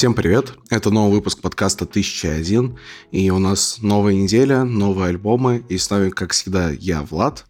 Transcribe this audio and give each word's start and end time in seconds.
Всем 0.00 0.14
привет! 0.14 0.54
Это 0.70 0.88
новый 0.88 1.16
выпуск 1.16 1.42
подкаста 1.42 1.84
«1001», 1.84 2.74
и 3.10 3.28
у 3.28 3.38
нас 3.38 3.82
новая 3.82 4.14
неделя, 4.14 4.64
новые 4.64 5.10
альбомы, 5.10 5.62
и 5.68 5.76
с 5.76 5.90
нами, 5.90 6.08
как 6.08 6.32
всегда, 6.32 6.70
я, 6.70 7.02
Влад. 7.02 7.44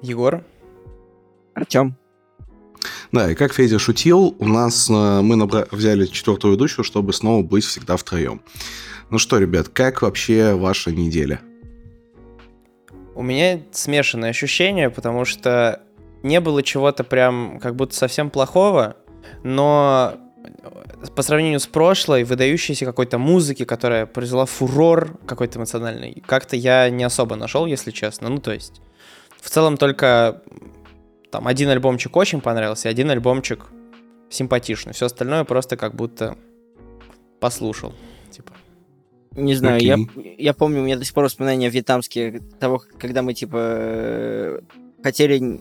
Егор. 0.00 0.42
Артем. 1.54 1.96
Да, 3.12 3.30
и 3.30 3.36
как 3.36 3.52
Федя 3.52 3.78
шутил, 3.78 4.34
у 4.40 4.48
нас 4.48 4.90
э, 4.90 4.92
мы 4.92 5.36
набра- 5.36 5.68
взяли 5.70 6.06
четвертую 6.06 6.54
ведущую, 6.54 6.84
чтобы 6.84 7.12
снова 7.12 7.44
быть 7.44 7.64
всегда 7.64 7.96
втроем. 7.96 8.42
Ну 9.10 9.18
что, 9.18 9.38
ребят, 9.38 9.68
как 9.68 10.02
вообще 10.02 10.54
ваша 10.54 10.90
неделя? 10.90 11.40
У 13.14 13.22
меня 13.22 13.60
смешанные 13.70 14.30
ощущения, 14.30 14.90
потому 14.90 15.24
что 15.24 15.84
не 16.24 16.40
было 16.40 16.64
чего-то 16.64 17.04
прям 17.04 17.60
как 17.60 17.76
будто 17.76 17.94
совсем 17.94 18.28
плохого, 18.28 18.96
но 19.44 20.18
по 21.14 21.22
сравнению 21.22 21.60
с 21.60 21.66
прошлой, 21.66 22.24
выдающейся 22.24 22.84
какой-то 22.84 23.18
музыки, 23.18 23.64
которая 23.64 24.06
произвела 24.06 24.46
фурор 24.46 25.18
какой-то 25.26 25.58
эмоциональный, 25.58 26.22
как-то 26.26 26.56
я 26.56 26.88
не 26.90 27.04
особо 27.04 27.36
нашел, 27.36 27.66
если 27.66 27.90
честно. 27.90 28.28
Ну, 28.28 28.38
то 28.38 28.52
есть, 28.52 28.80
в 29.40 29.50
целом 29.50 29.76
только 29.76 30.42
там 31.30 31.48
один 31.48 31.68
альбомчик 31.70 32.16
очень 32.16 32.40
понравился, 32.40 32.88
один 32.88 33.10
альбомчик 33.10 33.66
симпатичный. 34.30 34.92
Все 34.92 35.06
остальное 35.06 35.44
просто 35.44 35.76
как 35.76 35.94
будто 35.94 36.36
послушал. 37.40 37.92
Типа. 38.30 38.52
Не 39.32 39.54
знаю, 39.54 39.80
я, 39.80 39.96
я 40.38 40.54
помню, 40.54 40.80
у 40.80 40.84
меня 40.84 40.96
до 40.96 41.04
сих 41.04 41.14
пор 41.14 41.24
воспоминания 41.24 41.68
вьетнамские 41.68 42.40
того, 42.60 42.82
когда 42.98 43.22
мы, 43.22 43.34
типа, 43.34 44.60
хотели 45.02 45.60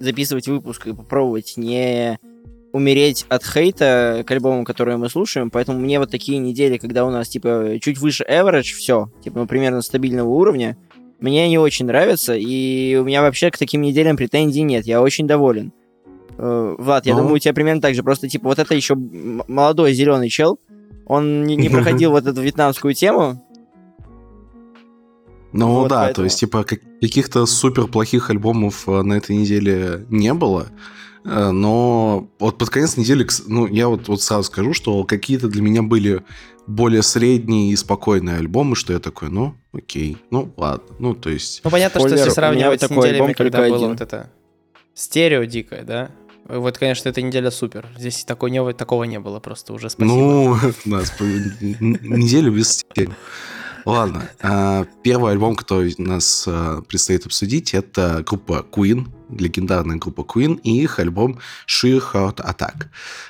записывать 0.00 0.48
выпуск 0.48 0.88
и 0.88 0.92
попробовать 0.92 1.54
не 1.56 2.18
умереть 2.72 3.26
от 3.28 3.44
хейта 3.44 4.24
к 4.26 4.30
альбому, 4.30 4.64
который 4.64 4.96
мы 4.96 5.08
слушаем, 5.08 5.50
поэтому 5.50 5.78
мне 5.78 5.98
вот 5.98 6.10
такие 6.10 6.38
недели, 6.38 6.78
когда 6.78 7.04
у 7.04 7.10
нас, 7.10 7.28
типа, 7.28 7.78
чуть 7.80 7.98
выше 7.98 8.24
average, 8.28 8.74
все, 8.74 9.10
типа, 9.22 9.40
ну, 9.40 9.46
примерно 9.46 9.82
стабильного 9.82 10.28
уровня, 10.28 10.76
мне 11.20 11.48
не 11.48 11.58
очень 11.58 11.86
нравятся, 11.86 12.34
и 12.34 12.96
у 12.96 13.04
меня 13.04 13.22
вообще 13.22 13.50
к 13.50 13.58
таким 13.58 13.82
неделям 13.82 14.16
претензий 14.16 14.62
нет, 14.62 14.86
я 14.86 15.02
очень 15.02 15.26
доволен. 15.26 15.72
Э, 16.38 16.74
Влад, 16.78 17.06
я 17.06 17.12
Но... 17.12 17.20
думаю, 17.20 17.36
у 17.36 17.38
тебя 17.38 17.52
примерно 17.54 17.82
так 17.82 17.94
же, 17.94 18.02
просто, 18.02 18.28
типа, 18.28 18.48
вот 18.48 18.58
это 18.58 18.74
еще 18.74 18.94
молодой 18.96 19.92
зеленый 19.92 20.30
чел, 20.30 20.58
он 21.06 21.44
не, 21.44 21.56
не 21.56 21.68
проходил 21.68 22.10
вот 22.12 22.26
эту 22.26 22.40
вьетнамскую 22.40 22.94
тему, 22.94 23.42
ну 25.52 25.68
вот 25.68 25.88
да, 25.88 26.04
поэтому... 26.04 26.14
то 26.14 26.24
есть, 26.24 26.40
типа, 26.40 26.64
каких-то 26.64 27.44
супер 27.46 27.86
плохих 27.86 28.30
альбомов 28.30 28.88
э, 28.88 29.02
на 29.02 29.14
этой 29.14 29.36
неделе 29.36 30.06
не 30.08 30.32
было. 30.32 30.68
Э, 31.24 31.50
но 31.50 32.28
вот 32.38 32.58
под 32.58 32.70
конец 32.70 32.96
недели, 32.96 33.26
ну, 33.46 33.66
я 33.66 33.88
вот, 33.88 34.08
вот 34.08 34.22
сразу 34.22 34.44
скажу, 34.44 34.72
что 34.72 35.04
какие-то 35.04 35.48
для 35.48 35.62
меня 35.62 35.82
были 35.82 36.22
более 36.66 37.02
средние 37.02 37.72
и 37.72 37.76
спокойные 37.76 38.36
альбомы, 38.36 38.76
что 38.76 38.92
я 38.92 38.98
такой, 38.98 39.28
ну, 39.30 39.54
окей, 39.72 40.16
ну, 40.30 40.52
ладно. 40.56 40.94
Ну, 40.98 41.14
то 41.14 41.30
есть... 41.30 41.60
Ну, 41.64 41.70
понятно, 41.70 42.00
Спойлер, 42.00 42.16
что 42.16 42.26
если 42.26 42.34
сравнивать 42.34 42.82
с 42.82 42.90
неделями, 42.90 43.32
когда 43.32 43.58
было 43.58 43.76
один. 43.76 43.88
вот 43.90 44.00
это 44.00 44.30
стерео 44.94 45.44
дикое, 45.44 45.82
да? 45.82 46.10
Вот, 46.48 46.76
конечно, 46.76 47.08
эта 47.08 47.22
неделя 47.22 47.50
супер. 47.50 47.88
Здесь 47.96 48.24
такого 48.24 48.48
не, 48.48 48.72
такого 48.72 49.04
не 49.04 49.20
было 49.20 49.38
просто 49.38 49.72
уже, 49.72 49.90
спасибо. 49.90 50.14
Ну, 50.14 50.56
да, 50.84 51.02
неделю 51.60 52.52
без 52.52 52.78
стерео. 52.78 53.12
Ладно. 53.84 54.30
А, 54.40 54.86
первый 55.02 55.32
альбом, 55.32 55.56
который 55.56 55.94
нас 55.98 56.44
а, 56.46 56.82
предстоит 56.82 57.26
обсудить, 57.26 57.74
это 57.74 58.22
группа 58.24 58.64
Queen, 58.70 59.08
легендарная 59.38 59.96
группа 59.96 60.20
Queen, 60.20 60.60
и 60.62 60.82
их 60.82 60.98
альбом 60.98 61.38
Sheer 61.66 62.02
Heart 62.12 62.36
Attack, 62.36 62.86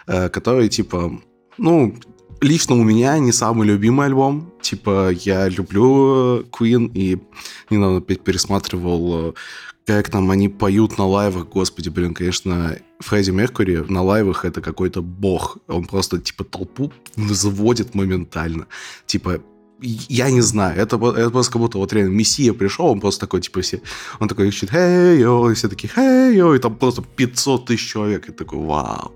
а, 0.07 0.29
который, 0.29 0.69
типа, 0.69 1.21
ну, 1.59 1.95
лично 2.41 2.75
у 2.75 2.83
меня 2.83 3.19
не 3.19 3.33
самый 3.33 3.67
любимый 3.67 4.07
альбом. 4.07 4.53
Типа, 4.61 5.11
я 5.11 5.49
люблю 5.49 6.43
Queen, 6.45 6.91
и 6.95 7.19
недавно 7.71 7.99
опять 7.99 8.23
пересматривал 8.23 9.35
как 9.87 10.11
там 10.11 10.31
они 10.31 10.49
поют 10.49 10.99
на 10.99 11.07
лайвах, 11.07 11.49
господи, 11.49 11.89
блин, 11.89 12.15
конечно, 12.15 12.79
Фредди 13.01 13.31
Меркури 13.31 13.85
на 13.89 14.03
лайвах 14.03 14.45
это 14.45 14.61
какой-то 14.61 15.03
бог. 15.03 15.59
Он 15.67 15.85
просто, 15.85 16.21
типа, 16.21 16.45
толпу 16.45 16.93
заводит 17.17 17.95
моментально. 17.95 18.67
Типа, 19.07 19.43
я 19.83 20.31
не 20.31 20.41
знаю, 20.41 20.79
это, 20.79 20.97
это 20.97 21.31
просто 21.31 21.53
как 21.53 21.61
будто 21.61 21.79
вот 21.79 21.93
реально 21.93 22.13
Мессия 22.13 22.53
пришел, 22.53 22.87
он 22.87 23.01
просто 23.01 23.21
такой, 23.21 23.41
типа, 23.41 23.61
все, 23.61 23.81
он 24.21 24.29
такой 24.29 24.51
кричит, 24.51 24.71
хей, 24.71 25.21
и 25.21 25.55
все 25.55 25.69
такие, 25.69 25.89
хей, 25.89 26.57
и 26.57 26.59
там 26.59 26.77
просто 26.77 27.03
500 27.03 27.67
тысяч 27.67 27.91
человек, 27.91 28.29
и 28.29 28.33
такой, 28.33 28.59
вау. 28.59 29.13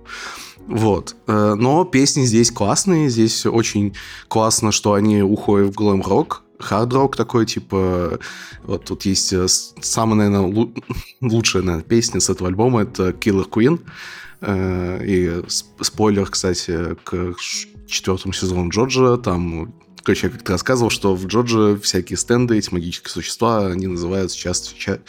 Вот. 0.66 1.14
Э, 1.26 1.54
но 1.56 1.84
песни 1.84 2.24
здесь 2.24 2.50
классные, 2.50 3.08
здесь 3.08 3.46
очень 3.46 3.94
классно, 4.28 4.72
что 4.72 4.94
они 4.94 5.22
уходят 5.22 5.72
в 5.72 5.74
глэм-рок, 5.74 6.42
хард-рок 6.58 7.16
такой, 7.16 7.46
типа, 7.46 8.18
вот 8.64 8.84
тут 8.84 9.04
есть 9.06 9.32
э, 9.32 9.46
самая, 9.48 10.28
наверное, 10.28 10.68
лучшая 11.20 11.62
наверное, 11.62 11.84
песня 11.84 12.20
с 12.20 12.30
этого 12.30 12.48
альбома, 12.48 12.82
это 12.82 13.10
Killer 13.10 13.48
Queen, 13.48 13.80
э, 14.40 15.04
и 15.04 15.42
спойлер, 15.80 16.26
кстати, 16.26 16.96
к 17.04 17.34
четвертому 17.86 18.32
сезону 18.32 18.68
Джорджа, 18.70 19.16
там 19.18 19.72
Короче, 20.06 20.28
я 20.28 20.32
как-то 20.32 20.52
рассказывал, 20.52 20.88
что 20.88 21.16
в 21.16 21.26
Джорджи 21.26 21.76
всякие 21.82 22.16
стенды, 22.16 22.56
эти 22.56 22.72
магические 22.72 23.10
существа, 23.10 23.66
они 23.66 23.88
называются 23.88 24.38
часто, 24.38 24.72
ча- 24.78 25.00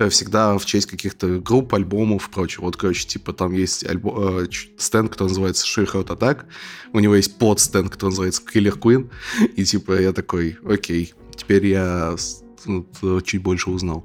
э, 0.00 0.08
всегда 0.08 0.58
в 0.58 0.66
честь 0.66 0.88
каких-то 0.88 1.38
групп, 1.38 1.72
альбомов 1.72 2.26
и 2.26 2.32
прочего. 2.32 2.64
Вот, 2.64 2.76
короче, 2.76 3.06
типа 3.06 3.32
там 3.32 3.52
есть 3.52 3.84
альбо- 3.84 4.42
э, 4.42 4.48
стенд, 4.76 5.12
который 5.12 5.28
называется 5.28 5.64
Heart 5.64 6.08
Attack, 6.08 6.46
у 6.92 6.98
него 6.98 7.14
есть 7.14 7.38
подстенд, 7.38 7.90
который 7.90 8.10
называется 8.10 8.42
Killer 8.42 8.76
Queen, 8.76 9.08
и 9.54 9.64
типа 9.64 10.00
я 10.00 10.12
такой, 10.12 10.58
окей, 10.68 11.14
теперь 11.36 11.66
я 11.66 12.16
ну, 12.66 12.84
чуть 13.20 13.42
больше 13.42 13.70
узнал. 13.70 14.04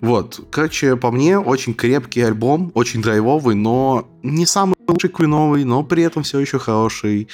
Вот, 0.00 0.46
короче, 0.52 0.94
по 0.94 1.10
мне, 1.10 1.36
очень 1.36 1.74
крепкий 1.74 2.20
альбом, 2.20 2.70
очень 2.74 3.02
драйвовый, 3.02 3.56
но 3.56 4.08
не 4.22 4.46
самый 4.46 4.76
лучший 4.86 5.10
квиновый, 5.10 5.64
но 5.64 5.82
при 5.82 6.04
этом 6.04 6.22
все 6.22 6.38
еще 6.38 6.60
хороший. 6.60 7.26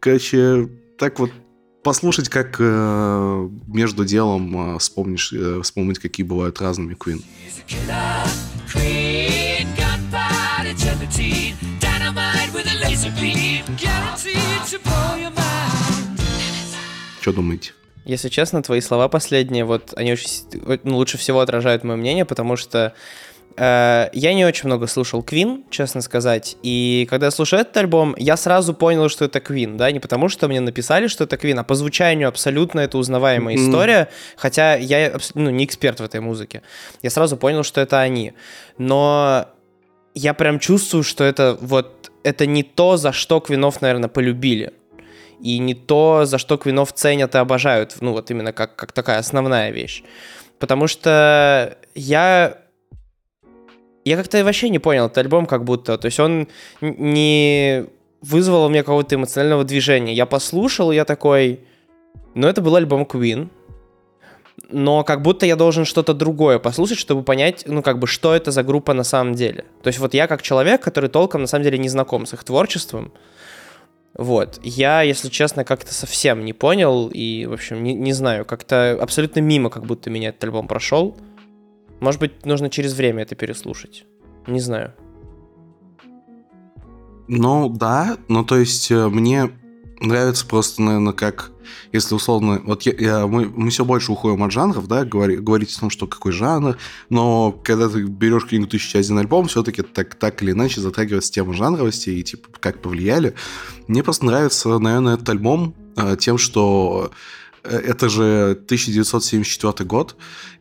Короче, 0.00 0.70
так 0.96 1.18
вот 1.18 1.30
послушать, 1.82 2.28
как 2.28 2.56
э, 2.58 3.48
между 3.66 4.04
делом 4.04 4.74
э, 4.74 4.78
вспомнишь, 4.78 5.32
э, 5.32 5.60
вспомнить, 5.62 5.98
какие 5.98 6.24
бывают 6.24 6.60
разными 6.60 6.94
Queen. 6.94 7.22
Что 17.20 17.32
думаете? 17.32 17.72
Если 18.04 18.30
честно, 18.30 18.62
твои 18.62 18.80
слова 18.80 19.08
последние, 19.08 19.66
вот 19.66 19.92
они 19.94 20.12
очень 20.14 20.30
ну, 20.82 20.96
лучше 20.96 21.18
всего 21.18 21.40
отражают 21.40 21.84
мое 21.84 21.96
мнение, 21.96 22.24
потому 22.24 22.56
что 22.56 22.94
Э, 23.58 24.08
я 24.12 24.34
не 24.34 24.44
очень 24.44 24.66
много 24.66 24.86
слушал 24.86 25.22
Queen, 25.22 25.64
честно 25.70 26.00
сказать, 26.00 26.56
и 26.62 27.06
когда 27.10 27.26
я 27.26 27.30
слушал 27.30 27.58
этот 27.58 27.76
альбом, 27.76 28.14
я 28.16 28.36
сразу 28.36 28.72
понял, 28.74 29.08
что 29.08 29.24
это 29.24 29.40
Queen, 29.40 29.76
да, 29.76 29.90
не 29.90 30.00
потому 30.00 30.28
что 30.28 30.48
мне 30.48 30.60
написали, 30.60 31.08
что 31.08 31.24
это 31.24 31.36
Queen, 31.36 31.58
а 31.58 31.64
по 31.64 31.74
звучанию 31.74 32.28
абсолютно 32.28 32.80
это 32.80 32.98
узнаваемая 32.98 33.56
mm-hmm. 33.56 33.68
история, 33.68 34.08
хотя 34.36 34.76
я 34.76 35.18
ну, 35.34 35.50
не 35.50 35.64
эксперт 35.64 36.00
в 36.00 36.04
этой 36.04 36.20
музыке. 36.20 36.62
Я 37.02 37.10
сразу 37.10 37.36
понял, 37.36 37.64
что 37.64 37.80
это 37.80 38.00
они. 38.00 38.32
Но 38.78 39.46
я 40.14 40.34
прям 40.34 40.58
чувствую, 40.58 41.02
что 41.02 41.24
это 41.24 41.58
вот 41.60 42.10
это 42.22 42.46
не 42.46 42.62
то, 42.62 42.96
за 42.96 43.12
что 43.12 43.40
Квинов, 43.40 43.80
наверное, 43.80 44.08
полюбили. 44.08 44.72
И 45.40 45.58
не 45.58 45.74
то, 45.74 46.24
за 46.24 46.38
что 46.38 46.58
Квинов 46.58 46.92
ценят 46.92 47.34
и 47.34 47.38
обожают, 47.38 47.96
ну 48.00 48.12
вот 48.12 48.30
именно 48.30 48.52
как, 48.52 48.76
как 48.76 48.92
такая 48.92 49.18
основная 49.18 49.70
вещь. 49.70 50.02
Потому 50.58 50.88
что 50.88 51.78
я 51.94 52.58
я 54.08 54.16
как-то 54.16 54.42
вообще 54.44 54.68
не 54.68 54.78
понял 54.78 55.06
этот 55.06 55.18
альбом 55.18 55.46
как 55.46 55.64
будто. 55.64 55.98
То 55.98 56.06
есть 56.06 56.20
он 56.20 56.48
не 56.80 57.84
вызвал 58.20 58.64
у 58.64 58.68
меня 58.68 58.82
какого-то 58.82 59.14
эмоционального 59.14 59.64
движения. 59.64 60.14
Я 60.14 60.26
послушал, 60.26 60.90
я 60.92 61.04
такой... 61.04 61.60
Ну, 62.34 62.46
это 62.46 62.60
был 62.60 62.74
альбом 62.76 63.02
Queen. 63.02 63.48
Но 64.70 65.04
как 65.04 65.22
будто 65.22 65.46
я 65.46 65.56
должен 65.56 65.84
что-то 65.84 66.14
другое 66.14 66.58
послушать, 66.58 66.98
чтобы 66.98 67.22
понять, 67.22 67.64
ну, 67.66 67.82
как 67.82 67.98
бы, 67.98 68.06
что 68.06 68.34
это 68.34 68.50
за 68.50 68.62
группа 68.62 68.92
на 68.92 69.04
самом 69.04 69.34
деле. 69.34 69.64
То 69.82 69.88
есть 69.88 69.98
вот 69.98 70.14
я 70.14 70.26
как 70.26 70.42
человек, 70.42 70.82
который 70.82 71.08
толком, 71.08 71.42
на 71.42 71.46
самом 71.46 71.64
деле, 71.64 71.78
не 71.78 71.88
знаком 71.88 72.26
с 72.26 72.34
их 72.34 72.44
творчеством, 72.44 73.12
вот. 74.14 74.58
Я, 74.62 75.02
если 75.02 75.28
честно, 75.28 75.64
как-то 75.64 75.94
совсем 75.94 76.44
не 76.44 76.52
понял 76.52 77.08
и, 77.08 77.46
в 77.46 77.52
общем, 77.52 77.82
не, 77.84 77.94
не 77.94 78.12
знаю, 78.12 78.44
как-то 78.44 78.98
абсолютно 79.00 79.40
мимо 79.40 79.70
как 79.70 79.86
будто 79.86 80.10
меня 80.10 80.30
этот 80.30 80.42
альбом 80.44 80.66
прошел. 80.66 81.16
Может 82.00 82.20
быть, 82.20 82.46
нужно 82.46 82.70
через 82.70 82.94
время 82.94 83.22
это 83.22 83.34
переслушать. 83.34 84.04
Не 84.46 84.60
знаю. 84.60 84.94
Ну, 87.28 87.68
да, 87.68 88.16
ну, 88.28 88.44
то 88.44 88.56
есть 88.56 88.90
э, 88.90 89.08
мне 89.08 89.50
нравится 90.00 90.46
просто, 90.46 90.80
наверное, 90.80 91.12
как 91.12 91.52
если 91.92 92.14
условно, 92.14 92.60
вот 92.64 92.82
я, 92.82 92.92
я, 92.98 93.26
мы, 93.26 93.46
мы 93.46 93.70
все 93.70 93.84
больше 93.84 94.12
уходим 94.12 94.42
от 94.42 94.52
жанров, 94.52 94.86
да, 94.86 95.04
говори, 95.04 95.36
говорить 95.36 95.74
о 95.76 95.80
том, 95.80 95.90
что 95.90 96.06
какой 96.06 96.32
жанр, 96.32 96.76
но 97.08 97.52
когда 97.52 97.88
ты 97.88 98.02
берешь 98.02 98.46
книгу 98.46 98.66
«1001 98.66 99.18
альбом», 99.18 99.46
все-таки 99.48 99.82
так, 99.82 100.14
так 100.14 100.42
или 100.42 100.52
иначе 100.52 100.80
затрагивается 100.80 101.32
тема 101.32 101.54
жанровости 101.54 102.10
и, 102.10 102.22
типа, 102.22 102.48
как 102.60 102.80
повлияли. 102.82 103.34
Мне 103.86 104.02
просто 104.02 104.26
нравится, 104.26 104.78
наверное, 104.78 105.14
этот 105.14 105.28
альбом 105.28 105.74
э, 105.96 106.16
тем, 106.18 106.38
что 106.38 107.10
это 107.70 108.08
же 108.08 108.50
1974 108.52 109.86
год, 109.86 110.16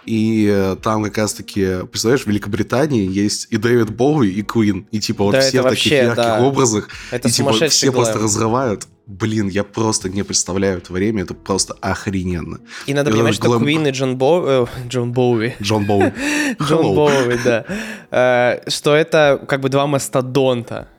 и 0.06 0.48
э, 0.50 0.76
там 0.82 1.04
как 1.04 1.18
раз-таки, 1.18 1.86
представляешь, 1.92 2.24
в 2.24 2.28
Великобритании 2.28 3.10
есть 3.10 3.48
и 3.50 3.58
Дэвид 3.58 3.90
Боуи, 3.90 4.30
и 4.30 4.42
Куин, 4.42 4.88
и 4.92 5.00
типа 5.00 5.24
вот 5.26 5.32
Да, 5.34 5.42
все 5.42 5.62
в 5.62 5.64
таких 5.64 5.70
вообще, 5.92 5.96
ярких 5.96 6.16
да. 6.16 6.40
образах, 6.42 6.90
Это 7.12 7.28
и 7.28 7.32
типа 7.32 7.52
все 7.70 7.92
просто 7.92 8.14
глэм. 8.14 8.24
разрывают. 8.24 8.88
Блин, 9.06 9.48
я 9.48 9.64
просто 9.64 10.10
не 10.10 10.24
представляю 10.24 10.80
это 10.80 10.92
время, 10.92 11.24
это 11.24 11.34
просто 11.34 11.74
охрененно. 11.80 12.60
И 12.88 12.94
надо 12.94 13.10
это 13.10 13.18
понимать, 13.18 13.36
что 13.36 13.48
глэм- 13.48 13.60
Куин 13.60 13.88
и 13.88 13.92
Джон 13.92 14.18
Боу... 14.18 14.46
э, 14.46 14.66
Джон 14.90 15.14
Боуи. 15.14 15.54
Джон 15.62 15.86
Боуи. 15.86 16.12
Джон. 16.62 16.94
Боуи, 16.96 17.38
да. 17.44 17.64
Э, 18.12 18.70
Что 18.70 18.96
это 18.96 19.42
как 19.48 19.62
бы 19.62 19.70
два 19.70 19.88
мастодонта. 19.88 20.90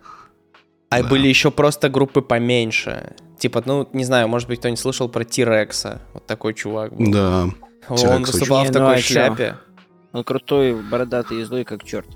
А 0.90 1.02
Да. 1.02 1.08
были 1.08 1.29
еще 1.29 1.50
просто 1.50 1.88
группы 1.88 2.23
поменьше. 2.23 3.14
Типа, 3.38 3.62
ну, 3.64 3.88
не 3.93 4.05
знаю, 4.05 4.26
может 4.29 4.49
быть, 4.49 4.58
кто-нибудь 4.58 4.81
слышал 4.81 5.08
про 5.08 5.25
Тирекса. 5.25 6.00
Вот 6.14 6.26
такой 6.26 6.55
чувак 6.55 6.94
был. 6.94 7.12
Да. 7.12 7.49
Он 7.88 8.23
выступал 8.25 8.58
очень- 8.62 8.70
в 8.70 8.75
Не, 8.75 8.79
ну 8.81 8.87
такой 8.87 8.94
а 8.94 9.00
чё? 9.00 9.12
шляпе. 9.14 9.56
Он 10.12 10.25
крутой, 10.25 10.75
бородатый 10.75 11.40
и 11.40 11.44
злой, 11.44 11.64
как 11.64 11.85
черт. 11.85 12.06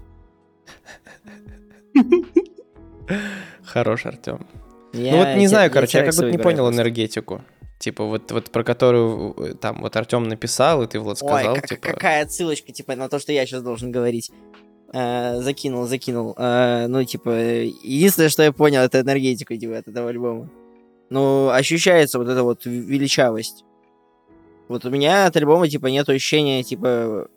Хорош, 3.65 4.07
Артем. 4.07 4.47
Ну 4.93 5.17
вот 5.17 5.37
не 5.37 5.47
знаю, 5.47 5.71
короче, 5.71 5.99
я 5.99 6.05
как 6.05 6.15
будто 6.15 6.31
не 6.31 6.39
понял 6.39 6.71
энергетику. 6.71 7.43
Типа 7.79 8.05
вот, 8.05 8.31
вот 8.31 8.51
про 8.51 8.63
которую 8.63 9.35
э, 9.39 9.55
там 9.55 9.81
вот 9.83 9.97
Артем 9.97 10.23
написал, 10.29 10.85
и 10.85 10.87
ты, 10.87 11.01
Влад, 11.01 11.19
сказал, 11.19 11.37
Ой, 11.55 11.55
как- 11.57 11.67
типа... 11.67 11.89
какая 11.89 12.23
отсылочка, 12.23 12.71
типа, 12.71 12.95
на 12.95 13.09
то, 13.09 13.19
что 13.19 13.33
я 13.33 13.45
сейчас 13.45 13.61
должен 13.63 13.91
говорить. 13.91 14.31
Э, 14.93 15.41
закинул, 15.41 15.87
закинул. 15.87 16.35
Э, 16.37 16.87
ну, 16.87 17.03
типа, 17.05 17.31
единственное, 17.31 18.29
что 18.29 18.43
я 18.43 18.53
понял, 18.53 18.81
это 18.81 19.01
энергетика, 19.01 19.57
типа, 19.57 19.79
от 19.79 19.89
этого 19.89 20.11
альбома. 20.11 20.51
Ну, 21.09 21.49
ощущается 21.49 22.19
вот 22.19 22.29
эта 22.29 22.43
вот 22.43 22.67
величавость. 22.67 23.65
Вот 24.69 24.85
у 24.85 24.91
меня 24.91 25.27
от 25.27 25.37
альбома, 25.37 25.69
типа, 25.69 25.87
нет 25.87 26.09
ощущения, 26.09 26.63
типа, 26.63 27.29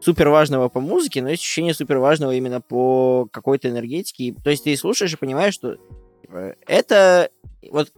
супер 0.00 0.28
важного 0.28 0.68
по 0.68 0.80
музыке, 0.80 1.22
но 1.22 1.28
есть 1.28 1.42
ощущение 1.42 1.74
супер 1.74 1.98
важного 1.98 2.34
именно 2.34 2.60
по 2.60 3.28
какой-то 3.30 3.68
энергетике. 3.68 4.34
То 4.42 4.50
есть 4.50 4.64
ты 4.64 4.76
слушаешь 4.76 5.12
и 5.12 5.16
понимаешь, 5.16 5.54
что 5.54 5.76
типа, 6.22 6.56
это... 6.66 7.30
Вот 7.70 7.92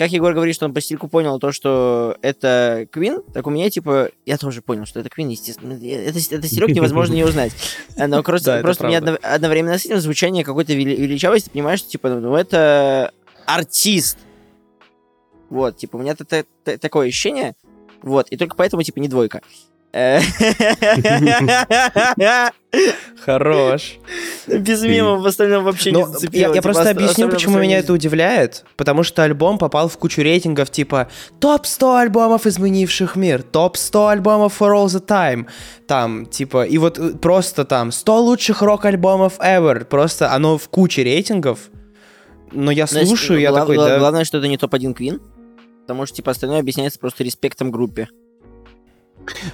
как 0.00 0.10
Егор 0.12 0.32
говорит, 0.32 0.54
что 0.54 0.64
он 0.64 0.72
по 0.72 0.80
стильку 0.80 1.08
понял 1.08 1.38
то, 1.38 1.52
что 1.52 2.16
это 2.22 2.88
Квин, 2.90 3.22
так 3.34 3.46
у 3.46 3.50
меня, 3.50 3.68
типа, 3.68 4.08
я 4.24 4.38
тоже 4.38 4.62
понял, 4.62 4.86
что 4.86 4.98
это 4.98 5.10
Квин, 5.10 5.28
естественно. 5.28 5.74
Это, 5.74 6.18
это 6.18 6.48
стилек 6.48 6.70
невозможно 6.70 7.12
не 7.12 7.22
узнать. 7.22 7.52
Но 7.98 8.22
просто, 8.22 8.60
просто 8.62 8.84
у 8.84 8.86
меня 8.88 9.00
одновременно 9.00 9.76
с 9.76 9.84
этим 9.84 10.00
звучание 10.00 10.42
какой-то 10.42 10.72
вели- 10.72 10.96
величавости, 10.96 11.48
ты 11.48 11.52
понимаешь, 11.52 11.80
что, 11.80 11.90
типа, 11.90 12.08
ну, 12.08 12.34
это 12.34 13.12
артист. 13.44 14.16
Вот, 15.50 15.76
типа, 15.76 15.96
у 15.96 16.00
меня 16.00 16.16
такое 16.80 17.08
ощущение, 17.08 17.54
вот, 18.00 18.28
и 18.30 18.38
только 18.38 18.56
поэтому, 18.56 18.82
типа, 18.82 19.00
не 19.00 19.08
двойка. 19.08 19.42
Э, 19.92 20.20
Хорош. 23.22 23.98
Без 24.58 24.82
мемов 24.82 25.22
в 25.22 25.26
остальном 25.26 25.64
вообще 25.64 25.92
Ну, 25.92 26.00
не 26.00 26.06
зацепило. 26.06 26.40
я, 26.40 26.48
типа, 26.52 26.62
просто 26.62 26.82
ост- 26.82 26.90
объясню, 26.92 27.28
почему 27.28 27.54
по 27.56 27.58
меня 27.60 27.78
это 27.78 27.92
удивляет. 27.92 28.64
Потому 28.76 29.02
что 29.02 29.22
альбом 29.22 29.58
попал 29.58 29.88
в 29.88 29.96
кучу 29.98 30.22
рейтингов 30.22 30.70
типа 30.70 31.08
топ-100 31.40 32.00
альбомов, 32.02 32.46
изменивших 32.46 33.16
мир, 33.16 33.42
топ-100 33.42 34.10
альбомов 34.12 34.60
for 34.60 34.72
all 34.74 34.86
the 34.86 35.04
time. 35.04 35.46
Там, 35.86 36.26
типа, 36.26 36.64
и 36.64 36.78
вот 36.78 36.98
э, 36.98 37.10
просто 37.12 37.64
там 37.64 37.92
100 37.92 38.22
лучших 38.22 38.62
рок-альбомов 38.62 39.38
ever. 39.40 39.84
Просто 39.84 40.32
оно 40.32 40.58
в 40.58 40.68
куче 40.68 41.02
рейтингов. 41.04 41.70
Но 42.52 42.70
я 42.70 42.86
Ну, 42.90 43.04
слушаю, 43.06 43.40
я 43.40 43.52
такой, 43.52 43.76
да... 43.76 43.98
Главное, 43.98 44.24
что 44.24 44.38
это 44.38 44.48
не 44.48 44.56
топ-1 44.56 44.94
Квин, 44.94 45.20
потому 45.86 46.06
что, 46.06 46.16
типа, 46.16 46.32
остальное 46.32 46.60
объясняется 46.60 46.98
просто 46.98 47.22
респектом 47.24 47.70
группе. 47.70 48.08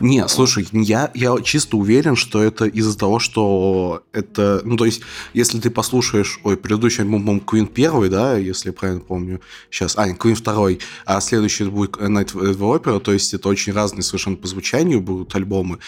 Не, 0.00 0.26
слушай, 0.28 0.66
я, 0.72 1.10
я 1.14 1.36
чисто 1.42 1.76
уверен, 1.76 2.16
что 2.16 2.42
это 2.42 2.66
из-за 2.66 2.98
того, 2.98 3.18
что 3.18 4.02
это... 4.12 4.60
Ну, 4.64 4.76
то 4.76 4.84
есть, 4.84 5.02
если 5.34 5.60
ты 5.60 5.70
послушаешь... 5.70 6.40
Ой, 6.44 6.56
предыдущий 6.56 7.02
альбом, 7.02 7.20
по-моему, 7.20 7.44
Queen 7.46 7.66
первый, 7.66 8.08
да, 8.08 8.36
если 8.36 8.70
я 8.70 8.72
правильно 8.72 9.00
помню. 9.00 9.40
Сейчас... 9.70 9.96
А, 9.96 10.08
Queen 10.08 10.34
второй. 10.34 10.80
А 11.04 11.20
следующий 11.20 11.64
будет 11.64 11.96
Night 11.96 12.34
at 12.34 12.56
the 12.56 12.58
Opera. 12.58 13.00
То 13.00 13.12
есть, 13.12 13.34
это 13.34 13.48
очень 13.48 13.72
разные 13.72 14.02
совершенно 14.02 14.36
по 14.36 14.46
звучанию 14.46 15.00
будут 15.00 15.34
альбомы. 15.34 15.78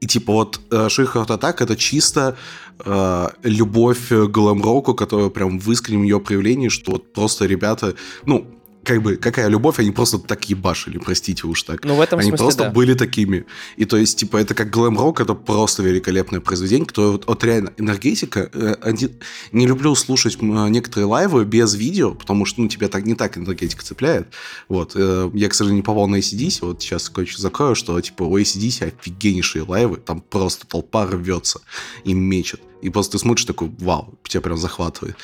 И 0.00 0.06
типа 0.06 0.32
вот 0.32 0.60
Шихард 0.90 1.30
Атак 1.30 1.60
это 1.60 1.74
чисто 1.74 2.36
э, 2.84 3.28
любовь 3.42 4.10
к 4.10 4.26
глэм-року, 4.26 4.94
которая 4.94 5.28
прям 5.28 5.58
в 5.58 5.72
искреннем 5.72 6.04
ее 6.04 6.20
проявлении, 6.20 6.68
что 6.68 6.92
вот 6.92 7.12
просто 7.12 7.46
ребята, 7.46 7.96
ну, 8.24 8.46
как 8.88 9.02
бы, 9.02 9.16
какая 9.16 9.48
любовь, 9.48 9.78
они 9.78 9.90
просто 9.90 10.18
так 10.18 10.48
ебашили, 10.48 10.98
простите 10.98 11.46
уж 11.46 11.62
так. 11.62 11.84
Ну, 11.84 11.94
в 11.94 12.00
этом 12.00 12.18
Они 12.18 12.30
смысле, 12.30 12.44
просто 12.44 12.62
да. 12.64 12.70
были 12.70 12.94
такими. 12.94 13.44
И 13.76 13.84
то 13.84 13.96
есть, 13.98 14.18
типа, 14.18 14.38
это 14.38 14.54
как 14.54 14.70
глэм-рок, 14.70 15.20
это 15.20 15.34
просто 15.34 15.82
великолепное 15.82 16.40
произведение, 16.40 16.86
которое 16.86 17.12
вот, 17.12 17.26
вот 17.26 17.44
реально 17.44 17.72
энергетика. 17.76 18.48
э, 18.52 18.74
один- 18.80 19.12
Не 19.52 19.66
люблю 19.66 19.94
слушать 19.94 20.40
некоторые 20.40 21.06
лайвы 21.06 21.44
без 21.44 21.74
видео, 21.74 22.14
потому 22.14 22.46
что, 22.46 22.62
ну, 22.62 22.68
тебя 22.68 22.88
так 22.88 23.04
не 23.04 23.14
так 23.14 23.36
энергетика 23.36 23.84
цепляет. 23.84 24.28
Вот. 24.68 24.92
э, 24.96 25.30
Я, 25.34 25.48
к 25.48 25.54
сожалению, 25.54 25.82
не 25.82 25.86
попал 25.86 26.08
на 26.08 26.16
ACDC, 26.16 26.64
вот 26.66 26.82
сейчас 26.82 27.10
кое-что 27.10 27.42
закрою, 27.42 27.74
что, 27.74 28.00
типа, 28.00 28.22
у 28.22 28.38
ACDC 28.38 28.92
офигеннейшие 28.98 29.64
лайвы, 29.64 29.98
там 29.98 30.20
просто 30.22 30.66
толпа 30.66 31.06
рвется 31.06 31.60
и 32.04 32.14
мечет. 32.14 32.60
И 32.80 32.88
просто 32.90 33.12
ты 33.12 33.18
смотришь 33.18 33.44
такой, 33.44 33.70
вау, 33.80 34.14
тебя 34.26 34.40
прям 34.40 34.56
захватывает. 34.56 35.16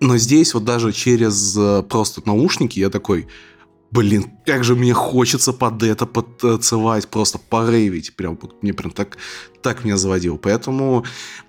Но 0.00 0.16
здесь 0.16 0.54
вот 0.54 0.64
даже 0.64 0.92
через 0.92 1.56
э, 1.56 1.82
просто 1.82 2.22
наушники 2.24 2.78
я 2.78 2.88
такой, 2.90 3.28
блин, 3.90 4.30
как 4.46 4.64
же 4.64 4.74
мне 4.74 4.94
хочется 4.94 5.52
под 5.52 5.82
это 5.82 6.06
потанцевать, 6.06 7.08
просто 7.08 7.38
порейвить. 7.38 8.16
Прям, 8.16 8.38
вот 8.40 8.62
мне 8.62 8.72
прям 8.72 8.92
так, 8.92 9.18
так 9.62 9.84
меня 9.84 9.96
заводил. 9.96 10.38
Поэтому 10.38 11.04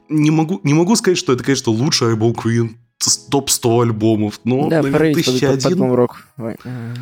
не 0.09 0.31
могу, 0.31 0.59
не 0.63 0.73
могу 0.73 0.95
сказать, 0.95 1.17
что 1.17 1.31
это, 1.33 1.43
конечно, 1.43 1.71
лучший 1.71 2.09
альбом 2.09 2.33
Queen, 2.33 2.71
с- 2.97 3.17
топ-100 3.17 3.81
альбомов, 3.83 4.41
но, 4.43 4.69
да, 4.69 4.81
наверное, 4.81 4.91
порывить 5.13 5.25
под, 5.25 5.33
под, 5.33 5.41
под 5.41 5.65
1001. 5.65 5.79
Ой, 6.37 6.55
э, 6.65 6.93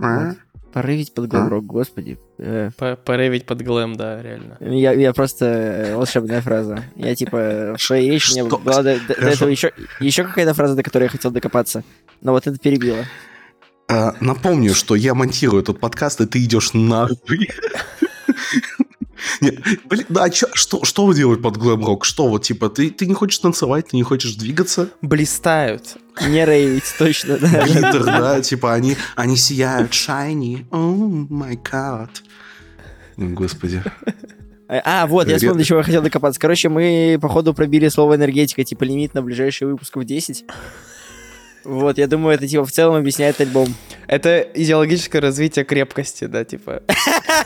А? 0.00 0.34
Порывить 0.74 1.14
под 1.14 1.28
глэм-рок, 1.28 1.64
господи. 1.64 2.18
Э, 2.38 2.70
По- 2.76 2.96
Поревить 2.96 3.46
под 3.46 3.62
глэм, 3.62 3.94
да, 3.94 4.20
реально. 4.20 4.56
Я, 4.60 4.92
я 4.92 5.12
просто 5.12 5.44
э, 5.46 5.94
волшебная 5.96 6.40
фраза. 6.40 6.82
Я 6.96 7.14
типа 7.14 7.76
в 7.78 7.82
своей 7.82 8.10
речи 8.10 8.32
у 8.32 8.34
меня 8.34 8.46
Что? 8.48 8.58
была 8.58 8.82
до, 8.82 8.98
до- 9.06 9.14
этого 9.14 9.48
еще, 9.48 9.72
еще 10.00 10.24
какая-то 10.24 10.52
фраза, 10.52 10.74
до 10.74 10.82
которой 10.82 11.04
я 11.04 11.08
хотел 11.08 11.30
докопаться. 11.30 11.84
Но 12.22 12.32
вот 12.32 12.46
это 12.48 12.58
перебило. 12.58 13.04
А, 13.88 14.14
Напомню, 14.20 14.74
что 14.74 14.96
я 14.96 15.14
монтирую 15.14 15.62
этот 15.62 15.78
подкаст, 15.78 16.20
и 16.20 16.26
ты 16.26 16.42
идешь 16.42 16.72
нахуй. 16.74 17.48
Не, 19.40 19.58
Блин, 19.84 20.06
да, 20.08 20.24
а 20.24 20.30
чё- 20.30 20.48
что, 20.52 20.84
что 20.84 21.06
вы 21.06 21.14
делаете 21.14 21.42
под 21.42 21.56
глэм-рок? 21.56 22.04
Что 22.04 22.28
вот, 22.28 22.42
типа, 22.44 22.68
ты, 22.68 22.90
ты 22.90 23.06
не 23.06 23.14
хочешь 23.14 23.38
танцевать, 23.38 23.88
ты 23.88 23.96
не 23.96 24.02
хочешь 24.02 24.34
двигаться? 24.34 24.90
Блистают. 25.02 25.96
Не 26.26 26.44
рейвить, 26.44 26.84
точно, 26.98 27.38
да. 27.38 27.64
Глиттер, 27.66 28.04
да, 28.04 28.40
типа, 28.40 28.74
они, 28.74 28.96
они 29.16 29.36
сияют, 29.36 29.92
shiny, 29.92 30.66
oh 30.70 31.28
my 31.28 31.58
god. 31.62 32.10
О, 33.16 33.22
Господи. 33.34 33.82
А, 34.68 35.06
вот, 35.06 35.28
я 35.28 35.36
вспомнил, 35.36 35.64
чего 35.64 35.78
я 35.78 35.84
хотел 35.84 36.02
докопаться. 36.02 36.40
Короче, 36.40 36.68
мы, 36.68 37.18
походу, 37.20 37.52
пробили 37.54 37.88
слово 37.88 38.16
энергетика, 38.16 38.64
типа 38.64 38.84
лимит 38.84 39.14
на 39.14 39.22
ближайший 39.22 39.66
выпуск 39.68 39.96
в 39.96 40.04
10. 40.04 40.44
Вот, 41.64 41.98
я 41.98 42.06
думаю, 42.06 42.34
это, 42.34 42.46
типа, 42.46 42.64
в 42.64 42.72
целом 42.72 42.96
объясняет 42.96 43.40
альбом. 43.40 43.68
Это 44.06 44.40
идеологическое 44.54 45.20
развитие 45.20 45.64
крепкости, 45.64 46.26
да, 46.26 46.44
типа. 46.44 46.82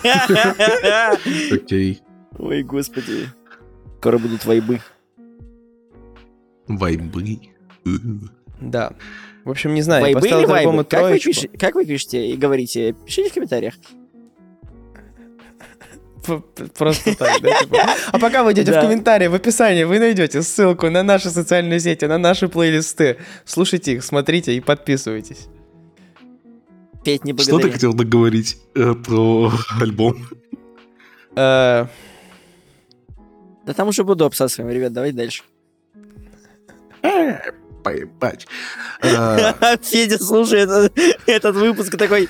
Окей. 1.53 2.01
Ой, 2.39 2.63
господи. 2.63 3.29
Скоро 3.99 4.19
будут 4.19 4.45
вайбы. 4.45 4.81
Вайбы. 6.67 7.39
Да. 8.61 8.93
В 9.45 9.51
общем, 9.51 9.75
не 9.75 9.83
знаю, 9.83 10.01
я 10.07 10.13
Вайбы 10.13 10.27
или 10.27 10.47
поставил 10.47 10.73
вы, 10.73 11.19
пишете, 11.19 11.49
как 11.49 11.75
вы 11.75 11.87
пишете 11.87 12.29
и 12.29 12.37
говорите? 12.37 12.95
Пишите 13.07 13.31
в 13.31 13.35
комментариях. 13.35 13.75
Просто 16.76 17.14
так, 17.16 17.40
да? 17.42 17.58
типа. 17.61 17.76
А 18.12 18.18
пока 18.18 18.42
вы 18.42 18.52
идете 18.52 18.70
в 18.70 18.75
Да. 18.75 18.82
комментарии, 18.82 19.26
в 19.28 19.35
описании, 19.35 19.85
вы 19.85 19.99
найдете 19.99 20.42
ссылку 20.42 20.90
на 20.90 21.02
наши 21.02 21.30
социальные 21.30 21.80
сети, 21.80 22.04
на 22.06 22.18
наши 22.18 22.49
плейлисты. 22.49 23.16
Слушайте 23.44 23.94
их, 23.94 24.04
смотрите 24.04 24.54
и 24.54 24.61
подписывайтесь. 24.61 25.47
Петь 27.04 27.25
не 27.25 27.37
Что 27.38 27.58
ты 27.58 27.70
хотел 27.70 27.94
договорить 27.94 28.58
э, 28.75 28.94
про 28.94 29.50
альбом? 29.80 30.28
Э, 31.37 31.87
Да 33.66 33.73
там 33.75 33.88
уже 33.88 34.04
буду 34.04 34.25
обсасываем, 34.25 34.75
ребят, 34.75 34.92
давайте 34.92 35.16
дальше. 35.16 35.42
поебать. 37.85 38.47
Федя 39.82 40.18
слушает 40.18 40.92
этот 41.26 41.54
выпуск 41.56 41.97
такой... 41.97 42.28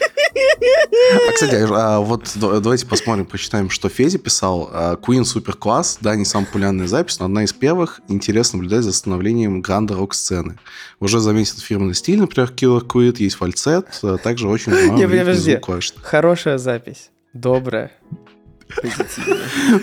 А, 0.00 1.32
кстати, 1.32 1.66
а, 1.70 2.00
вот 2.00 2.30
давайте 2.36 2.86
посмотрим, 2.86 3.26
почитаем, 3.26 3.70
что 3.70 3.88
Федя 3.88 4.18
писал. 4.18 4.70
А, 4.72 4.94
Queen 4.96 5.24
супер 5.24 5.54
класс, 5.54 5.98
да, 6.00 6.14
не 6.14 6.24
самая 6.24 6.46
популярная 6.46 6.86
запись, 6.86 7.18
но 7.18 7.26
одна 7.26 7.44
из 7.44 7.52
первых. 7.52 8.00
Интересно 8.08 8.58
наблюдать 8.58 8.84
за 8.84 8.92
становлением 8.92 9.60
гранда 9.60 9.94
рок-сцены. 9.94 10.58
Уже 11.00 11.20
заметен 11.20 11.56
фирменный 11.58 11.94
стиль, 11.94 12.20
например, 12.20 12.52
Killer 12.54 12.82
Queen, 12.86 13.14
есть 13.18 13.36
фальцет, 13.36 13.86
а 14.02 14.18
также 14.18 14.48
очень 14.48 14.72
Не, 14.94 15.08
подожди, 15.08 15.58
хорошая 16.02 16.58
запись, 16.58 17.10
добрая. 17.32 17.92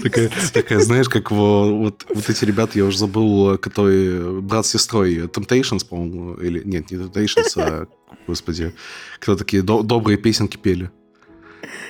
Такая, 0.04 0.32
такая, 0.54 0.80
знаешь, 0.80 1.10
как 1.10 1.32
вот, 1.32 2.06
вот 2.10 2.30
эти 2.30 2.46
ребята, 2.46 2.78
я 2.78 2.86
уже 2.86 2.98
забыл, 2.98 3.58
которые 3.58 4.42
брат 4.42 4.66
с 4.66 4.72
сестрой 4.72 5.18
Temptations, 5.28 5.86
по-моему, 5.88 6.36
или 6.36 6.62
нет, 6.64 6.92
не 6.92 6.98
Temptations, 6.98 7.52
а, 7.58 7.88
господи, 8.28 8.74
кто 9.20 9.36
такие 9.36 9.64
до, 9.64 9.84
добрые 9.84 10.18
песенки 10.18 10.58
пели. 10.58 10.92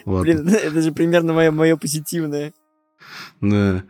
Ладно. 0.05 0.23
Блин, 0.23 0.47
это 0.63 0.81
же 0.81 0.91
примерно 0.91 1.33
мое, 1.33 1.51
мое 1.51 1.75
позитивное. 1.75 2.53
Да. 3.41 3.83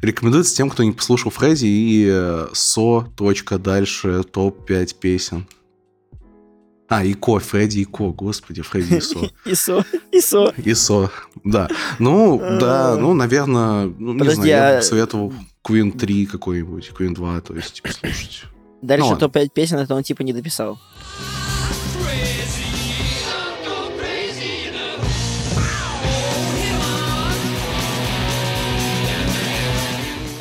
Рекомендуется 0.00 0.56
тем, 0.56 0.70
кто 0.70 0.82
не 0.82 0.92
послушал 0.92 1.30
Фредди 1.30 1.66
и 1.66 2.08
э, 2.10 2.48
со. 2.52 3.06
Дальше 3.58 4.22
топ-5 4.24 4.96
песен. 5.00 5.46
А, 6.88 7.04
Ико, 7.04 7.38
Фредди 7.38 7.82
Ико, 7.82 8.12
господи, 8.12 8.62
Фредди 8.62 8.98
Исо. 8.98 9.30
Исо, 9.46 9.84
Исо. 10.12 10.52
Исо, 10.58 11.10
да. 11.42 11.68
Ну, 11.98 12.38
да, 12.38 12.96
ну, 12.96 13.14
наверное, 13.14 13.86
ну, 13.98 14.12
не 14.12 14.30
знаю, 14.30 14.48
я 14.48 14.58
бы 14.58 14.74
а 14.74 14.76
посоветовал 14.78 15.32
Queen 15.66 15.96
3 15.96 16.26
какой-нибудь, 16.26 16.92
Queen 16.98 17.14
2, 17.14 17.40
то 17.40 17.54
есть, 17.54 17.74
типа, 17.74 17.88
слушать. 17.92 18.44
Дальше 18.82 19.08
ну, 19.10 19.16
топ-5 19.16 19.48
песен, 19.48 19.78
это 19.78 19.94
он, 19.94 20.02
типа, 20.02 20.22
не 20.22 20.34
дописал. 20.34 20.78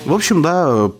В 0.05 0.13
общем, 0.13 0.41
да, 0.41 0.91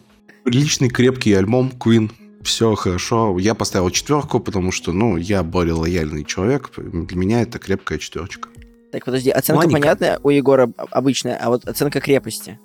личный 0.45 0.87
крепкий 0.87 1.33
альбом 1.33 1.73
Queen 1.77 2.09
все 2.43 2.75
хорошо. 2.75 3.37
Я 3.39 3.55
поставил 3.55 3.89
четверку, 3.89 4.39
потому 4.39 4.71
что, 4.71 4.91
ну, 4.91 5.17
я 5.17 5.43
более 5.43 5.73
лояльный 5.73 6.23
человек. 6.23 6.71
Для 6.77 7.17
меня 7.17 7.41
это 7.41 7.59
крепкая 7.59 7.97
четверочка. 7.97 8.49
Так, 8.91 9.05
подожди, 9.05 9.31
оценка 9.31 9.65
Маленькая. 9.65 9.81
понятная 9.81 10.19
у 10.23 10.29
Егора 10.29 10.71
обычная, 10.91 11.37
а 11.37 11.49
вот 11.49 11.67
оценка 11.67 11.99
крепости? 11.99 12.59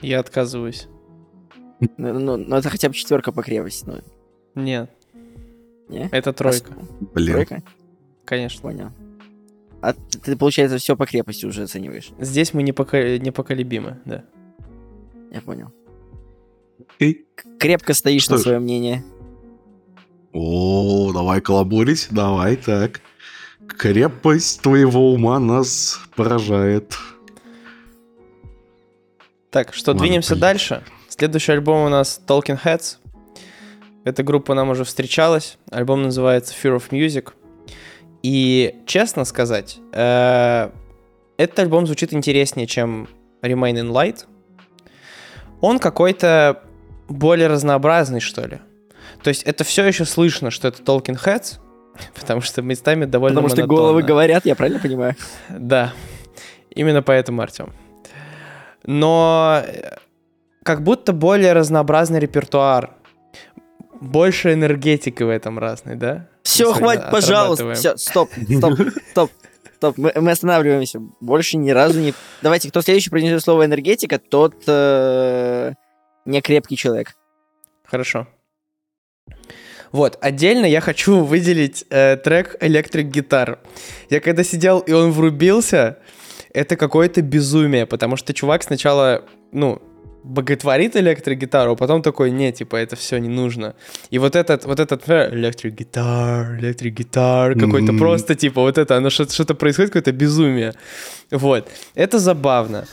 Я 0.00 0.20
отказываюсь. 0.20 0.88
Ну, 1.96 2.18
ну, 2.18 2.36
ну 2.36 2.56
это 2.56 2.68
хотя 2.70 2.88
бы 2.88 2.94
четверка 2.94 3.32
по 3.32 3.42
крепости. 3.42 3.84
Ну. 3.86 4.00
Нет. 4.54 4.90
Не? 5.88 6.08
Это 6.12 6.32
тройка. 6.32 6.72
А, 6.72 7.04
Блин. 7.14 7.34
Тройка? 7.34 7.62
Конечно. 8.24 8.60
Понял. 8.62 8.90
А 9.80 9.94
ты, 9.94 10.36
получается, 10.36 10.78
все 10.78 10.96
по 10.96 11.06
крепости 11.06 11.44
уже 11.44 11.64
оцениваешь? 11.64 12.12
Здесь 12.20 12.54
мы 12.54 12.62
непока... 12.62 13.18
непоколебимы, 13.18 14.00
да. 14.04 14.24
Я 15.32 15.40
понял. 15.40 15.72
И? 16.98 17.24
Крепко 17.58 17.94
стоишь 17.94 18.24
Что 18.24 18.34
на 18.34 18.38
свое 18.38 18.58
мнение. 18.58 19.04
О, 20.32 21.12
давай 21.12 21.40
коллаборить, 21.40 22.08
давай, 22.10 22.56
так. 22.56 23.00
Крепость 23.66 24.62
твоего 24.62 25.12
ума 25.12 25.38
нас 25.38 26.00
поражает. 26.16 26.96
Так, 29.50 29.74
что, 29.74 29.90
Ладно, 29.90 30.06
двинемся 30.06 30.30
блин. 30.34 30.40
дальше. 30.40 30.82
Следующий 31.08 31.52
альбом 31.52 31.86
у 31.86 31.88
нас 31.88 32.20
Talking 32.26 32.58
Heads. 32.62 32.96
Эта 34.04 34.22
группа 34.22 34.54
нам 34.54 34.70
уже 34.70 34.84
встречалась. 34.84 35.58
Альбом 35.70 36.02
называется 36.02 36.54
Fear 36.60 36.76
of 36.78 36.90
Music. 36.90 37.32
И, 38.22 38.76
честно 38.86 39.24
сказать, 39.24 39.78
э, 39.92 40.70
этот 41.36 41.58
альбом 41.58 41.86
звучит 41.86 42.12
интереснее, 42.14 42.66
чем 42.66 43.08
Remain 43.42 43.74
in 43.74 43.90
Light. 43.90 44.24
Он 45.60 45.78
какой-то 45.78 46.62
более 47.08 47.48
разнообразный, 47.48 48.20
что 48.20 48.46
ли. 48.46 48.60
То 49.22 49.28
есть 49.28 49.42
это 49.42 49.64
все 49.64 49.84
еще 49.84 50.04
слышно, 50.04 50.50
что 50.50 50.68
это 50.68 50.82
Talking 50.82 51.18
Heads, 51.22 51.58
потому 52.14 52.40
что 52.40 52.62
местами 52.62 53.04
довольно 53.04 53.36
Потому 53.42 53.48
монотонно. 53.48 53.66
что 53.66 53.82
головы 53.82 54.02
говорят, 54.02 54.44
я 54.46 54.54
правильно 54.54 54.80
понимаю? 54.80 55.16
Да, 55.48 55.92
именно 56.70 57.02
поэтому, 57.02 57.42
Артем. 57.42 57.72
Но 58.84 59.62
э, 59.64 59.96
как 60.62 60.82
будто 60.82 61.12
более 61.12 61.52
разнообразный 61.52 62.18
репертуар, 62.18 62.94
больше 64.00 64.52
энергетики 64.52 65.22
в 65.22 65.28
этом 65.28 65.58
разной, 65.58 65.94
да? 65.94 66.28
Все, 66.42 66.72
хватит, 66.72 67.10
пожалуйста. 67.10 67.74
Все, 67.74 67.96
стоп, 67.96 68.30
стоп, 68.58 68.78
стоп. 69.10 69.30
Стоп, 69.76 69.98
мы, 69.98 70.12
мы 70.14 70.30
останавливаемся. 70.30 71.00
Больше 71.20 71.56
ни 71.56 71.70
разу 71.70 71.98
не... 71.98 72.14
Давайте, 72.40 72.68
кто 72.68 72.82
следующий 72.82 73.10
произнесет 73.10 73.42
слово 73.42 73.64
энергетика, 73.64 74.20
тот 74.20 74.54
э, 74.68 75.72
не 76.24 76.40
крепкий 76.40 76.76
человек. 76.76 77.14
Хорошо. 77.84 78.26
Вот, 79.92 80.18
отдельно 80.22 80.64
я 80.64 80.80
хочу 80.80 81.22
выделить 81.22 81.84
э, 81.90 82.16
трек 82.16 82.56
Electric 82.62 83.10
Guitar. 83.10 83.58
Я 84.08 84.20
когда 84.20 84.42
сидел 84.42 84.80
и 84.80 84.92
он 84.92 85.10
врубился, 85.12 85.98
это 86.54 86.76
какое-то 86.76 87.20
безумие, 87.20 87.86
потому 87.86 88.16
что 88.16 88.32
чувак 88.32 88.62
сначала, 88.62 89.24
ну, 89.52 89.82
боготворит 90.24 90.96
электрогитару, 90.96 91.72
а 91.72 91.76
потом 91.76 92.02
такой, 92.02 92.30
не, 92.30 92.52
типа, 92.52 92.76
это 92.76 92.96
все 92.96 93.18
не 93.18 93.28
нужно. 93.28 93.74
И 94.10 94.18
вот 94.18 94.36
этот, 94.36 94.64
вот 94.64 94.80
этот 94.80 95.08
электрик 95.08 95.74
гитар, 95.74 96.58
электрик 96.58 96.94
гитар, 96.94 97.54
какой-то 97.54 97.92
mm-hmm. 97.92 97.98
просто, 97.98 98.34
типа, 98.34 98.60
вот 98.60 98.78
это, 98.78 98.96
оно 98.96 99.10
что-то, 99.10 99.34
что-то 99.34 99.54
происходит, 99.54 99.90
какое-то 99.90 100.12
безумие. 100.12 100.74
Вот. 101.30 101.68
Это 101.94 102.18
забавно. 102.18 102.86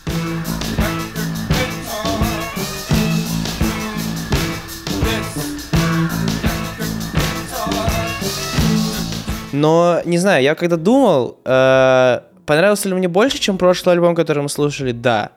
Но, 9.59 10.01
не 10.05 10.17
знаю, 10.17 10.43
я 10.43 10.55
когда 10.55 10.77
думал, 10.77 11.39
э, 11.45 12.21
понравился 12.45 12.87
ли 12.89 12.95
мне 12.95 13.07
больше, 13.07 13.39
чем 13.39 13.57
прошлый 13.57 13.95
альбом, 13.95 14.15
который 14.15 14.41
мы 14.41 14.49
слушали, 14.49 14.91
да. 14.91 15.31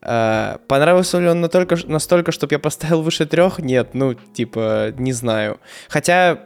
Э, 0.00 0.58
понравился 0.68 1.18
ли 1.18 1.28
он 1.28 1.40
настолько, 1.40 1.76
настолько 1.86 2.32
чтобы 2.32 2.54
я 2.54 2.58
поставил 2.58 3.02
выше 3.02 3.26
трех? 3.26 3.58
Нет, 3.58 3.90
ну, 3.94 4.14
типа, 4.14 4.92
не 4.96 5.12
знаю. 5.12 5.58
Хотя, 5.88 6.40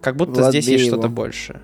как 0.00 0.16
будто 0.16 0.40
Влад 0.40 0.50
здесь 0.50 0.66
есть 0.66 0.86
что-то 0.86 1.08
больше. 1.08 1.60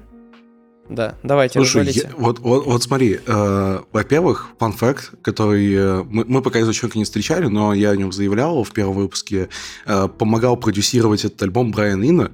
Да, 0.88 1.16
давайте, 1.22 1.58
Слушай, 1.58 1.90
я, 1.90 2.04
вот, 2.16 2.38
вот, 2.38 2.64
вот 2.64 2.82
смотри, 2.82 3.18
э, 3.26 3.78
во-первых, 3.92 4.48
фан 4.58 4.72
факт, 4.72 5.12
который 5.20 5.74
э, 5.74 6.02
мы, 6.04 6.24
мы 6.26 6.40
пока 6.40 6.60
из 6.60 6.74
человека 6.74 6.96
не 6.96 7.04
встречали, 7.04 7.46
но 7.46 7.74
я 7.74 7.90
о 7.90 7.96
нем 7.96 8.10
заявлял 8.10 8.64
в 8.64 8.72
первом 8.72 8.94
выпуске, 8.94 9.50
э, 9.84 10.08
помогал 10.08 10.56
продюсировать 10.56 11.26
этот 11.26 11.42
альбом 11.42 11.72
Брайан 11.72 12.02
Инна, 12.02 12.30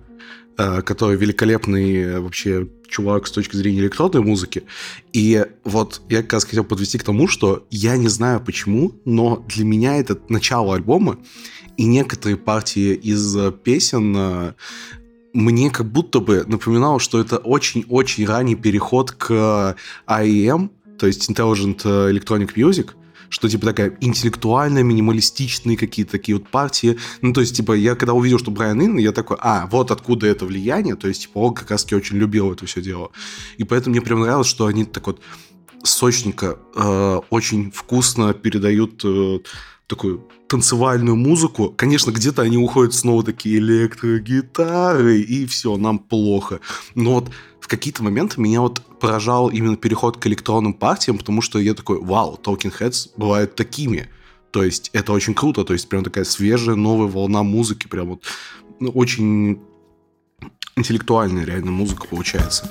который 0.82 1.16
великолепный 1.16 1.96
э, 1.96 2.20
вообще 2.20 2.68
чувак 2.88 3.26
с 3.26 3.32
точки 3.32 3.56
зрения 3.56 3.80
электронной 3.80 4.22
музыки. 4.22 4.64
И 5.12 5.44
вот 5.64 6.02
я 6.08 6.22
как 6.22 6.34
раз 6.34 6.44
хотел 6.44 6.64
подвести 6.64 6.98
к 6.98 7.02
тому, 7.02 7.26
что 7.28 7.66
я 7.70 7.96
не 7.96 8.08
знаю 8.08 8.40
почему, 8.40 8.92
но 9.04 9.44
для 9.48 9.64
меня 9.64 9.96
это 9.96 10.18
начало 10.28 10.74
альбома, 10.74 11.18
и 11.76 11.84
некоторые 11.84 12.36
партии 12.36 12.94
из 12.94 13.36
э, 13.36 13.52
песен 13.52 14.54
мне 15.32 15.70
как 15.70 15.90
будто 15.90 16.20
бы 16.20 16.44
напоминало, 16.46 17.00
что 17.00 17.20
это 17.20 17.38
очень-очень 17.38 18.24
ранний 18.24 18.54
переход 18.54 19.10
к 19.10 19.76
IEM, 20.06 20.70
то 20.96 21.08
есть 21.08 21.28
Intelligent 21.28 21.82
Electronic 21.82 22.54
Music, 22.54 22.90
что 23.34 23.48
типа 23.48 23.66
такая 23.66 23.96
интеллектуальная, 24.00 24.84
минималистичные 24.84 25.76
какие-то 25.76 26.12
такие 26.12 26.38
вот 26.38 26.48
партии. 26.48 26.98
Ну, 27.20 27.32
то 27.32 27.40
есть, 27.40 27.56
типа, 27.56 27.72
я 27.72 27.96
когда 27.96 28.12
увидел, 28.12 28.38
что 28.38 28.52
Брайан 28.52 28.80
Ин, 28.80 28.96
я 28.96 29.10
такой, 29.10 29.36
а, 29.40 29.66
вот 29.66 29.90
откуда 29.90 30.28
это 30.28 30.46
влияние, 30.46 30.94
то 30.94 31.08
есть, 31.08 31.22
типа, 31.22 31.38
он 31.38 31.54
как 31.54 31.72
раз-таки 31.72 31.96
очень 31.96 32.16
любил 32.16 32.52
это 32.52 32.64
все 32.66 32.80
дело. 32.80 33.10
И 33.56 33.64
поэтому 33.64 33.96
мне 33.96 34.02
прям 34.02 34.20
нравилось, 34.20 34.46
что 34.46 34.66
они 34.66 34.84
так 34.84 35.08
вот 35.08 35.20
сочненько, 35.82 36.58
э, 36.76 37.20
очень 37.30 37.72
вкусно 37.72 38.34
передают 38.34 39.04
э, 39.04 39.40
такую 39.88 40.28
танцевальную 40.46 41.16
музыку. 41.16 41.74
Конечно, 41.76 42.12
где-то 42.12 42.42
они 42.42 42.56
уходят 42.56 42.94
снова 42.94 43.24
такие 43.24 43.58
электрогитары, 43.58 45.18
и 45.18 45.44
все, 45.46 45.76
нам 45.76 45.98
плохо. 45.98 46.60
Но 46.94 47.14
вот 47.14 47.30
в 47.64 47.66
какие-то 47.66 48.02
моменты 48.02 48.42
меня 48.42 48.60
вот 48.60 48.82
поражал 49.00 49.48
именно 49.48 49.78
переход 49.78 50.18
к 50.18 50.26
электронным 50.26 50.74
партиям, 50.74 51.16
потому 51.16 51.40
что 51.40 51.58
я 51.58 51.72
такой, 51.72 51.98
вау, 51.98 52.38
Talking 52.44 52.78
Heads 52.78 53.12
бывают 53.16 53.54
такими. 53.54 54.10
То 54.50 54.62
есть 54.62 54.90
это 54.92 55.14
очень 55.14 55.32
круто, 55.32 55.64
то 55.64 55.72
есть 55.72 55.88
прям 55.88 56.04
такая 56.04 56.24
свежая 56.24 56.76
новая 56.76 57.08
волна 57.08 57.42
музыки, 57.42 57.86
прям 57.86 58.08
вот 58.08 58.22
ну, 58.80 58.90
очень 58.90 59.62
интеллектуальная 60.76 61.46
реально 61.46 61.70
музыка 61.70 62.06
получается. 62.06 62.70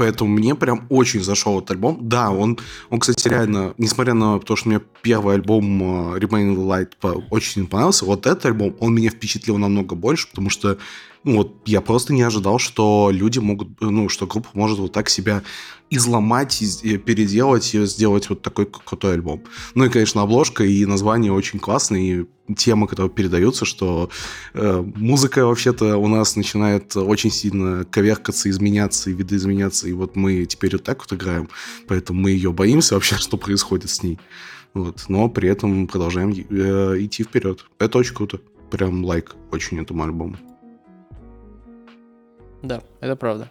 Поэтому 0.00 0.30
мне 0.30 0.54
прям 0.54 0.86
очень 0.88 1.22
зашел 1.22 1.58
этот 1.58 1.72
альбом. 1.72 1.98
Да, 2.00 2.30
он, 2.30 2.58
он, 2.88 3.00
кстати, 3.00 3.28
реально, 3.28 3.74
несмотря 3.76 4.14
на 4.14 4.38
то, 4.38 4.56
что 4.56 4.70
мне 4.70 4.80
первый 5.02 5.34
альбом 5.34 5.82
uh, 5.82 6.18
Remain 6.18 6.56
Light 6.56 6.92
очень 7.28 7.66
понравился, 7.66 8.06
вот 8.06 8.24
этот 8.24 8.46
альбом, 8.46 8.74
он 8.80 8.94
меня 8.94 9.10
впечатлил 9.10 9.58
намного 9.58 9.94
больше, 9.94 10.26
потому 10.30 10.48
что 10.48 10.78
ну, 11.22 11.38
вот 11.38 11.56
я 11.66 11.80
просто 11.80 12.14
не 12.14 12.22
ожидал, 12.22 12.58
что 12.58 13.10
люди 13.12 13.38
могут, 13.38 13.68
ну, 13.80 14.08
что 14.08 14.26
группа 14.26 14.48
может 14.54 14.78
вот 14.78 14.92
так 14.92 15.10
себя 15.10 15.42
изломать, 15.90 16.62
и 16.62 16.96
переделать 16.98 17.74
и 17.74 17.84
сделать 17.84 18.30
вот 18.30 18.42
такой 18.42 18.66
крутой 18.66 19.14
альбом. 19.14 19.42
Ну 19.74 19.84
и, 19.84 19.88
конечно, 19.88 20.22
обложка 20.22 20.64
и 20.64 20.86
название 20.86 21.32
очень 21.32 21.58
классные, 21.58 22.26
и 22.48 22.54
темы, 22.54 22.86
которые 22.86 23.10
передаются, 23.10 23.64
что 23.64 24.08
э, 24.54 24.84
музыка 24.96 25.46
вообще-то 25.46 25.96
у 25.96 26.06
нас 26.06 26.36
начинает 26.36 26.96
очень 26.96 27.30
сильно 27.30 27.84
коверкаться, 27.84 28.48
изменяться 28.48 29.10
и 29.10 29.14
видоизменяться, 29.14 29.88
и 29.88 29.92
вот 29.92 30.16
мы 30.16 30.46
теперь 30.46 30.72
вот 30.72 30.84
так 30.84 31.00
вот 31.00 31.12
играем, 31.12 31.48
поэтому 31.86 32.20
мы 32.20 32.30
ее 32.30 32.52
боимся 32.52 32.94
вообще, 32.94 33.16
что 33.18 33.36
происходит 33.36 33.90
с 33.90 34.02
ней. 34.02 34.18
Вот. 34.72 35.04
Но 35.08 35.28
при 35.28 35.48
этом 35.48 35.88
продолжаем 35.88 36.30
э, 36.30 36.96
идти 37.00 37.24
вперед. 37.24 37.66
Это 37.80 37.98
очень 37.98 38.14
круто. 38.14 38.40
Прям 38.70 39.04
лайк 39.04 39.34
очень 39.50 39.80
этому 39.80 40.04
альбому. 40.04 40.36
Да, 42.62 42.82
это 43.00 43.16
правда. 43.16 43.50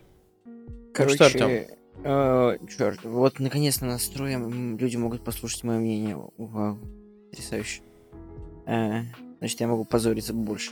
Короче, 0.94 1.24
ну, 1.24 1.30
что? 1.30 1.66
Э, 2.04 2.58
черт, 2.78 3.04
вот 3.04 3.40
наконец-то 3.40 3.86
настроим, 3.86 4.78
люди 4.78 4.98
могут 4.98 5.24
послушать 5.24 5.64
мое 5.64 5.80
мнение. 5.80 6.18
Вау, 6.38 6.78
потрясающе. 7.30 7.82
Э, 8.66 9.02
значит, 9.40 9.60
я 9.60 9.68
могу 9.68 9.86
позориться 9.86 10.34
больше. 10.34 10.72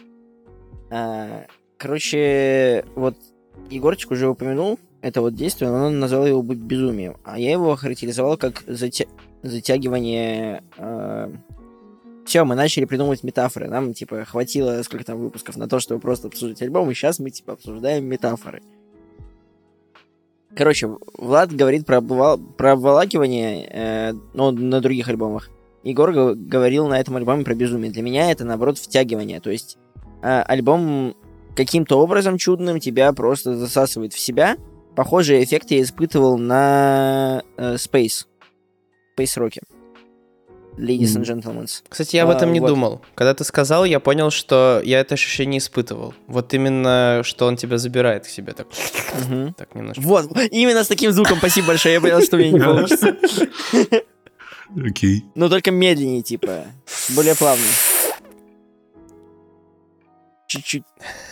Э, 0.90 1.46
короче, 1.78 2.86
вот 2.96 3.18
Егорчик 3.70 4.12
уже 4.12 4.30
упомянул 4.30 4.80
это 5.02 5.22
вот 5.22 5.36
действие, 5.36 5.72
но 5.72 5.88
он 5.88 6.00
назвал 6.00 6.26
его 6.26 6.42
безумием. 6.42 7.18
А 7.24 7.40
я 7.40 7.52
его 7.52 7.72
охарактеризовал 7.72 8.38
как 8.38 8.64
затя... 8.68 9.06
затягивание... 9.44 10.64
Э... 10.78 11.32
Все, 12.28 12.44
мы 12.44 12.56
начали 12.56 12.84
придумывать 12.84 13.24
метафоры. 13.24 13.70
Нам, 13.70 13.94
типа, 13.94 14.26
хватило 14.26 14.84
сколько 14.84 15.06
там 15.06 15.18
выпусков 15.18 15.56
на 15.56 15.70
то, 15.70 15.80
чтобы 15.80 16.02
просто 16.02 16.28
обсуждать 16.28 16.62
альбом, 16.62 16.92
и 16.92 16.94
сейчас 16.94 17.20
мы, 17.20 17.30
типа, 17.30 17.54
обсуждаем 17.54 18.04
метафоры. 18.04 18.62
Короче, 20.54 20.90
Влад 21.18 21.54
говорит 21.54 21.86
про, 21.86 22.02
про 22.02 22.74
обволакивание, 22.74 23.66
э, 23.72 24.14
ну, 24.34 24.52
на 24.52 24.82
других 24.82 25.08
альбомах. 25.08 25.50
Егор 25.84 26.12
говорил 26.12 26.90
на 26.90 27.00
этом 27.00 27.16
альбоме 27.16 27.46
про 27.46 27.56
безумие. 27.56 27.94
Для 27.94 28.02
меня 28.02 28.30
это, 28.30 28.44
наоборот, 28.44 28.78
втягивание. 28.78 29.40
То 29.40 29.50
есть 29.50 29.78
э, 30.22 30.42
альбом 30.42 31.16
каким-то 31.56 31.98
образом 31.98 32.38
чудным 32.38 32.82
тебя 32.82 33.14
просто 33.14 33.56
засасывает 33.56 34.12
в 34.12 34.20
себя. 34.20 34.58
Похожий 34.98 35.42
эффект 35.42 35.72
я 35.72 35.82
испытывал 35.82 36.38
на 36.38 37.42
э, 37.56 37.76
Space. 37.76 38.26
Space 39.18 39.38
Rocky. 39.38 39.77
Ladies 40.78 41.18
and 41.18 41.24
gentlemen. 41.24 41.68
Кстати, 41.90 42.18
я 42.18 42.24
об 42.24 42.30
этом 42.30 42.50
а, 42.50 42.54
не 42.54 42.60
вот. 42.60 42.68
думал. 42.68 43.02
Когда 43.16 43.34
ты 43.34 43.44
сказал, 43.44 43.84
я 43.84 44.00
понял, 44.00 44.30
что 44.30 44.80
я 44.86 45.00
это 45.00 45.16
ощущение 45.16 45.58
испытывал. 45.58 46.14
Вот 46.28 46.54
именно, 46.54 47.22
что 47.24 47.48
он 47.48 47.58
тебя 47.58 47.80
забирает 47.80 48.26
к 48.26 48.30
себе 48.30 48.54
так. 48.54 48.68
Угу. 48.68 49.56
Так 49.58 49.74
немножко. 49.74 50.02
Вот, 50.02 50.32
именно 50.52 50.84
с 50.84 50.88
таким 50.88 51.12
звуком. 51.12 51.40
Спасибо 51.40 51.68
большое. 51.68 51.96
Я 51.96 52.02
понял, 52.02 52.22
что 52.22 52.38
мне 52.38 52.52
не 52.52 52.60
получится. 52.60 53.18
Окей. 54.76 55.26
Но 55.34 55.50
только 55.50 55.72
медленнее, 55.72 56.22
типа. 56.22 56.66
Более 57.16 57.36
плавно. 57.36 57.66
Чуть-чуть 60.48 60.84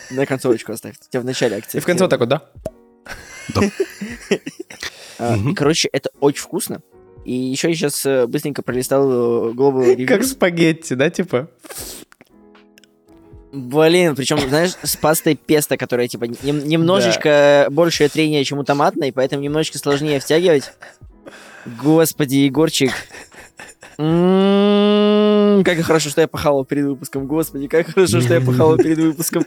на 0.09 0.25
концовочку 0.25 0.71
оставь. 0.71 0.95
У 0.99 1.11
тебя 1.11 1.21
в 1.21 1.25
начале 1.25 1.57
акции. 1.57 1.77
И 1.77 1.81
в 1.81 1.85
конце 1.85 2.05
вот 2.05 2.09
так 2.09 2.19
вот, 2.19 2.29
да? 2.29 2.41
Да. 3.53 3.61
А, 5.19 5.37
короче, 5.55 5.87
это 5.93 6.09
очень 6.19 6.41
вкусно. 6.41 6.81
И 7.25 7.33
еще 7.33 7.69
я 7.69 7.75
сейчас 7.75 8.05
э, 8.05 8.27
быстренько 8.27 8.61
пролистал 8.61 9.09
э, 9.09 9.51
Global 9.53 9.83
Reviews. 9.83 10.05
Как 10.07 10.23
спагетти, 10.23 10.93
да, 10.93 11.09
типа? 11.09 11.49
Блин, 13.51 14.15
причем, 14.15 14.37
знаешь, 14.47 14.73
с 14.83 14.95
пастой 14.95 15.35
песто, 15.35 15.75
которая, 15.75 16.07
типа, 16.07 16.25
нем- 16.25 16.67
немножечко 16.67 17.65
да. 17.65 17.69
большее 17.71 18.09
трение, 18.09 18.43
чем 18.43 18.59
у 18.59 18.63
томатной, 18.63 19.11
поэтому 19.11 19.41
немножечко 19.41 19.79
сложнее 19.79 20.19
втягивать. 20.19 20.71
Господи, 21.81 22.35
Егорчик. 22.35 22.91
М-м-м, 23.97 25.63
как 25.63 25.79
хорошо, 25.79 26.09
что 26.09 26.21
я 26.21 26.27
похавал 26.27 26.63
перед 26.63 26.85
выпуском. 26.85 27.25
Господи, 27.25 27.67
как 27.67 27.87
хорошо, 27.87 28.21
что 28.21 28.35
я 28.35 28.41
похавал 28.41 28.77
перед 28.77 28.99
выпуском. 28.99 29.45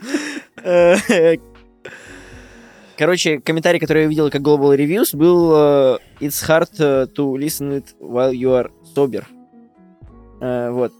Короче, 2.99 3.39
комментарий, 3.39 3.79
который 3.79 4.01
я 4.03 4.09
видел 4.09 4.29
как 4.29 4.41
Global 4.41 4.75
Reviews, 4.75 5.15
был 5.15 5.53
uh, 5.53 5.99
It's 6.19 6.45
hard 6.45 6.67
э, 6.79 7.07
to 7.15 7.37
listen 7.37 7.77
it 7.77 7.95
while 7.97 8.33
you 8.33 8.49
are 8.49 8.69
sober. 8.93 9.23
Uh, 10.41 10.73
вот. 10.73 10.91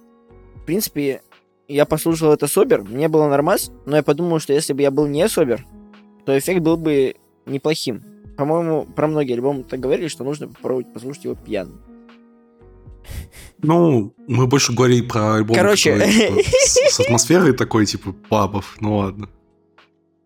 В 0.56 0.66
принципе, 0.66 1.22
я 1.68 1.84
послушал 1.84 2.32
это 2.32 2.48
собер, 2.48 2.84
мне 2.84 3.10
было 3.10 3.28
нормас, 3.28 3.70
но 3.86 3.98
я 3.98 4.04
подумал, 4.04 4.40
что 4.40 4.54
если 4.54 4.72
бы 4.72 4.82
я 4.82 4.92
был 4.92 5.08
не 5.08 5.28
собер, 5.28 5.66
то 6.26 6.40
эффект 6.40 6.62
был 6.62 6.78
бы 6.78 7.16
неплохим. 7.46 8.06
По-моему, 8.38 8.86
про 8.86 9.08
многие 9.08 9.34
альбомы 9.34 9.64
так 9.64 9.82
говорили, 9.82 10.08
что 10.08 10.24
нужно 10.24 10.48
попробовать 10.48 10.94
послушать 10.94 11.26
его 11.26 11.36
пьяным. 11.36 11.82
Ну, 13.62 14.14
мы 14.26 14.48
больше 14.48 14.72
говорили 14.72 15.02
про 15.02 15.36
альбом 15.36 15.54
Короче... 15.54 15.96
Который, 15.96 16.14
типа, 16.14 16.50
с, 16.66 16.96
с 16.96 17.00
атмосферой 17.02 17.52
такой, 17.52 17.86
типа, 17.86 18.14
пабов, 18.30 18.78
ну 18.80 19.00
ладно. 19.00 19.28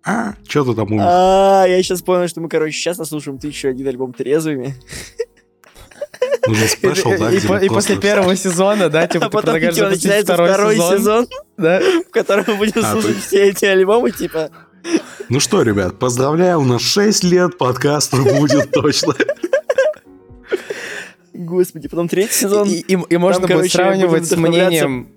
А, 0.06 0.34
что 0.48 0.66
ты 0.66 0.74
там 0.76 0.92
умер? 0.92 1.04
А, 1.06 1.66
я 1.66 1.82
сейчас 1.82 2.02
понял, 2.02 2.28
что 2.28 2.42
мы, 2.42 2.50
короче, 2.50 2.78
сейчас 2.78 2.98
наслушаем 2.98 3.38
ты 3.38 3.48
еще 3.48 3.70
один 3.70 3.88
альбом 3.88 4.14
трезвыми. 4.14 4.76
Нужен 6.46 6.68
спешл, 6.68 7.12
да, 7.18 7.32
и, 7.32 7.70
после 7.70 7.96
первого 7.98 8.36
сезона, 8.36 8.90
да, 8.90 9.08
типа, 9.08 9.28
а 9.28 9.30
ты 9.30 9.38
предлагаешь 9.38 9.76
типа, 9.76 9.88
запустить 9.88 10.24
второй, 10.24 10.76
сезон, 10.76 11.28
да? 11.58 11.80
в 11.80 12.12
котором 12.12 12.46
мы 12.48 12.56
будем 12.56 12.84
а, 12.84 12.92
слушать 12.92 13.18
все 13.26 13.50
эти 13.50 13.66
альбомы, 13.66 14.12
типа... 14.12 14.50
Ну 15.30 15.40
что, 15.40 15.62
ребят, 15.62 15.98
поздравляю, 16.00 16.60
у 16.60 16.66
нас 16.66 16.82
6 16.82 17.24
лет 17.24 17.58
подкаста 17.58 18.18
будет 18.18 18.72
точно. 18.72 19.16
Господи, 21.34 21.88
потом 21.88 22.10
третий 22.10 22.34
сезон. 22.34 22.68
И, 22.68 22.80
и, 22.80 22.94
и 22.94 23.18
можно 23.18 23.48
будет 23.48 23.72
сравнивать 23.72 24.26
с 24.28 24.36
мнением 24.36 25.08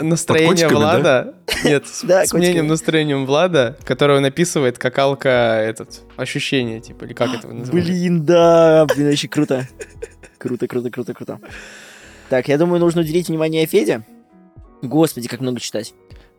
настроение 0.00 0.68
Влада. 0.68 1.34
Да? 1.46 1.68
Нет, 1.68 1.84
да, 2.02 2.26
с 2.26 2.32
мнением 2.32 2.66
настроением 2.66 3.26
Влада, 3.26 3.76
которое 3.84 4.18
он 4.18 4.24
описывает 4.24 4.78
как 4.78 4.98
алка 4.98 5.60
этот 5.60 6.00
ощущение, 6.16 6.80
типа, 6.80 7.04
или 7.04 7.12
как 7.12 7.34
это 7.34 7.48
называется? 7.48 7.72
Блин, 7.72 8.24
да, 8.24 8.86
блин, 8.86 9.08
очень 9.08 9.28
круто. 9.28 9.68
Круто, 10.38 10.66
круто, 10.66 10.90
круто, 10.90 11.14
круто. 11.14 11.40
Так, 12.28 12.48
я 12.48 12.58
думаю, 12.58 12.80
нужно 12.80 13.02
уделить 13.02 13.28
внимание 13.28 13.66
Феде. 13.66 14.04
Господи, 14.82 15.28
как 15.28 15.40
много 15.40 15.60
читать. 15.60 15.94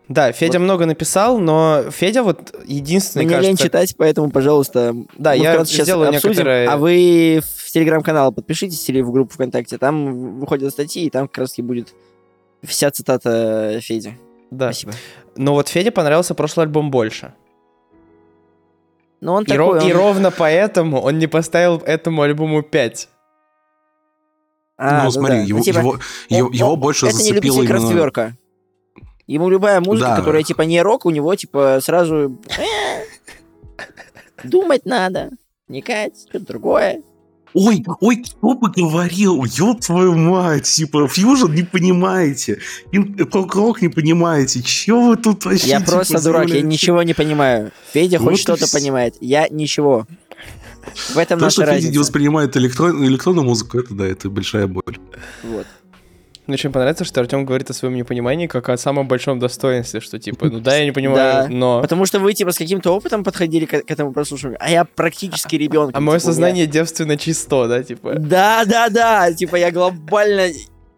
Да, 0.08 0.32
Федя 0.32 0.60
вот. 0.60 0.65
много 0.65 0.86
написал, 0.86 1.39
но 1.39 1.84
Федя 1.89 2.24
вот 2.24 2.54
единственный, 2.65 3.24
Мне 3.24 3.36
кажется... 3.36 3.50
лень 3.50 3.58
читать, 3.58 3.95
поэтому, 3.97 4.30
пожалуйста, 4.30 4.93
да, 5.17 5.34
я 5.34 5.63
сейчас 5.63 5.86
сделаю 5.86 6.10
обсудим, 6.10 6.32
некоторые... 6.32 6.67
А 6.67 6.78
вы 6.78 7.41
в 7.41 7.71
телеграм-канал 7.71 8.34
подпишитесь 8.34 8.89
или 8.89 9.02
в 9.02 9.12
группу 9.12 9.34
ВКонтакте, 9.34 9.78
там 9.78 10.39
выходят 10.39 10.74
статьи, 10.74 11.06
и 11.06 11.10
там 11.10 11.28
как 11.28 11.38
раз 11.38 11.52
таки 11.52 11.62
будет 11.62 11.93
Вся 12.63 12.91
цитата 12.91 13.80
Феди. 13.82 14.17
Да. 14.52 14.71
Спасибо. 14.71 14.93
Но 15.36 15.54
вот 15.54 15.69
Феде 15.69 15.91
понравился 15.91 16.36
прошлый 16.36 16.65
альбом 16.65 16.91
больше. 16.91 17.34
Но 19.21 19.36
он 19.36 19.43
и, 19.43 19.47
такой, 19.47 19.58
ров, 19.58 19.84
он... 19.84 19.89
и 19.89 19.93
ровно 19.93 20.32
поэтому 20.32 21.00
он 21.00 21.19
не 21.19 21.28
поставил 21.28 21.78
этому 21.78 22.24
альбому 22.24 22.63
5. 22.63 23.10
А, 24.78 24.97
ну, 24.97 25.04
ну 25.06 25.12
смотри, 25.12 25.38
да. 25.38 25.43
его, 25.43 25.60
ну, 25.60 25.63
типа, 25.63 25.78
его, 25.78 25.89
он, 25.91 26.52
его 26.52 26.74
он, 26.74 26.80
больше 26.80 27.06
это 27.06 27.15
зацепило 27.15 27.62
не 27.62 27.65
именно... 27.65 27.80
Крафтверка. 27.80 28.36
Ему 29.28 29.47
любая 29.47 29.80
музыка, 29.80 30.10
да. 30.10 30.15
которая 30.17 30.41
типа 30.41 30.63
не 30.63 30.82
рок, 30.82 31.06
у 31.06 31.12
него 31.12 31.36
типа 31.36 31.80
сразу 31.82 32.36
«Э, 32.58 33.04
думать 34.43 34.86
надо, 34.86 35.30
вникать, 35.67 36.19
что-то 36.28 36.47
другое. 36.47 37.04
Ой, 37.53 37.83
ой, 37.99 38.23
кто 38.23 38.53
бы 38.53 38.71
говорил, 38.71 39.43
ёб 39.43 39.81
твою 39.81 40.15
мать, 40.15 40.63
типа, 40.63 41.07
фьюжн 41.07 41.51
не 41.51 41.63
понимаете, 41.63 42.59
рок 43.33 43.81
не 43.81 43.89
понимаете, 43.89 44.61
чё 44.61 45.01
вы 45.01 45.17
тут 45.17 45.45
вообще 45.45 45.67
Я 45.67 45.79
типа, 45.79 45.91
просто 45.91 46.23
дурак, 46.23 46.49
я 46.49 46.61
ничего 46.61 47.03
не 47.03 47.13
понимаю. 47.13 47.71
Федя 47.93 48.19
вот 48.19 48.31
хоть 48.31 48.39
что-то 48.39 48.67
все. 48.67 48.77
понимает, 48.77 49.15
я 49.19 49.47
ничего. 49.49 50.07
В 51.13 51.17
этом 51.17 51.39
То, 51.39 51.45
наша 51.45 51.53
что 51.53 51.65
разница. 51.65 51.81
Федя 51.81 51.91
не 51.91 51.97
воспринимает 51.99 52.57
электрон, 52.57 53.05
электронную 53.05 53.45
музыку, 53.45 53.79
это 53.79 53.93
да, 53.93 54.07
это 54.07 54.29
большая 54.29 54.67
боль. 54.67 54.97
Вот. 55.43 55.67
Мне 56.51 56.55
очень 56.55 56.73
понравится, 56.73 57.05
что 57.05 57.21
Артем 57.21 57.45
говорит 57.45 57.69
о 57.69 57.73
своем 57.73 57.95
непонимании 57.95 58.45
как 58.45 58.67
о 58.67 58.75
самом 58.75 59.07
большом 59.07 59.39
достоинстве, 59.39 60.01
что 60.01 60.19
типа, 60.19 60.47
ну 60.47 60.59
да, 60.59 60.75
я 60.75 60.83
не 60.83 60.91
понимаю, 60.91 61.47
да. 61.47 61.47
но... 61.49 61.81
Потому 61.81 62.05
что 62.05 62.19
вы 62.19 62.33
типа 62.33 62.51
с 62.51 62.57
каким-то 62.57 62.91
опытом 62.91 63.23
подходили 63.23 63.63
к, 63.63 63.83
к 63.83 63.89
этому 63.89 64.11
прослушиванию, 64.11 64.57
а 64.61 64.69
я 64.69 64.83
практически 64.83 65.55
ребенок. 65.55 65.91
А 65.91 65.93
типа, 65.93 66.01
мое 66.01 66.19
сознание 66.19 66.65
я... 66.65 66.69
девственно 66.69 67.15
чисто, 67.15 67.69
да, 67.69 67.81
типа? 67.83 68.15
Да, 68.15 68.65
да, 68.65 68.89
да, 68.89 69.31
типа 69.31 69.55
я 69.55 69.71
глобально... 69.71 70.47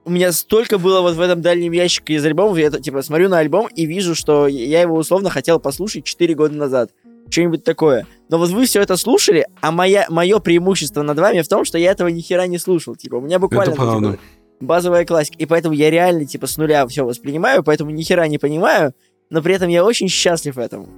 У 0.05 0.09
меня 0.09 0.31
столько 0.31 0.79
было 0.79 1.01
вот 1.01 1.13
в 1.13 1.21
этом 1.21 1.43
дальнем 1.43 1.71
ящике 1.71 2.15
из 2.15 2.25
альбомов, 2.25 2.57
я 2.57 2.71
типа 2.71 3.03
смотрю 3.03 3.29
на 3.29 3.37
альбом 3.37 3.67
и 3.67 3.85
вижу, 3.85 4.15
что 4.15 4.47
я 4.47 4.81
его 4.81 4.95
условно 4.95 5.29
хотел 5.29 5.59
послушать 5.59 6.03
4 6.03 6.33
года 6.33 6.55
назад. 6.55 6.89
что-нибудь 7.29 7.63
такое. 7.63 8.07
Но 8.27 8.39
вот 8.39 8.49
вы 8.49 8.65
все 8.65 8.81
это 8.81 8.97
слушали, 8.97 9.45
а 9.61 9.71
моя, 9.71 10.07
мое 10.09 10.39
преимущество 10.39 11.03
над 11.03 11.19
вами 11.19 11.41
в 11.41 11.47
том, 11.47 11.63
что 11.63 11.77
я 11.77 11.91
этого 11.91 12.07
ни 12.07 12.21
хера 12.21 12.47
не 12.47 12.57
слушал. 12.57 12.95
Типа, 12.95 13.17
у 13.17 13.21
меня 13.21 13.37
буквально... 13.37 13.73
Это 13.73 13.79
правда. 13.79 14.11
Типа, 14.13 14.23
базовая 14.63 15.05
классика. 15.05 15.37
И 15.37 15.45
поэтому 15.45 15.75
я 15.75 15.89
реально, 15.89 16.25
типа, 16.25 16.47
с 16.47 16.57
нуля 16.57 16.87
все 16.87 17.05
воспринимаю, 17.05 17.63
поэтому 17.63 17.91
ни 17.91 18.03
хера 18.03 18.27
не 18.27 18.37
понимаю, 18.37 18.93
но 19.29 19.41
при 19.41 19.55
этом 19.55 19.69
я 19.69 19.83
очень 19.83 20.07
счастлив 20.07 20.57
этому. 20.57 20.89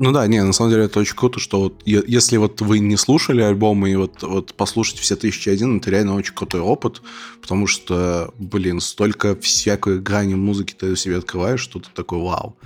Ну 0.00 0.12
да, 0.12 0.26
не, 0.26 0.42
на 0.42 0.54
самом 0.54 0.70
деле 0.70 0.84
это 0.84 0.98
очень 0.98 1.14
круто, 1.14 1.38
что 1.38 1.60
вот 1.60 1.82
если 1.84 2.38
вот 2.38 2.62
вы 2.62 2.78
не 2.78 2.96
слушали 2.96 3.42
альбомы 3.42 3.90
и 3.90 3.96
вот, 3.96 4.22
вот 4.22 4.54
послушать 4.54 4.98
все 4.98 5.14
1001, 5.14 5.76
это 5.76 5.90
реально 5.90 6.14
очень 6.14 6.34
крутой 6.34 6.62
опыт, 6.62 7.02
потому 7.42 7.66
что, 7.66 8.32
блин, 8.38 8.80
столько 8.80 9.36
всякой 9.36 9.98
грани 10.00 10.34
музыки 10.34 10.74
ты 10.74 10.96
себе 10.96 11.18
открываешь, 11.18 11.60
что 11.60 11.80
ты 11.80 11.88
такой 11.94 12.18
вау. 12.18 12.56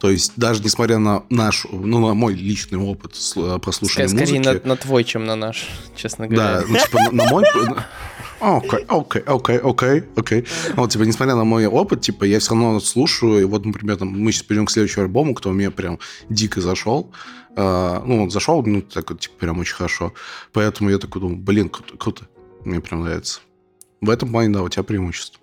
То 0.00 0.10
есть 0.10 0.32
даже 0.34 0.64
несмотря 0.64 0.98
на 0.98 1.22
наш, 1.30 1.64
ну, 1.70 2.04
на 2.04 2.14
мой 2.14 2.34
личный 2.34 2.78
опыт 2.78 3.12
прослушивания 3.62 4.08
Скорее, 4.08 4.20
музыки... 4.22 4.42
Скорее 4.42 4.60
на, 4.62 4.68
на 4.70 4.76
твой, 4.76 5.04
чем 5.04 5.26
на 5.26 5.36
наш, 5.36 5.68
честно 5.94 6.26
говоря. 6.26 6.62
Да, 6.62 6.64
ну, 6.66 6.76
типа, 6.76 6.98
на, 6.98 7.12
на 7.12 7.30
мой... 7.30 7.44
Окей, 8.40 8.84
окей, 8.88 9.22
окей, 9.22 9.58
окей, 9.58 10.02
окей. 10.16 10.46
Вот, 10.74 10.90
типа, 10.90 11.02
несмотря 11.02 11.34
на 11.34 11.44
мой 11.44 11.66
опыт, 11.66 12.00
типа, 12.00 12.24
я 12.24 12.38
все 12.38 12.54
равно 12.54 12.80
слушаю, 12.80 13.40
и 13.40 13.44
вот, 13.44 13.66
например, 13.66 13.96
там, 13.96 14.08
мы 14.08 14.32
сейчас 14.32 14.44
перейдем 14.44 14.66
к 14.66 14.70
следующему 14.70 15.04
альбому, 15.04 15.34
кто 15.34 15.50
мне 15.52 15.70
прям 15.70 15.98
дико 16.28 16.60
зашел. 16.60 17.12
Uh, 17.56 18.02
ну, 18.06 18.22
он 18.22 18.30
зашел, 18.30 18.62
ну, 18.64 18.80
так 18.80 19.10
вот, 19.10 19.20
типа, 19.20 19.34
прям 19.38 19.58
очень 19.58 19.74
хорошо. 19.74 20.14
Поэтому 20.52 20.88
я 20.88 20.98
такой 20.98 21.20
думаю, 21.20 21.36
блин, 21.36 21.68
круто, 21.68 21.96
круто. 21.96 22.28
Мне 22.64 22.80
прям 22.80 23.02
нравится. 23.02 23.40
В 24.00 24.08
этом 24.08 24.30
плане, 24.30 24.54
да, 24.54 24.62
у 24.62 24.68
тебя 24.68 24.84
преимущество. 24.84 25.40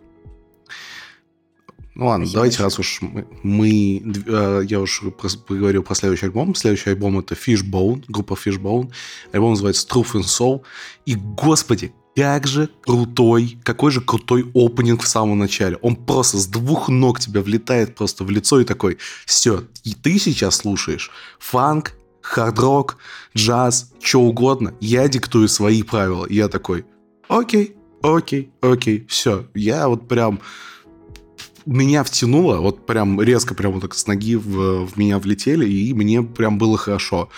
Ну 1.98 2.06
ладно, 2.06 2.28
Спасибо 2.28 2.38
давайте, 2.38 2.64
раз 2.64 2.78
уж 2.78 3.02
мы, 3.02 3.28
мы 3.42 4.04
э, 4.28 4.62
я 4.70 4.80
уже 4.80 5.10
поговорил 5.10 5.82
про 5.82 5.96
следующий 5.96 6.28
альбом. 6.28 6.54
Следующий 6.54 6.92
альбом 6.92 7.18
это 7.18 7.34
Fishbone, 7.34 8.04
группа 8.08 8.36
Fishbone. 8.36 8.92
Альбом 9.32 9.52
называется 9.52 9.88
Truth 9.88 10.14
and 10.14 10.22
Soul. 10.22 10.62
И, 11.08 11.16
господи, 11.16 11.92
как 12.18 12.48
же 12.48 12.68
крутой, 12.84 13.60
какой 13.64 13.92
же 13.92 14.02
крутой 14.02 14.44
опенинг 14.56 15.04
в 15.04 15.08
самом 15.08 15.38
начале. 15.38 15.78
Он 15.84 15.96
просто 15.96 16.38
с 16.38 16.48
двух 16.48 16.90
ног 16.90 17.20
тебя 17.20 17.44
влетает 17.44 17.94
просто 17.94 18.24
в 18.24 18.32
лицо 18.32 18.60
и 18.60 18.64
такой, 18.64 18.98
все, 19.28 19.66
и 19.84 19.94
ты 19.94 20.18
сейчас 20.18 20.56
слушаешь 20.56 21.12
фанк, 21.38 21.94
хард-рок, 22.22 22.98
джаз, 23.36 23.92
что 24.02 24.22
угодно. 24.22 24.74
Я 24.82 25.08
диктую 25.08 25.48
свои 25.48 25.84
правила. 25.84 26.26
И 26.26 26.34
я 26.34 26.48
такой, 26.48 26.86
окей, 27.28 27.76
окей, 28.02 28.50
окей, 28.62 29.06
все. 29.08 29.46
Я 29.54 29.88
вот 29.88 30.08
прям 30.08 30.40
меня 31.68 32.04
втянуло, 32.04 32.58
вот 32.58 32.88
прям 32.88 33.22
резко 33.22 33.54
прям 33.54 33.74
вот 33.74 33.82
так 33.82 33.94
с 33.94 34.08
ноги 34.08 34.38
в, 34.38 34.88
в 34.88 34.98
меня 34.98 35.20
влетели, 35.20 35.70
и 35.70 35.94
мне 35.94 36.24
прям 36.24 36.58
было 36.58 36.78
хорошо. 36.78 37.30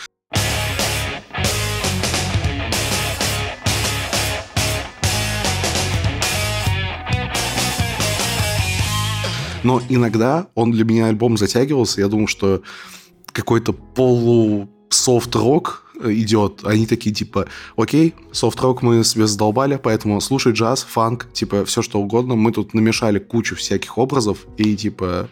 Но 9.63 9.81
иногда 9.89 10.47
он 10.55 10.71
для 10.71 10.85
меня 10.85 11.07
альбом 11.07 11.37
затягивался. 11.37 12.01
Я 12.01 12.07
думал, 12.07 12.27
что 12.27 12.61
какой-то 13.25 13.73
полу 13.73 14.69
софт-рок 14.89 15.85
идет, 16.03 16.61
они 16.63 16.85
такие 16.85 17.13
типа, 17.13 17.47
окей, 17.75 18.15
софт-рок 18.31 18.81
мы 18.81 19.03
себе 19.03 19.27
задолбали, 19.27 19.77
поэтому 19.81 20.21
слушай 20.21 20.53
джаз, 20.53 20.83
фанк, 20.83 21.31
типа 21.33 21.65
все 21.65 21.81
что 21.81 21.99
угодно, 21.99 22.35
мы 22.35 22.53
тут 22.53 22.73
намешали 22.73 23.19
кучу 23.19 23.55
всяких 23.55 23.97
образов 23.97 24.47
и 24.57 24.75
типа 24.77 25.29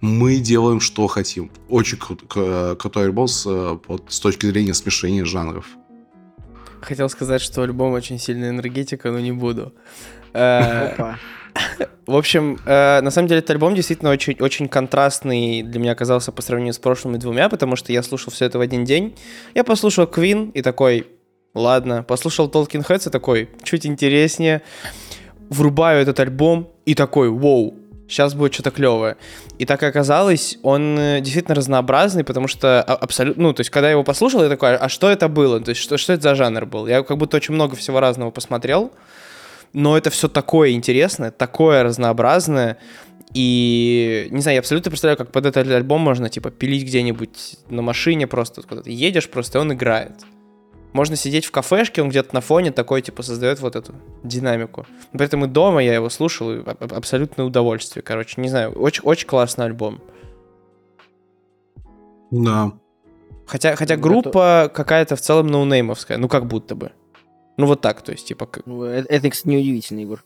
мы 0.00 0.36
делаем 0.36 0.80
что 0.80 1.06
хотим. 1.06 1.50
Очень 1.68 1.98
крут, 1.98 2.22
крутой 2.28 3.04
альбом 3.04 3.28
с, 3.28 3.46
вот, 3.46 4.04
с 4.08 4.20
точки 4.20 4.46
зрения 4.46 4.74
смешения 4.74 5.24
жанров. 5.24 5.66
Хотел 6.82 7.08
сказать, 7.08 7.40
что 7.40 7.62
альбом 7.62 7.92
очень 7.92 8.18
сильная 8.18 8.50
энергетика, 8.50 9.10
но 9.10 9.20
не 9.20 9.32
буду. 9.32 9.72
В 12.06 12.16
общем, 12.16 12.58
э, 12.66 13.00
на 13.00 13.10
самом 13.10 13.28
деле 13.28 13.38
этот 13.38 13.50
альбом 13.50 13.74
действительно 13.74 14.10
очень, 14.10 14.36
очень 14.40 14.68
контрастный 14.68 15.62
для 15.62 15.80
меня 15.80 15.92
оказался 15.92 16.32
по 16.32 16.42
сравнению 16.42 16.74
с 16.74 16.78
прошлыми 16.78 17.18
двумя, 17.18 17.48
потому 17.48 17.76
что 17.76 17.92
я 17.92 18.02
слушал 18.02 18.32
все 18.32 18.46
это 18.46 18.58
в 18.58 18.60
один 18.60 18.84
день. 18.84 19.14
Я 19.54 19.62
послушал 19.64 20.06
Queen 20.06 20.50
и 20.52 20.62
такой, 20.62 21.06
ладно. 21.54 22.02
Послушал 22.02 22.48
Talking 22.48 22.86
Heads 22.86 23.08
и 23.08 23.10
такой, 23.10 23.48
чуть 23.62 23.86
интереснее. 23.86 24.62
Врубаю 25.50 26.02
этот 26.02 26.18
альбом 26.20 26.70
и 26.84 26.94
такой, 26.94 27.28
вау, 27.28 27.74
сейчас 28.08 28.34
будет 28.34 28.54
что-то 28.54 28.70
клевое. 28.70 29.16
И 29.58 29.64
так 29.64 29.82
и 29.82 29.86
оказалось, 29.86 30.58
он 30.62 30.98
э, 30.98 31.20
действительно 31.20 31.54
разнообразный, 31.54 32.24
потому 32.24 32.48
что 32.48 32.82
абсолютно, 32.82 33.42
ну, 33.44 33.52
то 33.52 33.60
есть, 33.60 33.70
когда 33.70 33.86
я 33.86 33.92
его 33.92 34.04
послушал, 34.04 34.42
я 34.42 34.48
такой, 34.48 34.76
а 34.76 34.88
что 34.88 35.08
это 35.08 35.28
было? 35.28 35.60
То 35.60 35.70
есть, 35.70 35.80
что, 35.80 35.96
что 35.96 36.12
это 36.12 36.22
за 36.22 36.34
жанр 36.34 36.66
был? 36.66 36.86
Я 36.86 37.02
как 37.02 37.16
будто 37.18 37.36
очень 37.36 37.54
много 37.54 37.76
всего 37.76 38.00
разного 38.00 38.30
посмотрел 38.30 38.92
но 39.72 39.96
это 39.96 40.10
все 40.10 40.28
такое 40.28 40.70
интересное, 40.70 41.30
такое 41.30 41.82
разнообразное, 41.82 42.78
и, 43.32 44.28
не 44.30 44.40
знаю, 44.40 44.56
я 44.56 44.60
абсолютно 44.60 44.90
представляю, 44.90 45.16
как 45.16 45.30
под 45.30 45.46
этот 45.46 45.68
альбом 45.68 46.00
можно, 46.00 46.28
типа, 46.28 46.50
пилить 46.50 46.84
где-нибудь 46.84 47.58
на 47.68 47.80
машине 47.82 48.26
просто, 48.26 48.62
куда 48.62 48.82
ты 48.82 48.90
едешь 48.90 49.28
просто, 49.28 49.58
и 49.58 49.60
он 49.60 49.72
играет. 49.72 50.12
Можно 50.92 51.14
сидеть 51.14 51.44
в 51.44 51.52
кафешке, 51.52 52.02
он 52.02 52.08
где-то 52.08 52.34
на 52.34 52.40
фоне 52.40 52.72
такой, 52.72 53.02
типа, 53.02 53.22
создает 53.22 53.60
вот 53.60 53.76
эту 53.76 53.94
динамику. 54.24 54.86
Поэтому 55.12 55.46
дома 55.46 55.80
я 55.80 55.94
его 55.94 56.10
слушал, 56.10 56.52
и 56.52 56.64
абсолютное 56.64 57.46
удовольствие, 57.46 58.02
короче. 58.02 58.40
Не 58.40 58.48
знаю, 58.48 58.72
очень, 58.72 59.02
очень 59.04 59.28
классный 59.28 59.66
альбом. 59.66 60.00
Да. 62.32 62.72
Хотя, 63.46 63.76
хотя 63.76 63.96
группа 63.96 64.70
какая-то 64.74 65.14
в 65.14 65.20
целом 65.20 65.46
ноунеймовская, 65.46 66.18
ну 66.18 66.28
как 66.28 66.46
будто 66.46 66.74
бы. 66.74 66.90
Ну 67.60 67.66
вот 67.66 67.82
так, 67.82 68.00
то 68.00 68.10
есть, 68.10 68.26
типа... 68.26 68.46
Как... 68.46 68.64
Ну, 68.64 68.84
это, 68.84 69.06
это, 69.12 69.28
кстати, 69.28 69.48
неудивительно, 69.48 70.00
Егор. 70.00 70.24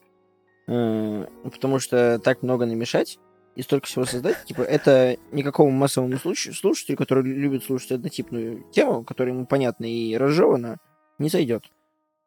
Э, 0.69 1.27
потому 1.43 1.81
что 1.81 2.21
так 2.21 2.45
много 2.45 2.65
намешать 2.65 3.19
и 3.57 3.63
столько 3.63 3.89
всего 3.89 4.05
создать, 4.05 4.45
типа, 4.45 4.63
это 4.63 5.17
никакому 5.33 5.73
массовому 5.73 6.17
слушателю, 6.17 6.97
который 6.97 7.25
любит 7.25 7.65
слушать 7.65 7.91
однотипную 7.91 8.63
тему, 8.71 9.03
которая 9.03 9.35
ему 9.35 9.47
понятна 9.47 9.85
и 9.85 10.17
разжевана, 10.17 10.77
не 11.19 11.29
зайдет. 11.29 11.65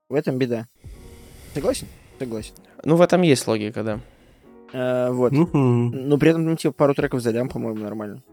В 0.10 0.13
этом 0.13 0.38
беда. 0.38 0.67
Согласен? 1.54 1.88
Согласен. 2.20 2.56
Ну, 2.84 2.98
в 2.98 3.02
этом 3.02 3.22
есть 3.22 3.48
логика, 3.48 3.84
да. 3.84 4.00
А, 4.74 5.10
вот. 5.13 5.32
Но 5.32 6.17
при 6.17 6.32
этом, 6.32 6.43
ну, 6.43 6.58
типа, 6.58 6.74
пару 6.74 6.93
треков 6.96 7.22
задам, 7.22 7.48
по-моему, 7.48 7.80
нормально. 7.80 8.24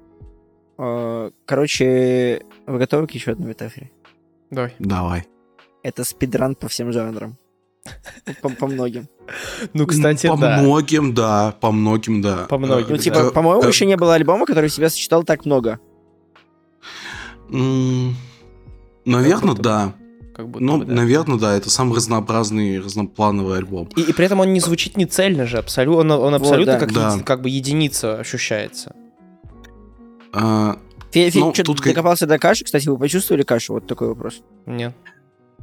А, 0.77 1.31
короче, 1.47 2.43
вы 2.67 2.79
готовы 2.79 3.07
к 3.07 3.13
еще 3.13 3.31
одной 3.31 3.51
метафоре? 3.51 3.93
Давай. 4.51 4.75
Давай 4.81 5.25
это 5.85 6.03
спидран 6.03 6.57
по 6.57 6.67
всем 6.67 6.93
жанрам. 6.93 7.37
По, 8.41 8.49
по 8.49 8.67
многим. 8.67 9.09
Ну, 9.75 9.87
кстати, 9.87 10.27
по 10.27 10.37
да. 10.37 10.57
По 10.57 10.63
многим, 10.63 11.15
да. 11.15 11.55
По 11.61 11.71
многим, 11.71 12.23
да. 12.23 12.47
По 12.49 12.59
многим. 12.59 12.87
Ну, 12.89 12.97
типа, 12.97 13.25
да. 13.25 13.31
по-моему, 13.31 13.61
как... 13.61 13.71
еще 13.71 13.85
не 13.85 13.97
было 13.97 14.15
альбома, 14.15 14.47
который 14.47 14.71
себя 14.71 14.89
сочетал 14.89 15.23
так 15.23 15.45
много. 15.45 15.79
наверное, 17.51 19.55
да. 19.55 19.95
Как 20.35 20.49
будто 20.49 20.65
ну, 20.65 20.79
бы, 20.79 20.87
да. 20.87 20.95
наверное, 20.95 21.39
да, 21.39 21.55
это 21.55 21.71
самый 21.71 21.95
разнообразный, 21.95 22.81
разноплановый 22.81 23.59
альбом. 23.59 23.89
И, 23.95 24.01
и 24.01 24.13
при 24.13 24.27
этом 24.27 24.41
он 24.41 24.53
не 24.53 24.61
звучит 24.61 24.97
не 24.97 25.07
цельно 25.07 25.47
же, 25.47 25.59
абсолютно, 25.59 25.99
он, 26.01 26.11
он 26.11 26.35
абсолютно 26.35 26.73
вот, 26.73 26.81
да. 26.81 26.87
как, 26.87 26.93
да. 26.93 27.13
Еди, 27.13 27.23
как 27.23 27.43
бы 27.43 27.51
единица 27.51 28.19
ощущается. 28.19 28.97
А, 30.33 30.79
Фе, 31.13 31.31
Фе, 31.31 31.39
ну, 31.39 31.55
что, 31.55 31.63
тут... 31.63 31.83
докопался 31.83 32.27
до 32.27 32.41
каши? 32.41 32.65
Кстати, 32.65 32.89
вы 32.89 32.99
почувствовали 32.99 33.45
кашу? 33.45 33.75
Вот 33.75 33.87
такой 33.87 34.09
вопрос. 34.09 34.43
Нет. 34.67 34.97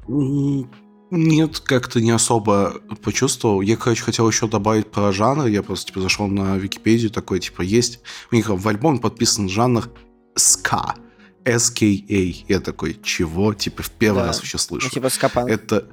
Нет, 0.07 1.59
как-то 1.59 1.99
не 1.99 2.11
особо 2.11 2.75
почувствовал. 3.03 3.61
Я, 3.61 3.75
короче, 3.75 4.01
хотел 4.01 4.29
еще 4.29 4.47
добавить 4.47 4.89
про 4.89 5.11
жанр. 5.11 5.47
Я 5.47 5.61
просто, 5.61 5.87
типа, 5.87 5.99
зашел 5.99 6.27
на 6.27 6.57
Википедию, 6.57 7.11
такой, 7.11 7.39
типа, 7.39 7.61
есть... 7.61 7.99
У 8.31 8.35
них 8.35 8.47
в 8.49 8.67
альбоме 8.67 8.99
подписан 8.99 9.49
жанр 9.49 9.89
ска. 10.35 10.95
SKA. 11.43 12.45
Я 12.47 12.59
такой, 12.61 12.97
чего? 13.03 13.53
Типа, 13.53 13.83
в 13.83 13.91
первый 13.91 14.19
да. 14.19 14.27
раз 14.27 14.37
вообще 14.37 14.57
слышу. 14.57 14.87
Ну, 14.87 14.91
типа, 14.91 15.09
ска-панк. 15.09 15.49
Это... 15.49 15.87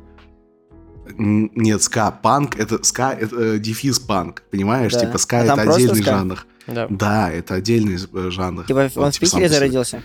Нет, 1.16 1.82
ска-панк, 1.82 2.56
это 2.56 2.84
ска, 2.84 3.12
это 3.12 3.54
э, 3.54 3.58
дефис 3.58 3.98
панк, 3.98 4.42
понимаешь? 4.50 4.92
Да. 4.92 5.00
Типа, 5.00 5.18
ска 5.18 5.40
а 5.40 5.44
это 5.44 5.62
отдельный 5.62 6.02
ска? 6.02 6.10
жанр. 6.12 6.46
Да. 6.66 6.86
да, 6.90 7.30
это 7.32 7.54
отдельный 7.54 7.96
э, 7.96 8.30
жанр. 8.30 8.66
Типа, 8.66 8.90
он, 8.94 9.04
он 9.04 9.10
в 9.10 9.18
Питере 9.18 9.48
зародился? 9.48 10.02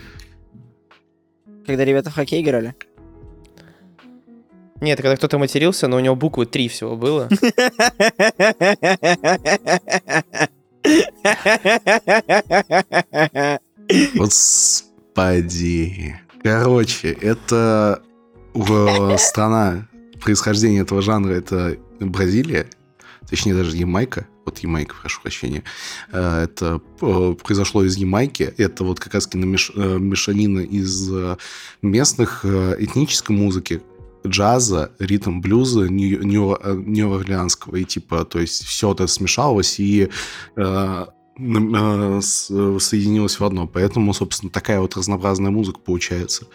Когда 1.66 1.84
ребята 1.84 2.10
в 2.10 2.14
хоккей 2.14 2.42
играли? 2.42 2.74
Нет, 4.84 5.00
когда 5.00 5.16
кто-то 5.16 5.38
матерился, 5.38 5.88
но 5.88 5.96
у 5.96 6.00
него 6.00 6.14
буквы 6.14 6.44
три 6.44 6.68
всего 6.68 6.94
было. 6.94 7.30
Господи. 14.14 16.20
Короче, 16.42 17.12
это 17.12 18.02
страна 19.16 19.88
происхождения 20.20 20.80
этого 20.80 21.00
жанра, 21.00 21.32
это 21.32 21.78
Бразилия, 22.00 22.66
точнее 23.26 23.54
даже 23.54 23.74
Ямайка. 23.74 24.26
вот 24.44 24.58
Ямайка, 24.58 24.94
прошу 25.00 25.22
прощения, 25.22 25.62
э, 26.12 26.42
это 26.44 26.82
э, 27.00 27.34
произошло 27.42 27.84
из 27.84 27.96
Ямайки, 27.96 28.52
это 28.58 28.84
вот 28.84 29.00
как 29.00 29.14
раз 29.14 29.32
меш, 29.32 29.72
э, 29.74 29.96
мешанина 29.98 30.60
из 30.60 31.10
местных 31.80 32.44
этнической 32.44 33.34
музыки, 33.34 33.80
джаза, 34.26 34.92
ритм 34.98 35.40
блюза, 35.40 35.88
нью-орлеанского, 35.88 37.76
и 37.76 37.84
типа, 37.84 38.24
то 38.24 38.38
есть 38.38 38.64
все 38.64 38.92
это 38.92 39.06
смешалось 39.06 39.78
и 39.78 40.10
соединилось 41.36 43.40
в 43.40 43.44
одно. 43.44 43.66
Поэтому, 43.66 44.14
собственно, 44.14 44.52
такая 44.52 44.80
вот 44.80 44.96
разнообразная 44.96 45.50
музыка 45.50 45.80
получается. 45.80 46.46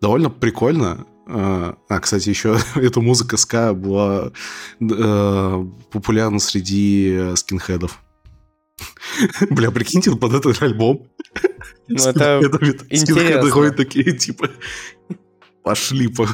Довольно 0.00 0.30
прикольно. 0.30 1.06
А, 1.26 1.76
а, 1.88 2.00
кстати, 2.00 2.28
еще 2.28 2.58
эта 2.74 3.00
музыка 3.00 3.36
ска 3.36 3.74
была 3.74 4.32
э, 4.80 5.66
популярна 5.90 6.38
среди 6.38 7.34
скинхедов. 7.36 8.00
Бля, 9.50 9.70
прикиньте, 9.70 10.10
под 10.12 10.34
этот 10.34 10.62
альбом. 10.62 11.08
Ну, 11.88 11.96
это 11.96 12.40
интересно. 12.90 13.72
такие, 13.72 14.16
типа, 14.16 14.50
пошли 15.62 16.08
по... 16.08 16.28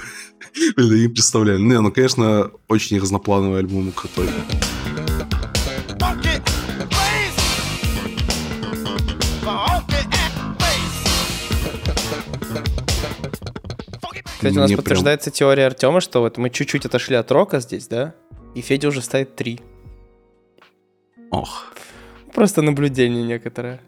Бля, 0.76 0.98
не 0.98 1.08
представляю. 1.08 1.58
Не, 1.60 1.80
ну, 1.80 1.92
конечно, 1.92 2.50
очень 2.68 3.00
разноплановый 3.00 3.60
альбом 3.60 3.92
крутой. 3.92 4.28
Кстати, 14.40 14.56
у 14.56 14.60
нас 14.60 14.72
подтверждается 14.72 15.30
прям... 15.30 15.36
теория 15.36 15.66
Артема, 15.66 16.00
что 16.00 16.20
вот 16.20 16.38
мы 16.38 16.48
чуть-чуть 16.48 16.86
отошли 16.86 17.14
от 17.14 17.30
рока 17.30 17.60
здесь, 17.60 17.86
да? 17.88 18.14
И 18.54 18.62
Федя 18.62 18.88
уже 18.88 19.02
ставит 19.02 19.36
три. 19.36 19.60
Ох. 21.30 21.66
Просто 22.34 22.62
наблюдение 22.62 23.22
некоторое. 23.22 23.80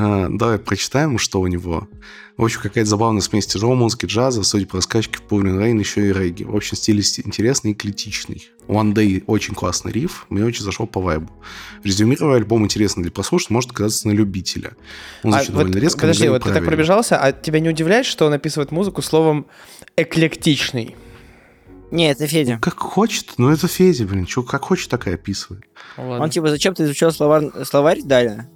А, 0.00 0.28
давай 0.30 0.58
прочитаем, 0.58 1.18
что 1.18 1.40
у 1.40 1.46
него. 1.48 1.88
В 2.36 2.44
общем, 2.44 2.60
какая-то 2.60 2.88
забавная 2.88 3.20
смесь 3.20 3.48
тяжелой 3.48 3.74
музыки, 3.74 4.06
джаза, 4.06 4.44
судя 4.44 4.64
по 4.64 4.76
раскачке 4.76 5.18
в 5.18 5.22
Пурин 5.22 5.58
Рейн, 5.58 5.76
еще 5.76 6.08
и 6.08 6.12
регги. 6.12 6.44
В 6.44 6.54
общем, 6.54 6.76
стиль 6.76 7.00
интересный 7.00 7.72
и 7.72 7.74
клетичный. 7.74 8.48
One 8.68 8.94
Day 8.94 9.24
очень 9.26 9.56
классный 9.56 9.90
риф, 9.90 10.26
мне 10.28 10.44
очень 10.44 10.62
зашел 10.62 10.86
по 10.86 11.00
вайбу. 11.00 11.32
Резюмируя, 11.82 12.36
альбом 12.36 12.64
интересный 12.64 13.02
для 13.02 13.10
прослушивания, 13.10 13.56
может 13.56 13.72
оказаться 13.72 14.06
на 14.06 14.12
любителя. 14.12 14.76
Он 15.24 15.32
звучит 15.32 15.48
а 15.48 15.52
довольно 15.52 15.72
вот, 15.74 15.82
резко, 15.82 16.00
Подожди, 16.02 16.28
вот 16.28 16.44
ты 16.44 16.52
так 16.52 16.64
пробежался, 16.64 17.18
а 17.18 17.32
тебя 17.32 17.58
не 17.58 17.68
удивляет, 17.68 18.06
что 18.06 18.26
он 18.26 18.32
описывает 18.34 18.70
музыку 18.70 19.02
словом 19.02 19.46
«эклектичный»? 19.96 20.94
Не, 21.90 22.10
это 22.10 22.26
Федя. 22.28 22.54
Ну, 22.54 22.60
как 22.60 22.78
хочет, 22.78 23.32
ну 23.38 23.50
это 23.50 23.66
Федя, 23.66 24.04
блин, 24.04 24.26
чё, 24.26 24.44
как 24.44 24.62
хочет, 24.62 24.90
такая 24.90 25.14
описывает. 25.14 25.64
Ладно. 25.96 26.22
Он 26.22 26.30
типа, 26.30 26.50
зачем 26.50 26.74
ты 26.74 26.84
изучал 26.84 27.10
словарь, 27.10 27.50
словарь 27.64 28.02
Даля? 28.02 28.48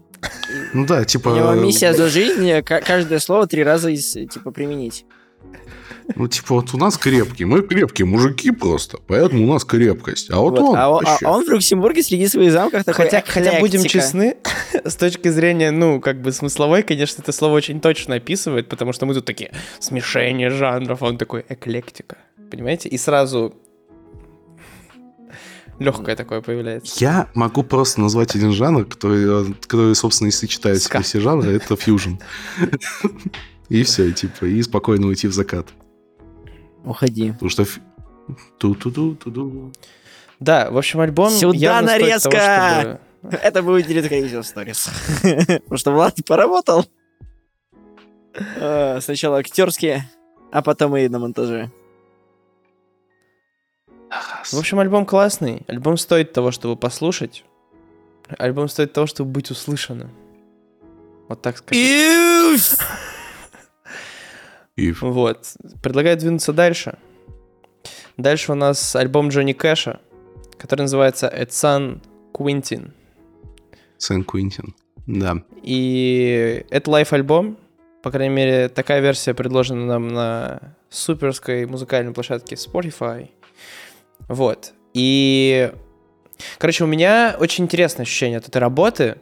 Ну 0.72 0.86
да, 0.86 1.04
типа... 1.04 1.30
У 1.30 1.36
него 1.36 1.52
миссия 1.52 1.94
за 1.94 2.08
жизнь, 2.08 2.62
каждое 2.62 3.18
слово 3.18 3.46
три 3.46 3.62
раза 3.62 3.90
из, 3.90 4.12
типа, 4.12 4.50
применить. 4.50 5.04
Ну, 6.16 6.28
типа, 6.28 6.56
вот 6.56 6.74
у 6.74 6.78
нас 6.78 6.98
крепкие, 6.98 7.46
мы 7.46 7.62
крепкие 7.62 8.06
мужики 8.06 8.50
просто, 8.50 8.98
поэтому 9.06 9.44
у 9.44 9.52
нас 9.52 9.64
крепкость. 9.64 10.30
А 10.30 10.38
вот, 10.38 10.58
вот 10.58 10.70
он 10.70 10.76
а, 10.76 10.90
вообще... 10.90 11.24
а 11.24 11.32
он 11.32 11.44
в 11.44 11.48
Люксембурге 11.48 12.02
среди 12.02 12.26
своих 12.26 12.52
замках 12.52 12.84
такой 12.84 13.04
хотя, 13.04 13.22
хотя 13.26 13.60
будем 13.60 13.84
честны, 13.84 14.36
с 14.84 14.96
точки 14.96 15.28
зрения, 15.28 15.70
ну, 15.70 16.00
как 16.00 16.20
бы 16.20 16.32
смысловой, 16.32 16.82
конечно, 16.82 17.22
это 17.22 17.32
слово 17.32 17.54
очень 17.54 17.80
точно 17.80 18.16
описывает, 18.16 18.68
потому 18.68 18.92
что 18.92 19.06
мы 19.06 19.14
тут 19.14 19.24
такие 19.24 19.52
смешение 19.78 20.50
жанров, 20.50 21.02
а 21.02 21.06
он 21.06 21.18
такой 21.18 21.44
эклектика, 21.48 22.18
понимаете? 22.50 22.88
И 22.88 22.98
сразу 22.98 23.54
легкое 25.82 26.16
такое 26.16 26.40
появляется. 26.40 26.94
Я 26.98 27.28
могу 27.34 27.62
просто 27.62 28.00
назвать 28.00 28.34
один 28.34 28.52
жанр, 28.52 28.84
который, 28.84 29.54
который 29.66 29.94
собственно, 29.94 30.28
и 30.28 30.30
сочетает 30.30 30.82
себе 30.82 31.00
все 31.02 31.20
жанры, 31.20 31.52
это 31.52 31.76
фьюжн. 31.76 32.14
И 33.68 33.82
все, 33.84 34.10
типа, 34.12 34.44
и 34.44 34.62
спокойно 34.62 35.06
уйти 35.06 35.28
в 35.28 35.32
закат. 35.32 35.68
Уходи. 36.84 37.32
Потому 37.32 37.50
что... 37.50 37.66
Ту-ту-ту-ту-ту. 38.58 39.72
Да, 40.40 40.70
в 40.70 40.78
общем, 40.78 41.00
альбом... 41.00 41.30
Сюда 41.30 41.80
нарезка! 41.80 42.30
Того, 42.30 42.80
чтобы... 42.80 43.00
Это 43.42 43.62
будет 43.62 43.88
Редкрейзер 43.88 44.40
Stories. 44.40 44.90
Потому 45.46 45.78
что 45.78 45.92
Влад 45.92 46.16
поработал. 46.26 46.86
А, 48.58 49.00
сначала 49.00 49.38
актерские, 49.38 50.08
а 50.50 50.62
потом 50.62 50.96
и 50.96 51.08
на 51.08 51.18
монтаже. 51.18 51.70
В 54.50 54.58
общем, 54.58 54.78
альбом 54.78 55.06
классный. 55.06 55.62
Альбом 55.68 55.96
стоит 55.96 56.32
того, 56.32 56.50
чтобы 56.50 56.76
послушать. 56.76 57.44
Альбом 58.38 58.68
стоит 58.68 58.92
того, 58.92 59.06
чтобы 59.06 59.30
быть 59.30 59.50
услышанным. 59.50 60.10
Вот 61.28 61.42
так 61.42 61.58
сказать. 61.58 62.78
Вот. 65.02 65.54
Предлагаю 65.82 66.16
двинуться 66.16 66.52
дальше. 66.54 66.98
Дальше 68.16 68.52
у 68.52 68.54
нас 68.54 68.96
альбом 68.96 69.28
Джонни 69.28 69.52
Кэша, 69.52 70.00
который 70.58 70.82
называется 70.82 71.28
At 71.28 71.48
San 71.48 72.00
Quentin. 72.32 72.92
Сан 73.98 74.22
Quentin, 74.22 74.72
да. 75.06 75.42
И 75.62 76.64
это 76.70 76.90
лайф-альбом. 76.90 77.58
По 78.02 78.10
крайней 78.10 78.34
мере, 78.34 78.68
такая 78.68 79.00
версия 79.00 79.34
предложена 79.34 79.86
нам 79.86 80.08
на 80.08 80.74
суперской 80.88 81.66
музыкальной 81.66 82.12
площадке 82.12 82.56
Spotify. 82.56 83.28
Вот. 84.32 84.72
И 84.94 85.70
Короче, 86.58 86.82
у 86.82 86.86
меня 86.88 87.36
очень 87.38 87.64
интересное 87.64 88.02
ощущение 88.02 88.38
от 88.38 88.48
этой 88.48 88.58
работы, 88.58 89.18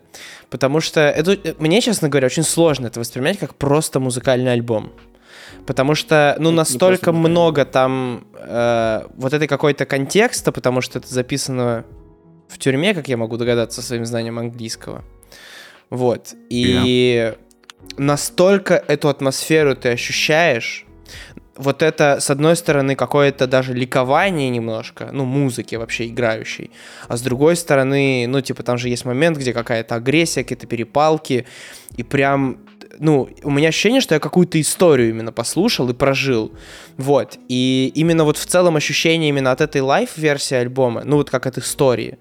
потому 0.48 0.80
что 0.80 1.00
это, 1.00 1.36
мне, 1.58 1.82
честно 1.82 2.08
говоря, 2.08 2.26
очень 2.26 2.44
сложно 2.44 2.86
это 2.86 2.98
воспринимать 2.98 3.38
как 3.38 3.56
просто 3.56 4.00
музыкальный 4.00 4.52
альбом. 4.52 4.92
Потому 5.66 5.94
что, 5.94 6.36
ну, 6.38 6.50
настолько 6.50 7.12
много 7.12 7.66
там 7.66 8.26
э, 8.34 9.02
вот 9.16 9.34
этой 9.34 9.48
какой-то 9.48 9.84
контекста, 9.84 10.50
потому 10.50 10.80
что 10.80 10.98
это 10.98 11.12
записано 11.12 11.84
в 12.48 12.58
тюрьме, 12.58 12.94
как 12.94 13.08
я 13.08 13.18
могу 13.18 13.36
догадаться, 13.36 13.82
своим 13.82 14.06
знанием 14.06 14.38
английского. 14.38 15.04
Вот. 15.90 16.34
И 16.48 16.64
yeah. 16.64 17.38
настолько 17.98 18.74
эту 18.74 19.10
атмосферу 19.10 19.76
ты 19.76 19.90
ощущаешь, 19.90 20.86
вот 21.56 21.82
это, 21.82 22.18
с 22.20 22.30
одной 22.30 22.56
стороны, 22.56 22.94
какое-то 22.94 23.46
даже 23.46 23.74
ликование 23.74 24.48
немножко, 24.48 25.10
ну, 25.12 25.24
музыки 25.24 25.74
вообще 25.74 26.06
играющей, 26.06 26.70
а 27.08 27.16
с 27.16 27.22
другой 27.22 27.56
стороны, 27.56 28.26
ну, 28.28 28.40
типа, 28.40 28.62
там 28.62 28.78
же 28.78 28.88
есть 28.88 29.04
момент, 29.04 29.36
где 29.36 29.52
какая-то 29.52 29.96
агрессия, 29.96 30.42
какие-то 30.42 30.66
перепалки, 30.66 31.46
и 31.96 32.02
прям, 32.02 32.58
ну, 32.98 33.28
у 33.42 33.50
меня 33.50 33.68
ощущение, 33.68 34.00
что 34.00 34.14
я 34.14 34.20
какую-то 34.20 34.60
историю 34.60 35.10
именно 35.10 35.32
послушал 35.32 35.88
и 35.90 35.94
прожил, 35.94 36.52
вот, 36.96 37.38
и 37.48 37.92
именно 37.94 38.24
вот 38.24 38.36
в 38.36 38.46
целом 38.46 38.76
ощущение 38.76 39.28
именно 39.28 39.52
от 39.52 39.60
этой 39.60 39.80
live-версии 39.80 40.54
альбома, 40.54 41.02
ну, 41.04 41.16
вот 41.16 41.30
как 41.30 41.46
от 41.46 41.58
истории, 41.58 42.18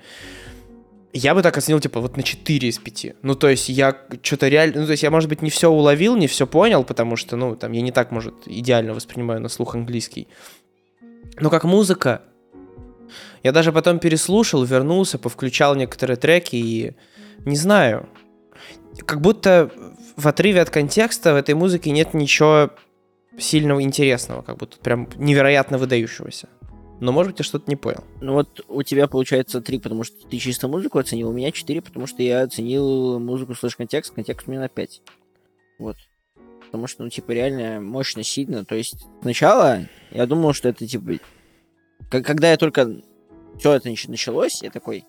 я 1.13 1.33
бы 1.33 1.41
так 1.41 1.57
оценил, 1.57 1.79
типа, 1.79 1.99
вот 1.99 2.17
на 2.17 2.23
4 2.23 2.67
из 2.67 2.77
5. 2.77 3.15
Ну, 3.21 3.35
то 3.35 3.49
есть 3.49 3.69
я 3.69 3.95
что-то 4.21 4.47
реально... 4.47 4.81
Ну, 4.81 4.85
то 4.85 4.91
есть 4.91 5.03
я, 5.03 5.11
может 5.11 5.29
быть, 5.29 5.41
не 5.41 5.49
все 5.49 5.69
уловил, 5.69 6.15
не 6.15 6.27
все 6.27 6.45
понял, 6.45 6.83
потому 6.83 7.15
что, 7.15 7.35
ну, 7.35 7.55
там, 7.55 7.71
я 7.71 7.81
не 7.81 7.91
так, 7.91 8.11
может, 8.11 8.35
идеально 8.45 8.93
воспринимаю 8.93 9.41
на 9.41 9.49
слух 9.49 9.75
английский. 9.75 10.27
Но 11.39 11.49
как 11.49 11.63
музыка, 11.63 12.21
я 13.43 13.51
даже 13.51 13.71
потом 13.71 13.99
переслушал, 13.99 14.63
вернулся, 14.63 15.17
повключал 15.17 15.75
некоторые 15.75 16.17
треки 16.17 16.55
и... 16.55 16.93
Не 17.45 17.55
знаю. 17.55 18.09
Как 19.05 19.21
будто 19.21 19.71
в 20.17 20.27
отрыве 20.27 20.61
от 20.61 20.69
контекста 20.69 21.33
в 21.33 21.37
этой 21.37 21.55
музыке 21.55 21.91
нет 21.91 22.13
ничего 22.13 22.71
сильного 23.37 23.81
интересного, 23.81 24.41
как 24.41 24.57
будто 24.57 24.77
прям 24.79 25.07
невероятно 25.15 25.77
выдающегося. 25.77 26.49
Но, 26.99 27.13
может 27.13 27.31
быть, 27.31 27.39
я 27.39 27.45
что-то 27.45 27.69
не 27.69 27.77
понял. 27.77 28.03
Ну 28.19 28.33
вот 28.33 28.65
у 28.67 28.83
тебя 28.83 29.07
получается 29.07 29.61
три, 29.61 29.79
потому 29.79 30.03
что 30.03 30.27
ты 30.27 30.37
чисто 30.37 30.67
музыку 30.67 30.99
оценил, 30.99 31.29
у 31.29 31.33
меня 31.33 31.51
четыре, 31.51 31.81
потому 31.81 32.07
что 32.07 32.21
я 32.21 32.41
оценил 32.41 33.19
музыку 33.19 33.55
слышь 33.55 33.77
контекст, 33.77 34.13
контекст 34.13 34.47
у 34.47 34.51
меня 34.51 34.59
на 34.61 34.69
пять. 34.69 35.01
Вот. 35.77 35.95
Потому 36.65 36.87
что, 36.87 37.03
ну, 37.03 37.09
типа, 37.09 37.31
реально 37.31 37.79
мощно, 37.79 38.21
сильно. 38.21 38.65
То 38.65 38.75
есть 38.75 39.07
сначала 39.21 39.87
я 40.11 40.25
думал, 40.25 40.53
что 40.53 40.69
это, 40.69 40.85
типа... 40.85 41.13
Когда 42.09 42.51
я 42.51 42.57
только... 42.57 43.01
Все 43.57 43.73
это 43.73 43.89
началось, 43.89 44.61
я 44.61 44.69
такой... 44.69 45.05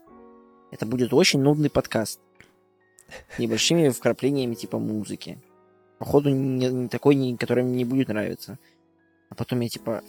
Это 0.71 0.87
будет 0.87 1.13
очень 1.13 1.41
нудный 1.41 1.71
подкаст. 1.71 2.21
Небольшими 3.39 3.89
вкраплениями, 3.89 4.55
типа, 4.55 4.79
музыки. 4.79 5.43
Походу, 5.99 6.31
не, 6.31 6.69
не 6.69 6.89
такой, 6.89 7.17
не, 7.17 7.37
который 7.37 7.65
мне 7.65 7.79
не 7.79 7.85
будет 7.85 8.09
нравиться. 8.09 8.59
А 9.29 9.35
потом 9.35 9.61
я, 9.61 9.69
типа, 9.69 10.03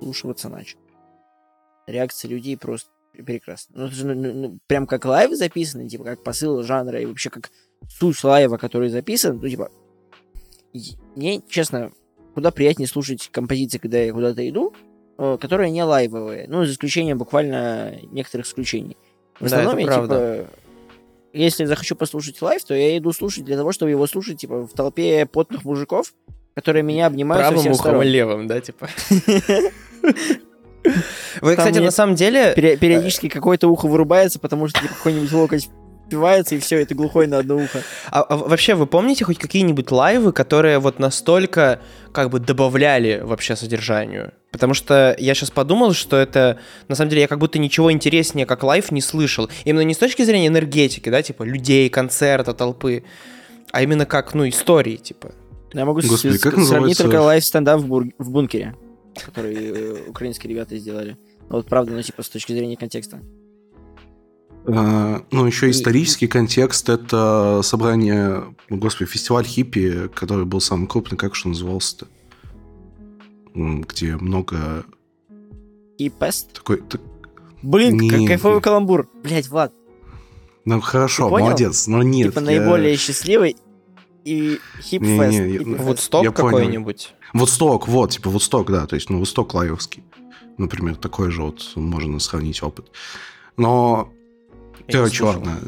слушаться 0.00 0.48
начал 0.48 0.78
реакция 1.90 2.28
людей 2.28 2.56
просто 2.56 2.90
прекрасна. 3.24 3.74
Ну, 3.76 3.86
это 3.86 3.94
же 3.94 4.06
ну, 4.06 4.14
ну, 4.14 4.32
ну, 4.32 4.58
прям 4.66 4.86
как 4.86 5.04
лайв 5.04 5.36
записан, 5.36 5.88
типа, 5.88 6.04
как 6.04 6.22
посыл 6.22 6.62
жанра 6.62 7.00
и 7.00 7.06
вообще 7.06 7.30
как 7.30 7.50
суть 7.88 8.22
лайва, 8.22 8.56
который 8.56 8.88
записан, 8.88 9.38
ну, 9.40 9.48
типа, 9.48 9.70
мне, 11.16 11.42
честно, 11.48 11.92
куда 12.34 12.50
приятнее 12.50 12.88
слушать 12.88 13.28
композиции, 13.32 13.78
когда 13.78 13.98
я 13.98 14.12
куда-то 14.12 14.48
иду, 14.48 14.72
э, 15.18 15.38
которые 15.40 15.70
не 15.70 15.82
лайвовые, 15.82 16.46
ну, 16.48 16.64
за 16.64 16.72
исключением 16.72 17.18
буквально 17.18 17.96
некоторых 18.12 18.46
исключений. 18.46 18.96
В 19.38 19.46
основном 19.46 19.74
да, 19.74 19.80
я, 19.80 19.86
правда. 19.86 20.36
типа, 20.38 20.50
если 21.32 21.64
захочу 21.64 21.96
послушать 21.96 22.40
лайв, 22.42 22.64
то 22.64 22.74
я 22.74 22.96
иду 22.98 23.12
слушать 23.12 23.44
для 23.44 23.56
того, 23.56 23.72
чтобы 23.72 23.90
его 23.90 24.06
слушать, 24.06 24.38
типа, 24.38 24.66
в 24.66 24.72
толпе 24.72 25.26
потных 25.26 25.64
мужиков, 25.64 26.12
которые 26.54 26.82
меня 26.82 27.06
обнимают 27.06 27.48
Правым 27.48 27.72
ухом 27.72 28.02
и 28.02 28.06
левым, 28.06 28.46
да, 28.46 28.60
типа? 28.60 28.88
Вы, 31.40 31.56
кстати, 31.56 31.78
на 31.78 31.90
самом 31.90 32.14
деле... 32.14 32.52
Периодически 32.54 33.28
какое-то 33.28 33.68
ухо 33.68 33.86
вырубается, 33.86 34.38
потому 34.38 34.68
что 34.68 34.80
типа, 34.80 34.94
какой-нибудь 34.94 35.32
локоть 35.32 35.70
впивается, 36.10 36.56
и 36.56 36.58
все, 36.58 36.80
это 36.80 36.94
глухой 36.94 37.28
на 37.28 37.38
одно 37.38 37.56
ухо. 37.56 37.82
А, 38.10 38.22
а 38.22 38.36
вообще, 38.36 38.74
вы 38.74 38.86
помните 38.86 39.24
хоть 39.24 39.38
какие-нибудь 39.38 39.90
лайвы, 39.92 40.32
которые 40.32 40.80
вот 40.80 40.98
настолько 40.98 41.80
как 42.12 42.30
бы 42.30 42.40
добавляли 42.40 43.20
вообще 43.22 43.54
содержанию? 43.54 44.32
Потому 44.50 44.74
что 44.74 45.14
я 45.18 45.34
сейчас 45.34 45.52
подумал, 45.52 45.92
что 45.92 46.16
это, 46.16 46.58
на 46.88 46.96
самом 46.96 47.10
деле, 47.10 47.22
я 47.22 47.28
как 47.28 47.38
будто 47.38 47.60
ничего 47.60 47.92
интереснее, 47.92 48.44
как 48.44 48.64
лайв, 48.64 48.90
не 48.90 49.00
слышал. 49.00 49.48
Именно 49.64 49.82
не 49.82 49.94
с 49.94 49.98
точки 49.98 50.22
зрения 50.22 50.48
энергетики, 50.48 51.08
да, 51.08 51.22
типа 51.22 51.44
людей, 51.44 51.88
концерта, 51.88 52.54
толпы, 52.54 53.04
а 53.70 53.82
именно 53.82 54.04
как, 54.04 54.34
ну, 54.34 54.48
истории, 54.48 54.96
типа. 54.96 55.32
Я 55.72 55.84
могу 55.84 56.00
Господи, 56.00 56.38
как 56.38 56.54
сравнить 56.54 56.70
называется... 56.70 57.02
только 57.04 57.20
лайв 57.20 57.44
стендап 57.44 57.80
в, 57.80 57.86
бур... 57.86 58.06
в 58.18 58.30
бункере, 58.30 58.74
который 59.14 59.54
э, 59.54 60.08
украинские 60.08 60.52
ребята 60.52 60.76
сделали. 60.76 61.16
Вот 61.48 61.66
правда, 61.66 61.92
ну, 61.92 62.02
типа, 62.02 62.22
с 62.22 62.28
точки 62.28 62.52
зрения 62.52 62.76
контекста. 62.76 63.20
А, 64.66 65.24
ну, 65.30 65.46
еще 65.46 65.70
исторический 65.70 66.26
контекст— 66.26 66.88
это 66.90 67.60
собрание, 67.62 68.54
господи, 68.68 69.10
фестиваль 69.10 69.44
хиппи, 69.44 70.08
который 70.14 70.44
был 70.44 70.60
самый 70.60 70.86
крупный, 70.86 71.18
как 71.18 71.34
что 71.34 71.48
назывался-то? 71.48 72.06
Где 73.54 74.16
много... 74.16 74.84
И 75.98 76.08
пест? 76.08 76.52
Такой... 76.52 76.82
Так... 76.82 77.00
Блин, 77.62 77.98
нет, 77.98 78.12
как 78.12 78.26
кайфовый 78.26 78.60
каламбур. 78.62 79.08
Блять, 79.22 79.48
Влад. 79.48 79.72
Ну, 80.64 80.80
хорошо, 80.80 81.28
молодец, 81.28 81.86
но 81.86 82.02
нет. 82.02 82.28
Типа 82.28 82.40
я... 82.40 82.60
наиболее 82.60 82.96
счастливый 82.96 83.56
и 84.24 84.58
хип-фест. 84.80 85.66
Вудсток 85.80 86.34
какой-нибудь. 86.34 87.14
Вудсток, 87.32 87.88
вот, 87.88 88.10
типа 88.10 88.30
Вудсток, 88.30 88.70
да, 88.70 88.86
то 88.86 88.94
есть, 88.94 89.10
ну, 89.10 89.18
Вудсток 89.18 89.54
лайвовский. 89.54 90.02
Например, 90.58 90.96
такой 90.96 91.30
же 91.30 91.42
вот 91.42 91.72
можно 91.76 92.18
сравнить 92.20 92.62
опыт. 92.62 92.90
Но 93.56 94.12
Короче, 94.90 95.24
ладно. 95.24 95.58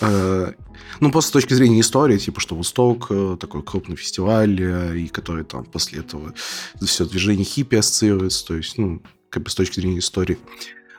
Э, 0.00 0.52
ну, 1.00 1.10
просто 1.10 1.28
с 1.30 1.32
точки 1.32 1.54
зрения 1.54 1.80
истории, 1.80 2.18
типа, 2.18 2.40
что 2.40 2.56
Восток 2.56 3.06
э, 3.10 3.36
такой 3.40 3.62
крупный 3.62 3.96
фестиваль, 3.96 4.60
э, 4.60 4.98
и 4.98 5.08
который 5.08 5.44
там 5.44 5.64
после 5.64 6.00
этого 6.00 6.34
все 6.82 7.04
движение 7.04 7.44
хиппи 7.44 7.76
ассоциируется, 7.76 8.46
то 8.46 8.54
есть, 8.54 8.78
ну, 8.78 9.02
как 9.30 9.44
бы 9.44 9.50
с 9.50 9.54
точки 9.54 9.80
зрения 9.80 9.98
истории. 9.98 10.38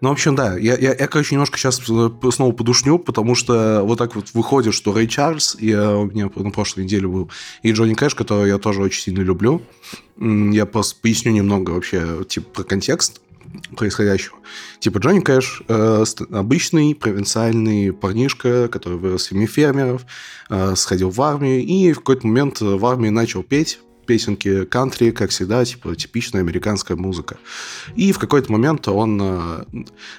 Ну, 0.02 0.10
в 0.10 0.12
общем, 0.12 0.36
да, 0.36 0.58
я, 0.58 0.76
я, 0.78 0.94
я, 0.94 1.08
короче, 1.08 1.36
немножко 1.36 1.58
сейчас 1.58 1.78
снова 1.78 2.52
подушню, 2.52 3.00
потому 3.00 3.36
что 3.36 3.82
вот 3.84 3.98
так 3.98 4.16
вот 4.16 4.34
выходит, 4.34 4.74
что 4.74 4.94
Рэй 4.94 5.08
Чарльз, 5.08 5.58
я, 5.60 5.96
у 5.96 6.06
меня 6.06 6.30
на 6.36 6.52
прошлой 6.52 6.84
неделе 6.84 7.08
был, 7.08 7.32
и 7.64 7.72
Джонни 7.72 7.94
Кэш, 7.94 8.14
которого 8.16 8.46
я 8.46 8.58
тоже 8.58 8.82
очень 8.82 9.02
сильно 9.02 9.22
люблю. 9.22 9.62
Я 10.18 10.66
просто 10.66 11.00
поясню 11.02 11.32
немного 11.32 11.72
вообще, 11.72 12.24
типа, 12.28 12.50
про 12.50 12.64
контекст 12.64 13.22
происходящего. 13.78 14.38
Типа 14.80 14.98
Джонни 14.98 15.22
Кэш 15.22 15.64
э, 15.68 16.04
обычный 16.32 16.94
провинциальный 16.94 17.94
парнишка, 17.94 18.68
который 18.68 18.98
вырос 18.98 19.24
в 19.24 19.30
семье 19.30 19.48
фермеров, 19.48 20.06
э, 20.50 20.76
сходил 20.76 21.10
в 21.10 21.22
армию 21.22 21.64
и 21.64 21.94
в 21.94 22.00
какой-то 22.00 22.28
момент 22.28 22.60
в 22.60 22.86
армии 22.86 23.10
начал 23.10 23.44
петь 23.44 23.80
песенки 24.06 24.66
кантри, 24.66 25.12
как 25.12 25.32
всегда, 25.32 25.64
типа 25.66 25.96
типичная 25.96 26.42
американская 26.42 26.98
музыка. 26.98 27.38
И 27.96 28.12
в 28.12 28.20
какой-то 28.20 28.52
момент 28.52 28.88
он 28.88 29.20
э, 29.22 29.66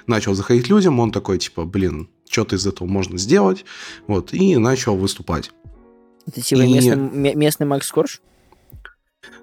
начал 0.05 0.33
заходить 0.33 0.69
людям, 0.69 0.99
он 0.99 1.11
такой, 1.11 1.37
типа, 1.37 1.65
блин, 1.65 2.09
что-то 2.29 2.55
из 2.55 2.65
этого 2.67 2.87
можно 2.87 3.17
сделать, 3.17 3.65
вот, 4.07 4.33
и 4.33 4.57
начал 4.57 4.97
выступать. 4.97 5.51
Это 6.25 6.41
типа 6.41 6.61
и... 6.61 6.73
местный, 6.73 7.35
местный 7.35 7.65
Макс 7.65 7.91
Корж? 7.91 8.21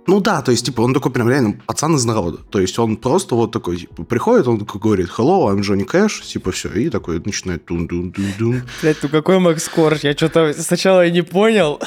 Ну 0.07 0.21
да, 0.21 0.43
то 0.43 0.51
есть, 0.51 0.67
типа, 0.67 0.83
он 0.83 0.93
такой 0.93 1.13
прям 1.13 1.29
реально 1.29 1.61
пацан 1.67 1.97
из 1.97 2.05
народа. 2.05 2.39
То 2.51 2.61
есть, 2.61 2.79
он 2.79 2.97
просто 2.97 3.35
вот 3.35 3.53
такой, 3.53 3.79
типа, 3.79 4.05
приходит, 4.05 4.47
он 4.47 4.59
такой 4.59 4.81
говорит, 4.81 5.09
hello, 5.17 5.51
I'm 5.51 5.61
Johnny 5.61 5.87
Cash, 5.87 6.23
типа, 6.23 6.53
все, 6.53 6.69
и 6.71 6.91
такой 6.91 7.21
начинает 7.25 7.65
тун 7.65 7.87
дун 7.87 8.11
дун 8.11 8.27
дун 8.39 8.63
Блять, 8.83 8.99
ну 9.03 9.09
какой 9.09 9.39
Макс 9.39 9.69
Корж? 9.69 10.01
Я 10.01 10.13
что-то 10.13 10.53
сначала 10.53 11.07
и 11.07 11.11
не 11.11 11.23
понял. 11.23 11.81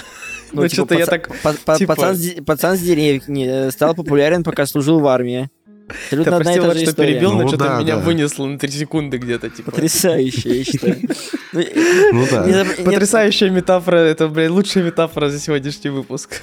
Ну, 0.51 0.61
ну 0.63 0.69
что-то 0.69 0.95
я 0.95 1.05
так... 1.05 1.29
Типа 1.77 1.95
пацан 1.95 2.77
с 2.77 2.79
деревни 2.79 3.69
стал 3.69 3.93
популярен, 3.93 4.43
пока 4.43 4.65
служил 4.65 4.99
в 4.99 5.07
армии. 5.07 5.49
Абсолютно 5.87 6.31
да, 6.31 6.37
одна 6.37 6.51
прости, 6.51 6.59
и 6.59 6.61
та 6.61 6.73
же 6.73 6.79
что 6.79 6.91
история. 6.91 7.13
перебил, 7.13 7.31
но 7.33 7.41
ну, 7.43 7.47
что-то 7.47 7.63
да, 7.63 7.79
меня 7.79 7.95
да. 7.95 8.01
вынесло 8.01 8.45
на 8.45 8.59
3 8.59 8.71
секунды 8.71 9.17
где-то. 9.17 9.49
Типа. 9.49 9.71
Потрясающе, 9.71 10.57
я 10.57 10.63
считаю. 10.63 10.97
Ну, 11.53 11.63
ну 12.11 12.27
да. 12.29 12.65
Потрясающая 12.83 13.49
метафора, 13.49 13.97
это, 13.97 14.27
блин, 14.27 14.51
лучшая 14.51 14.83
метафора 14.83 15.29
за 15.29 15.39
сегодняшний 15.39 15.89
выпуск. 15.89 16.41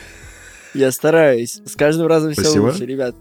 Я 0.74 0.90
стараюсь. 0.92 1.60
С 1.64 1.76
каждым 1.76 2.06
разом 2.06 2.32
все 2.32 2.42
Спасибо. 2.42 2.62
лучше, 2.64 2.84
ребят. 2.84 3.14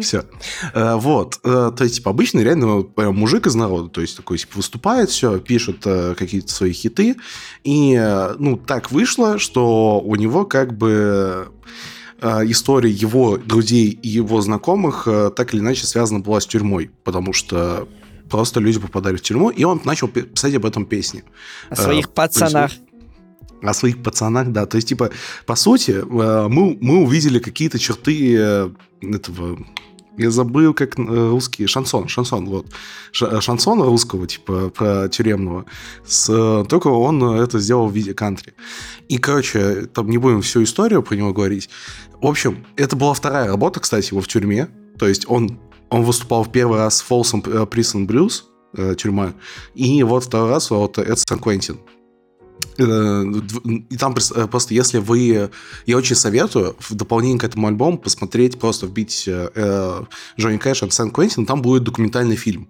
Все. 0.00 0.24
Э, 0.72 0.94
вот. 0.94 1.40
Э, 1.42 1.72
то 1.76 1.82
есть, 1.82 1.96
типа, 1.96 2.10
обычный 2.10 2.44
реально 2.44 2.82
прям 2.82 3.16
мужик 3.16 3.46
из 3.46 3.56
народа. 3.56 3.88
То 3.88 4.00
есть, 4.00 4.16
такой, 4.16 4.38
типа, 4.38 4.52
выступает, 4.56 5.10
все, 5.10 5.38
пишет 5.40 5.84
э, 5.84 6.14
какие-то 6.16 6.52
свои 6.52 6.72
хиты. 6.72 7.16
И, 7.64 8.00
ну, 8.38 8.56
так 8.56 8.92
вышло, 8.92 9.38
что 9.38 10.00
у 10.00 10.14
него 10.14 10.44
как 10.44 10.76
бы 10.76 11.48
история 12.22 12.90
его 12.90 13.38
друзей 13.38 13.88
и 13.88 14.06
его 14.06 14.42
знакомых 14.42 15.08
так 15.34 15.54
или 15.54 15.60
иначе 15.60 15.86
связана 15.86 16.20
была 16.20 16.40
с 16.40 16.46
тюрьмой. 16.46 16.90
Потому 17.02 17.32
что 17.32 17.88
просто 18.28 18.60
люди 18.60 18.78
попадали 18.78 19.16
в 19.16 19.22
тюрьму, 19.22 19.48
и 19.48 19.64
он 19.64 19.80
начал 19.84 20.06
писать 20.06 20.54
об 20.54 20.66
этом 20.66 20.84
песни. 20.84 21.24
О 21.70 21.76
своих 21.76 22.10
пацанах 22.10 22.72
о 23.62 23.74
своих 23.74 24.02
пацанах, 24.02 24.48
да. 24.48 24.66
То 24.66 24.76
есть, 24.76 24.88
типа, 24.88 25.10
по 25.46 25.54
сути, 25.54 25.92
э, 25.92 26.48
мы, 26.48 26.78
мы 26.80 27.02
увидели 27.02 27.38
какие-то 27.38 27.78
черты 27.78 28.36
э, 28.36 28.70
этого... 29.02 29.58
Я 30.16 30.30
забыл, 30.30 30.74
как 30.74 30.98
э, 30.98 31.02
русский... 31.02 31.66
Шансон, 31.66 32.08
шансон, 32.08 32.46
вот. 32.46 32.66
Шансон 33.12 33.82
русского, 33.82 34.26
типа, 34.26 34.70
про 34.70 35.08
тюремного. 35.08 35.64
С, 36.06 36.26
только 36.68 36.88
он 36.88 37.22
это 37.22 37.58
сделал 37.58 37.88
в 37.88 37.94
виде 37.94 38.14
кантри. 38.14 38.54
И, 39.08 39.18
короче, 39.18 39.86
там 39.86 40.08
не 40.10 40.18
будем 40.18 40.42
всю 40.42 40.62
историю 40.62 41.02
про 41.02 41.14
него 41.16 41.32
говорить. 41.32 41.68
В 42.20 42.26
общем, 42.26 42.66
это 42.76 42.96
была 42.96 43.14
вторая 43.14 43.48
работа, 43.48 43.80
кстати, 43.80 44.12
его 44.12 44.20
в 44.20 44.28
тюрьме. 44.28 44.68
То 44.98 45.08
есть 45.08 45.24
он, 45.28 45.58
он 45.88 46.02
выступал 46.02 46.44
в 46.44 46.52
первый 46.52 46.78
раз 46.78 47.00
в 47.00 47.10
Folsom 47.10 47.42
Prison 47.68 48.06
Blues, 48.06 48.42
тюрьма. 48.96 49.32
И 49.74 50.02
вот 50.02 50.24
второй 50.24 50.50
раз 50.50 50.70
вот 50.70 50.98
это 50.98 51.16
Сан-Квентин. 51.16 51.76
Э, 51.76 51.99
и 52.80 53.96
там 53.96 54.14
э, 54.14 54.46
просто, 54.46 54.74
если 54.74 54.98
вы... 54.98 55.50
Я 55.86 55.96
очень 55.96 56.16
советую 56.16 56.76
в 56.78 56.94
дополнение 56.94 57.38
к 57.38 57.44
этому 57.44 57.68
альбому 57.68 57.98
посмотреть, 57.98 58.58
просто 58.58 58.86
вбить 58.86 59.24
э, 59.26 60.04
Джонни 60.38 60.56
Кэш 60.58 60.82
и 60.82 60.90
Сан 60.90 61.10
Квентин, 61.10 61.46
там 61.46 61.62
будет 61.62 61.84
документальный 61.84 62.36
фильм. 62.36 62.68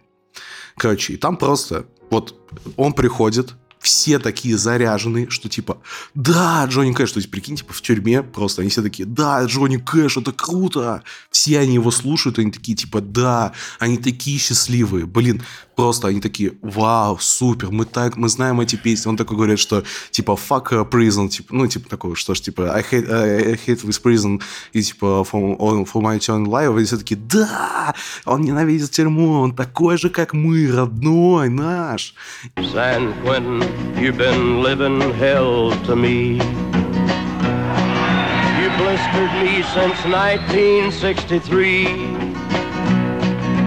Короче, 0.77 1.15
и 1.15 1.17
там 1.17 1.37
просто... 1.37 1.87
Вот 2.11 2.35
он 2.77 2.93
приходит, 2.93 3.55
все 3.81 4.19
такие 4.19 4.59
заряженные, 4.59 5.31
что 5.31 5.49
типа, 5.49 5.81
да, 6.15 6.65
Джонни 6.67 6.93
Кэш, 6.93 7.13
то 7.13 7.19
есть, 7.19 7.31
прикинь, 7.31 7.57
типа, 7.57 7.73
в 7.73 7.81
тюрьме 7.81 8.23
просто, 8.23 8.61
они 8.61 8.71
все 8.71 8.83
такие, 8.83 9.07
да, 9.07 9.43
Джонни 9.45 9.79
Кэш, 9.79 10.19
это 10.19 10.33
круто, 10.33 11.03
все 11.31 11.59
они 11.59 11.75
его 11.75 11.91
слушают, 11.91 12.39
они 12.39 12.53
такие, 12.53 12.77
типа, 12.77 13.01
да, 13.01 13.53
они 13.79 13.97
такие 13.97 14.39
счастливые, 14.39 15.07
блин, 15.07 15.43
просто 15.81 16.09
они 16.09 16.21
такие, 16.21 16.53
вау, 16.63 17.19
супер, 17.19 17.71
мы 17.71 17.87
так, 17.87 18.17
мы 18.17 18.29
знаем 18.29 18.61
эти 18.61 18.77
песни, 18.77 19.09
он 19.09 19.17
такой 19.17 19.37
говорит, 19.37 19.59
что, 19.59 19.83
типа, 20.11 20.33
fuck 20.33 20.91
prison, 20.91 21.29
типа, 21.29 21.55
ну, 21.55 21.67
типа, 21.67 21.89
такого, 21.89 22.15
что 22.17 22.35
ж, 22.35 22.41
типа, 22.41 22.75
I 22.75 22.83
hate, 22.83 23.11
I 23.11 23.55
hate 23.55 23.83
with 23.85 24.03
prison, 24.03 24.43
и, 24.75 24.83
типа, 24.83 25.25
for, 25.31 25.57
for 25.87 26.03
my 26.03 26.19
turn 26.19 26.47
life, 26.47 26.79
и 26.81 26.85
все 26.85 26.99
такие, 26.99 27.19
да, 27.19 27.95
он 28.27 28.43
ненавидит 28.43 28.91
тюрьму, 28.91 29.41
он 29.41 29.55
такой 29.55 29.97
же, 29.97 30.11
как 30.11 30.35
мы, 30.35 30.71
родной 30.71 31.49
наш. 31.49 32.15
San 32.57 33.15
Quentin 33.23 33.65
You've 33.97 34.17
been 34.17 34.63
living 34.63 35.01
hell 35.15 35.73
to 35.87 35.97
me. 35.97 36.41
You 38.59 38.71
blistered 38.79 39.33
me 39.43 39.63
since 39.75 40.05
1963. 40.05 42.20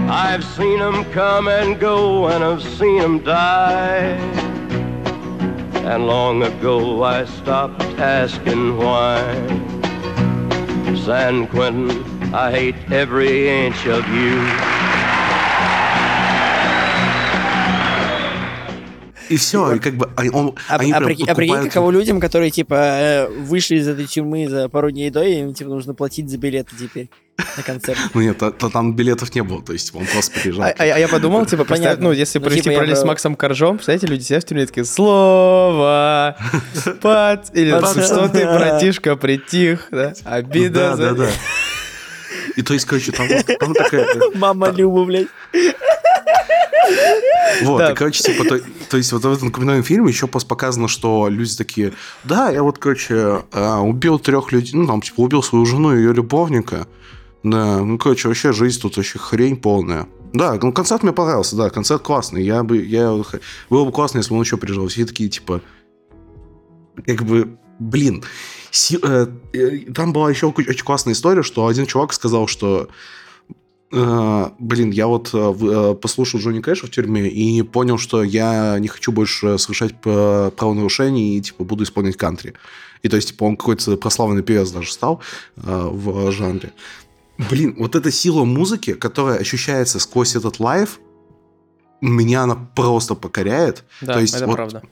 I've 0.08 0.44
seen 0.44 0.78
them 0.78 1.04
come 1.12 1.48
and 1.48 1.80
go, 1.80 2.28
and 2.28 2.44
I've 2.44 2.62
seen 2.62 3.00
them 3.00 3.18
die. 3.20 4.16
And 5.84 6.06
long 6.06 6.42
ago 6.42 7.02
I 7.02 7.24
stopped 7.24 7.82
asking 7.98 8.76
why. 8.76 9.20
San 11.04 11.46
Quentin, 11.46 11.90
I 12.34 12.50
hate 12.50 12.76
every 12.90 13.48
inch 13.48 13.86
of 13.86 14.06
you. 14.08 14.40
И 19.30 19.36
все, 19.36 19.74
и 19.74 19.78
как 19.78 19.94
бы 19.94 20.08
он, 20.32 20.54
а, 20.68 20.76
они 20.76 20.92
а, 20.92 20.96
прям 20.96 21.06
прикинь, 21.06 21.26
а 21.28 21.34
прикинь, 21.34 21.62
каково 21.64 21.90
людям, 21.90 22.20
которые, 22.20 22.50
типа, 22.50 22.74
э, 22.74 23.28
вышли 23.28 23.76
из 23.76 23.88
этой 23.88 24.06
тюрьмы 24.06 24.48
за 24.48 24.68
пару 24.68 24.90
дней 24.90 25.10
до, 25.10 25.24
и 25.24 25.40
им, 25.40 25.54
типа, 25.54 25.70
нужно 25.70 25.94
платить 25.94 26.28
за 26.28 26.36
билеты 26.36 26.76
теперь. 26.78 27.08
На 27.56 27.62
концерт. 27.62 27.98
Ну 28.14 28.20
нет, 28.20 28.38
то, 28.38 28.50
то 28.50 28.68
там 28.68 28.94
билетов 28.94 29.34
не 29.34 29.42
было, 29.42 29.62
то 29.62 29.72
есть 29.72 29.94
он 29.94 30.06
просто 30.06 30.38
приезжал. 30.40 30.64
А, 30.64 30.68
а, 30.68 30.82
а 30.82 30.98
я 30.98 31.08
подумал, 31.08 31.46
типа, 31.46 31.64
представь, 31.64 31.98
ну, 31.98 32.12
если 32.12 32.38
Ну, 32.38 32.44
провести 32.44 32.64
типа, 32.64 32.76
параллель 32.76 32.96
с 32.96 33.04
Максом 33.04 33.34
Коржом, 33.34 33.76
представляете, 33.76 34.06
люди 34.06 34.22
сидят 34.22 34.44
в 34.44 34.46
тюрьме 34.46 34.66
такие, 34.66 34.84
слово, 34.84 36.36
пац, 37.00 37.50
или 37.52 37.70
что 38.04 38.28
ты, 38.28 38.44
братишка, 38.44 39.16
притих, 39.16 39.88
да, 39.90 40.14
обида. 40.24 40.74
Да, 40.90 40.96
за- 40.96 41.14
да, 41.14 41.24
да. 41.24 41.30
И 42.56 42.62
то 42.62 42.74
есть, 42.74 42.86
короче, 42.86 43.10
там, 43.10 43.26
там 43.58 43.74
такая... 43.74 44.06
Мама 44.34 44.70
Люба, 44.70 45.04
блядь. 45.04 45.26
Вот, 47.62 47.78
Да. 47.78 47.92
и, 47.92 47.94
короче, 47.94 48.22
типа, 48.22 48.44
то, 48.44 48.60
то 48.90 48.96
есть, 48.96 49.12
вот 49.12 49.24
в 49.24 49.32
этом 49.32 49.48
документальном 49.48 49.84
фильме 49.84 50.08
еще 50.10 50.26
просто 50.26 50.48
показано, 50.48 50.88
что 50.88 51.28
люди 51.28 51.56
такие, 51.56 51.92
да, 52.24 52.50
я 52.50 52.62
вот, 52.62 52.78
короче, 52.78 53.42
а, 53.52 53.80
убил 53.80 54.18
трех 54.18 54.52
людей, 54.52 54.72
ну, 54.74 54.86
там, 54.86 55.00
типа, 55.00 55.20
убил 55.20 55.42
свою 55.42 55.64
жену 55.66 55.94
и 55.94 55.98
ее 55.98 56.12
любовника, 56.12 56.86
да, 57.44 57.78
ну, 57.84 57.98
короче, 57.98 58.26
вообще 58.28 58.52
жизнь 58.52 58.80
тут 58.80 58.96
вообще 58.96 59.18
хрень 59.18 59.56
полная. 59.56 60.08
Да, 60.32 60.58
ну, 60.60 60.72
концерт 60.72 61.02
мне 61.04 61.12
понравился, 61.12 61.54
да, 61.54 61.70
концерт 61.70 62.02
классный, 62.02 62.42
я 62.42 62.64
бы, 62.64 62.82
я, 62.82 63.12
было 63.70 63.84
бы 63.84 63.92
классно, 63.92 64.18
если 64.18 64.30
бы 64.30 64.36
он 64.36 64.42
еще 64.42 64.56
приезжал, 64.56 64.88
все 64.88 65.04
такие, 65.04 65.28
типа, 65.28 65.60
как 67.06 67.22
бы, 67.22 67.56
блин, 67.78 68.24
си- 68.70 68.98
э, 69.00 69.26
э, 69.52 69.92
там 69.92 70.12
была 70.12 70.30
еще 70.30 70.46
очень 70.46 70.84
классная 70.84 71.12
история, 71.12 71.42
что 71.42 71.66
один 71.66 71.86
чувак 71.86 72.12
сказал, 72.14 72.46
что 72.46 72.88
э, 73.92 74.48
блин, 74.58 74.90
я 74.90 75.06
вот 75.06 75.30
э, 75.34 75.54
э, 75.60 75.94
послушал 75.94 76.40
Джонни 76.40 76.60
Кэша 76.60 76.86
в 76.86 76.90
тюрьме 76.90 77.28
и 77.28 77.62
понял, 77.62 77.98
что 77.98 78.24
я 78.24 78.78
не 78.80 78.88
хочу 78.88 79.12
больше 79.12 79.58
совершать 79.58 80.00
п- 80.00 80.50
правонарушений 80.56 81.36
и, 81.36 81.40
типа, 81.40 81.64
буду 81.64 81.84
исполнять 81.84 82.16
кантри. 82.16 82.54
И, 83.02 83.08
то 83.08 83.16
есть, 83.16 83.28
типа, 83.28 83.44
он 83.44 83.56
какой-то 83.56 83.96
прославленный 83.98 84.42
певец 84.42 84.70
даже 84.70 84.90
стал 84.90 85.20
э, 85.56 85.88
в 85.90 86.32
жанре. 86.32 86.72
Блин, 87.50 87.74
вот 87.78 87.94
эта 87.96 88.10
сила 88.10 88.44
музыки, 88.44 88.94
которая 88.94 89.38
ощущается 89.38 89.98
сквозь 89.98 90.36
этот 90.36 90.60
лайв, 90.60 91.00
меня 92.00 92.42
она 92.42 92.54
просто 92.54 93.14
покоряет. 93.14 93.84
Да, 94.00 94.14
То 94.14 94.20
есть 94.20 94.34
это 94.34 94.46
вот 94.46 94.56
правда. 94.56 94.82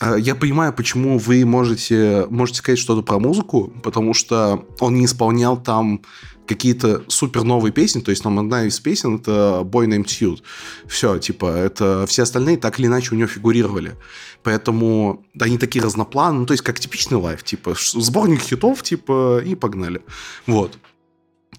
Э, 0.00 0.16
Я 0.18 0.34
понимаю, 0.34 0.72
почему 0.72 1.18
вы 1.18 1.44
можете, 1.44 2.26
можете 2.30 2.58
сказать 2.58 2.78
что-то 2.78 3.02
про 3.02 3.18
музыку, 3.18 3.72
потому 3.82 4.14
что 4.14 4.64
он 4.80 4.94
не 4.94 5.06
исполнял 5.06 5.60
там 5.60 6.02
какие-то 6.46 7.02
супер 7.08 7.42
новые 7.42 7.72
песни, 7.72 8.00
то 8.00 8.10
есть 8.10 8.22
там 8.22 8.38
одна 8.38 8.64
из 8.64 8.78
песен 8.78 9.16
это 9.16 9.62
Boy 9.64 9.86
Named 9.86 10.04
Suit. 10.04 10.42
Все, 10.86 11.18
типа, 11.18 11.46
это 11.46 12.06
все 12.06 12.22
остальные 12.22 12.58
так 12.58 12.78
или 12.78 12.86
иначе 12.86 13.14
у 13.14 13.18
него 13.18 13.26
фигурировали. 13.26 13.96
Поэтому 14.44 15.24
да, 15.34 15.46
они 15.46 15.58
такие 15.58 15.84
разнопланы, 15.84 16.40
ну, 16.40 16.46
то 16.46 16.52
есть 16.52 16.62
как 16.62 16.78
типичный 16.78 17.18
лайф, 17.18 17.42
типа 17.42 17.74
сборник 17.76 18.40
хитов, 18.40 18.84
типа, 18.84 19.42
и 19.44 19.56
погнали. 19.56 20.02
Вот. 20.46 20.78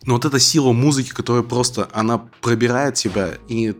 Но 0.08 0.14
вот 0.14 0.24
эта 0.24 0.40
сила 0.40 0.72
музыки, 0.72 1.10
которая 1.10 1.44
просто, 1.44 1.90
она 1.92 2.18
пробирает 2.42 2.96
тебя, 2.96 3.38
и, 3.50 3.76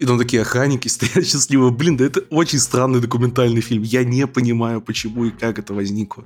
и 0.00 0.04
там 0.04 0.18
такие 0.18 0.42
охранники 0.42 0.88
стоят 0.88 1.24
счастливые. 1.24 1.70
Блин, 1.70 1.96
да 1.96 2.04
это 2.04 2.20
очень 2.30 2.58
странный 2.58 3.00
документальный 3.00 3.60
фильм. 3.60 3.84
Я 3.84 4.02
не 4.02 4.26
понимаю, 4.26 4.80
почему 4.80 5.26
и 5.26 5.30
как 5.30 5.60
это 5.60 5.72
возникло. 5.74 6.24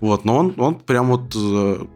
Вот, 0.00 0.26
но 0.26 0.36
он, 0.36 0.54
он 0.58 0.74
прям 0.78 1.08
вот... 1.08 1.34
э, 1.34 1.86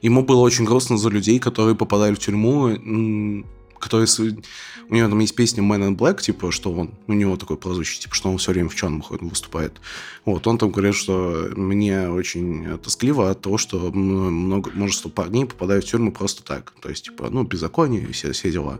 ему 0.00 0.24
было 0.24 0.40
очень 0.40 0.64
грустно 0.64 0.96
за 0.96 1.10
людей, 1.10 1.38
которые 1.38 1.76
попадали 1.76 2.14
в 2.14 2.18
тюрьму, 2.18 3.44
с- 4.06 4.20
У 4.20 4.94
него 4.94 5.08
там 5.08 5.18
есть 5.18 5.34
песня 5.34 5.62
Man 5.62 5.88
in 5.88 5.96
Black, 5.96 6.20
типа, 6.20 6.52
что 6.52 6.72
он... 6.72 6.90
У 7.06 7.12
него 7.12 7.36
такой 7.36 7.56
прозвище, 7.56 8.00
типа, 8.00 8.14
что 8.14 8.30
он 8.30 8.38
все 8.38 8.52
время 8.52 8.68
в 8.68 8.74
черном 8.74 9.02
выступает. 9.10 9.80
Вот, 10.24 10.46
он 10.46 10.58
там 10.58 10.70
говорит, 10.70 10.94
что 10.94 11.50
мне 11.56 12.08
очень 12.08 12.78
тоскливо 12.78 13.30
от 13.30 13.40
того, 13.40 13.58
что 13.58 13.90
много, 13.92 14.70
множество 14.72 15.08
парней 15.08 15.46
попадают 15.46 15.84
в 15.84 15.90
тюрьму 15.90 16.12
просто 16.12 16.42
так. 16.44 16.72
То 16.80 16.88
есть, 16.88 17.04
типа, 17.06 17.28
ну, 17.30 17.42
беззаконие 17.44 18.06
все, 18.12 18.32
все 18.32 18.50
дела. 18.52 18.78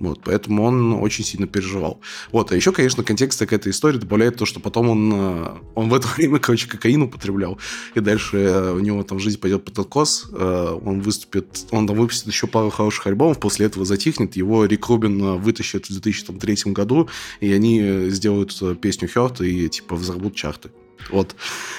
Вот, 0.00 0.20
поэтому 0.24 0.64
он 0.64 0.94
очень 0.94 1.24
сильно 1.24 1.46
переживал. 1.46 2.00
Вот, 2.32 2.52
а 2.52 2.56
еще, 2.56 2.72
конечно, 2.72 3.04
контекста 3.04 3.46
к 3.46 3.52
этой 3.52 3.70
истории 3.70 3.98
добавляет 3.98 4.36
то, 4.36 4.46
что 4.46 4.58
потом 4.58 4.88
он, 4.88 5.12
э, 5.12 5.48
он 5.74 5.90
в 5.90 5.94
это 5.94 6.08
время, 6.16 6.38
короче, 6.38 6.66
кокаин 6.66 7.02
употреблял, 7.02 7.58
и 7.94 8.00
дальше 8.00 8.38
э, 8.38 8.72
у 8.72 8.78
него 8.78 9.02
там 9.02 9.18
жизнь 9.18 9.38
пойдет 9.38 9.62
под 9.62 9.78
откос, 9.78 10.26
э, 10.32 10.78
он 10.82 11.02
выступит, 11.02 11.66
он 11.70 11.86
там 11.86 11.96
выпустит 11.96 12.26
еще 12.28 12.46
пару 12.46 12.70
хороших 12.70 13.08
альбомов, 13.08 13.38
после 13.38 13.66
этого 13.66 13.84
затихнет, 13.84 14.36
его 14.36 14.64
Рик 14.64 14.88
Рубин 14.88 15.36
вытащит 15.38 15.86
в 15.90 15.92
2003 15.92 16.72
году, 16.72 17.10
и 17.40 17.52
они 17.52 18.08
сделают 18.08 18.80
песню 18.80 19.06
Хёрт 19.06 19.42
и, 19.42 19.68
типа, 19.68 19.96
взорвут 19.96 20.34
чарты. 20.34 20.70
Вот. 21.10 21.36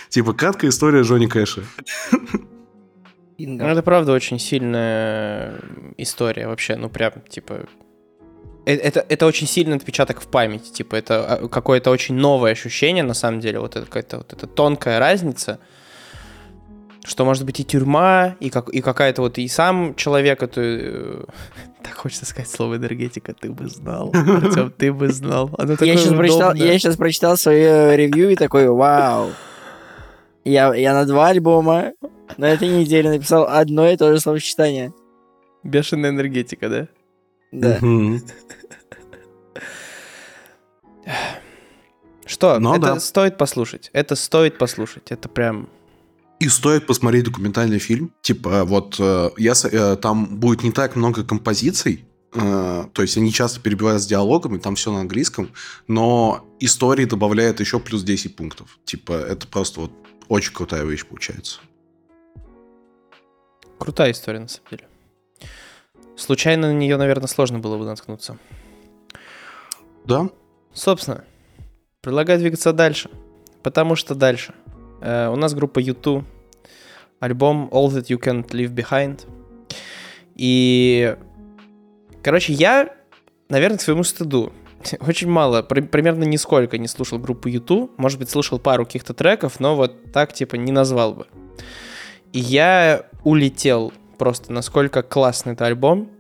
Типа, 0.09 0.34
краткая 0.34 0.69
история 0.69 1.01
Джонни 1.01 1.26
Кэша. 1.26 1.63
Ну, 3.43 3.65
это 3.65 3.82
правда 3.82 4.11
очень 4.11 4.38
сильная 4.38 5.59
история 5.97 6.47
вообще, 6.47 6.76
ну 6.76 6.89
прям, 6.89 7.13
типа... 7.28 7.67
э- 8.66 8.76
Это, 8.76 9.05
это 9.07 9.26
очень 9.26 9.47
сильный 9.47 9.76
отпечаток 9.78 10.22
в 10.22 10.28
памяти, 10.28 10.72
типа, 10.72 10.95
это 10.95 11.26
а, 11.26 11.47
какое-то 11.47 11.91
очень 11.91 12.16
новое 12.16 12.51
ощущение, 12.51 13.03
на 13.03 13.14
самом 13.14 13.39
деле, 13.39 13.59
вот 13.59 13.76
это 13.76 13.86
какая-то 13.86 14.18
вот 14.18 14.34
эта 14.34 14.47
тонкая 14.47 14.99
разница, 14.99 15.59
что 17.03 17.26
может 17.26 17.45
быть 17.45 17.59
и 17.59 17.64
тюрьма, 17.64 18.36
и, 18.39 18.49
как, 18.49 18.70
и 18.70 18.82
какая-то 18.82 19.22
вот 19.24 19.38
и 19.38 19.47
сам 19.47 19.95
человек, 19.95 20.43
это... 20.43 20.62
э, 20.62 21.24
Так 21.84 21.95
хочется 21.95 22.26
сказать 22.28 22.47
слово 22.49 22.76
энергетика, 22.76 23.34
ты 23.34 23.51
бы 23.51 23.68
знал, 23.68 24.12
Артём, 24.14 24.72
ты 24.72 24.93
бы 24.93 25.09
знал. 25.09 25.49
Оно 25.57 25.76
Я 25.80 25.97
сейчас, 25.97 26.14
прочитал, 26.14 26.53
я 26.53 26.78
сейчас 26.78 26.95
прочитал 26.95 27.38
свое 27.38 27.97
ревью 27.97 28.30
и 28.30 28.36
такой, 28.36 28.70
вау. 28.70 29.32
Я, 30.43 30.74
я 30.76 30.93
на 30.93 31.05
два 31.05 31.30
альбома 31.30 31.93
на 32.38 32.49
этой 32.49 32.68
неделе 32.68 33.09
написал 33.09 33.47
одно 33.47 33.88
и 33.89 33.97
то 33.97 34.14
же 34.14 34.20
словосочетание. 34.20 34.93
Бешеная 35.64 36.12
энергетика, 36.12 36.70
да? 36.70 36.88
Да. 37.51 37.79
Что, 42.25 42.59
Ну 42.59 42.73
это 42.73 42.93
да. 42.93 42.99
стоит 42.99 43.37
послушать, 43.37 43.89
это 43.93 44.15
стоит 44.15 44.57
послушать, 44.57 45.11
это 45.11 45.27
прям... 45.27 45.69
И 46.39 46.47
стоит 46.47 46.87
посмотреть 46.87 47.25
документальный 47.25 47.77
фильм. 47.77 48.13
Типа, 48.21 48.63
вот 48.63 48.95
э, 48.99 49.29
я, 49.37 49.53
э, 49.63 49.95
там 49.97 50.37
будет 50.39 50.63
не 50.63 50.71
так 50.71 50.95
много 50.95 51.23
композиций, 51.23 52.05
э, 52.33 52.85
то 52.93 53.01
есть 53.01 53.17
они 53.17 53.31
часто 53.31 53.59
перебивают 53.59 54.01
с 54.01 54.07
диалогами, 54.07 54.57
там 54.57 54.75
все 54.75 54.91
на 54.91 55.01
английском, 55.01 55.51
но 55.87 56.47
истории 56.59 57.05
добавляет 57.05 57.59
еще 57.59 57.79
плюс 57.79 58.01
10 58.03 58.35
пунктов. 58.35 58.79
Типа, 58.85 59.11
это 59.11 59.45
просто 59.45 59.81
вот 59.81 59.91
очень 60.29 60.53
крутая 60.53 60.85
вещь 60.85 61.05
получается. 61.05 61.59
Крутая 63.77 64.11
история, 64.11 64.39
на 64.39 64.47
самом 64.47 64.69
деле. 64.71 64.87
Случайно 66.22 66.67
на 66.67 66.74
нее, 66.74 66.97
наверное, 66.97 67.28
сложно 67.28 67.57
было 67.57 67.80
бы 67.80 67.86
наткнуться. 67.86 68.38
Да? 70.05 70.30
Собственно, 70.72 71.24
предлагаю 72.01 72.38
двигаться 72.38 72.74
дальше. 72.74 73.09
Потому 73.63 73.95
что 73.95 74.13
дальше. 74.13 74.53
Э, 75.01 75.30
у 75.30 75.36
нас 75.36 75.55
группа 75.55 75.80
U2. 75.80 76.24
Альбом 77.19 77.69
All 77.72 77.88
That 77.88 78.05
You 78.05 78.19
Can't 78.22 78.47
Leave 78.49 78.72
Behind. 78.72 79.22
И... 80.36 81.17
Короче, 82.22 82.53
я, 82.53 82.93
наверное, 83.49 83.80
к 83.80 83.82
своему 83.82 84.03
стыду, 84.03 84.53
очень 84.99 85.28
мало, 85.28 85.63
при- 85.63 85.82
примерно 85.82 86.24
нисколько 86.24 86.78
не 86.78 86.88
слушал 86.88 87.17
группу 87.17 87.49
U2. 87.49 87.93
Может 87.97 88.19
быть, 88.19 88.30
слушал 88.30 88.59
пару 88.59 88.86
каких-то 88.86 89.15
треков, 89.15 89.59
но 89.59 89.76
вот 89.76 90.11
так, 90.11 90.34
типа, 90.34 90.53
не 90.55 90.72
назвал 90.72 91.15
бы. 91.15 91.26
И 92.32 92.38
я 92.39 93.07
улетел 93.24 93.91
просто, 94.22 94.53
насколько 94.53 95.01
классный 95.01 95.53
это 95.53 95.65
альбом. 95.65 96.11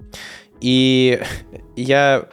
И 0.59 1.21
я 1.75 2.25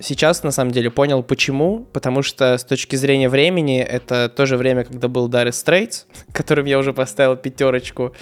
сейчас, 0.00 0.42
на 0.42 0.50
самом 0.50 0.72
деле, 0.72 0.90
понял, 0.90 1.22
почему. 1.22 1.86
Потому 1.92 2.22
что 2.22 2.58
с 2.58 2.64
точки 2.64 2.96
зрения 2.96 3.28
времени, 3.28 3.78
это 3.78 4.28
то 4.28 4.46
же 4.46 4.56
время, 4.56 4.82
когда 4.82 5.06
был 5.06 5.28
Dire 5.28 5.50
Straits, 5.50 6.06
которым 6.32 6.66
я 6.66 6.76
уже 6.76 6.92
поставил 6.92 7.36
пятерочку. 7.36 8.16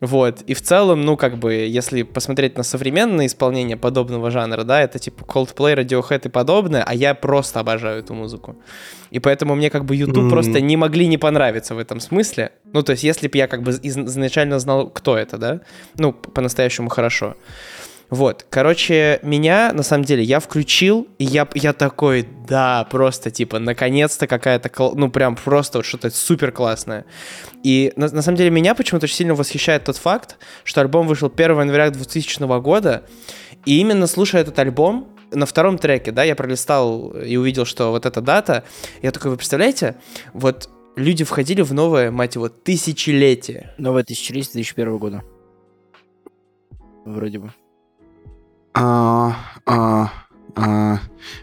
Вот. 0.00 0.42
И 0.42 0.52
в 0.52 0.60
целом, 0.60 1.00
ну, 1.02 1.16
как 1.16 1.38
бы, 1.38 1.54
если 1.54 2.02
посмотреть 2.02 2.58
на 2.58 2.62
современное 2.64 3.26
исполнение 3.26 3.76
подобного 3.78 4.30
жанра, 4.30 4.62
да, 4.62 4.82
это 4.82 4.98
типа 4.98 5.24
Coldplay, 5.24 5.74
Radiohead 5.76 6.26
и 6.26 6.28
подобное, 6.28 6.82
а 6.86 6.94
я 6.94 7.14
просто 7.14 7.60
обожаю 7.60 8.00
эту 8.00 8.12
музыку. 8.12 8.56
И 9.10 9.20
поэтому 9.20 9.54
мне 9.54 9.70
как 9.70 9.84
бы 9.86 9.96
YouTube 9.96 10.24
Мгм. 10.24 10.30
просто 10.30 10.60
не 10.60 10.76
могли 10.76 11.06
не 11.06 11.16
понравиться 11.16 11.74
в 11.74 11.78
этом 11.78 12.00
смысле. 12.00 12.50
Ну, 12.72 12.82
то 12.82 12.92
есть, 12.92 13.04
если 13.04 13.28
бы 13.28 13.38
я 13.38 13.46
как 13.48 13.62
бы 13.62 13.70
из- 13.70 13.96
изначально 13.96 14.58
знал, 14.58 14.90
кто 14.90 15.16
это, 15.16 15.38
да, 15.38 15.60
ну, 15.96 16.12
по-настоящему 16.12 16.90
хорошо. 16.90 17.34
Вот, 18.08 18.46
короче, 18.48 19.18
меня, 19.22 19.72
на 19.72 19.82
самом 19.82 20.04
деле, 20.04 20.22
я 20.22 20.38
включил, 20.38 21.08
и 21.18 21.24
я, 21.24 21.48
я 21.54 21.72
такой, 21.72 22.26
да, 22.48 22.86
просто, 22.88 23.32
типа, 23.32 23.58
наконец-то 23.58 24.28
какая-то, 24.28 24.70
ну, 24.94 25.10
прям 25.10 25.34
просто 25.34 25.78
вот 25.78 25.86
что-то 25.86 26.10
супер 26.10 26.52
классное. 26.52 27.04
И, 27.64 27.92
на, 27.96 28.08
на 28.08 28.22
самом 28.22 28.36
деле, 28.36 28.50
меня 28.50 28.76
почему-то 28.76 29.04
очень 29.04 29.16
сильно 29.16 29.34
восхищает 29.34 29.84
тот 29.84 29.96
факт, 29.96 30.36
что 30.62 30.80
альбом 30.80 31.08
вышел 31.08 31.32
1 31.34 31.60
января 31.60 31.90
2000 31.90 32.60
года, 32.60 33.02
и 33.64 33.80
именно 33.80 34.06
слушая 34.06 34.42
этот 34.42 34.58
альбом, 34.58 35.08
на 35.32 35.44
втором 35.44 35.76
треке, 35.76 36.12
да, 36.12 36.22
я 36.22 36.36
пролистал 36.36 37.10
и 37.10 37.36
увидел, 37.36 37.64
что 37.64 37.90
вот 37.90 38.06
эта 38.06 38.20
дата, 38.20 38.62
я 39.02 39.10
такой, 39.10 39.32
вы 39.32 39.36
представляете, 39.36 39.96
вот 40.32 40.70
люди 40.94 41.24
входили 41.24 41.62
в 41.62 41.74
новое, 41.74 42.12
мать 42.12 42.36
его, 42.36 42.48
тысячелетие. 42.48 43.74
Новое 43.76 44.04
тысячелетие 44.04 44.52
2001 44.52 44.98
года. 44.98 45.24
вроде 47.04 47.40
бы. 47.40 47.52
А, 48.78 49.34
а, 49.64 50.12
а, 50.54 50.98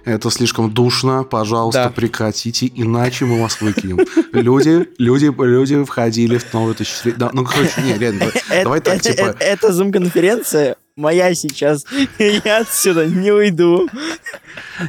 это 0.05 0.29
слишком 0.29 0.71
душно, 0.71 1.23
пожалуйста, 1.23 1.85
Да. 1.85 1.89
прекратите, 1.89 2.71
иначе 2.75 3.25
мы 3.25 3.41
вас 3.41 3.59
выкинем. 3.59 3.99
Люди, 4.33 4.87
люди, 4.99 5.33
люди 5.37 5.83
входили 5.83 6.37
в 6.37 6.53
новое 6.53 6.75
тысячелетие. 6.75 7.15
Да, 7.17 7.31
ну, 7.33 7.43
короче, 7.43 7.81
не, 7.81 7.97
реально, 7.97 8.31
давай 8.63 8.79
так, 8.81 9.01
типа- 9.01 9.35
э- 9.39 9.43
Это 9.43 9.73
зум-конференция 9.73 10.75
моя 10.95 11.33
сейчас. 11.33 11.85
Я 12.19 12.59
отсюда 12.59 13.07
не 13.07 13.31
уйду. 13.31 13.89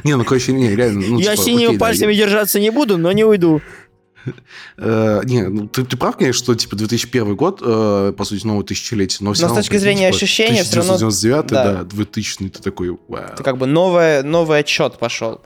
не, 0.03 0.15
ну, 0.15 0.23
короче, 0.23 0.53
не, 0.53 0.75
реально, 0.75 1.01
ну, 1.07 1.17
Я 1.19 1.31
типа, 1.31 1.43
синими 1.43 1.65
окей, 1.65 1.77
да, 1.77 1.85
пальцами 1.85 2.13
держаться 2.13 2.59
не 2.59 2.69
буду, 2.69 2.97
но 2.99 3.11
не 3.11 3.23
уйду. 3.23 3.61
Э, 4.77 5.21
не, 5.25 5.43
ну 5.47 5.67
ты, 5.67 5.83
ты 5.85 5.97
прав, 5.97 6.17
конечно, 6.17 6.43
что 6.43 6.55
типа 6.55 6.75
2001 6.75 7.35
год, 7.35 7.61
э, 7.63 8.13
по 8.17 8.23
сути, 8.25 8.45
новое 8.45 8.63
тысячелетие, 8.63 9.19
но, 9.21 9.29
Но 9.29 9.35
с 9.35 9.41
равно, 9.41 9.55
точки 9.57 9.69
прикинь, 9.69 9.83
зрения 9.83 10.07
типа, 10.07 10.15
ощущения 10.17 10.63
всё 10.63 10.77
равно- 10.77 10.93
1999, 10.95 11.47
да. 11.47 11.73
да, 11.73 11.83
2000 11.83 12.49
ты 12.49 12.61
такой, 12.61 12.89
вау. 13.07 13.21
Это 13.33 13.43
как 13.43 13.57
бы 13.57 13.65
новое, 13.65 14.23
новый 14.23 14.59
отчет 14.59 14.97
пошел. 14.97 15.41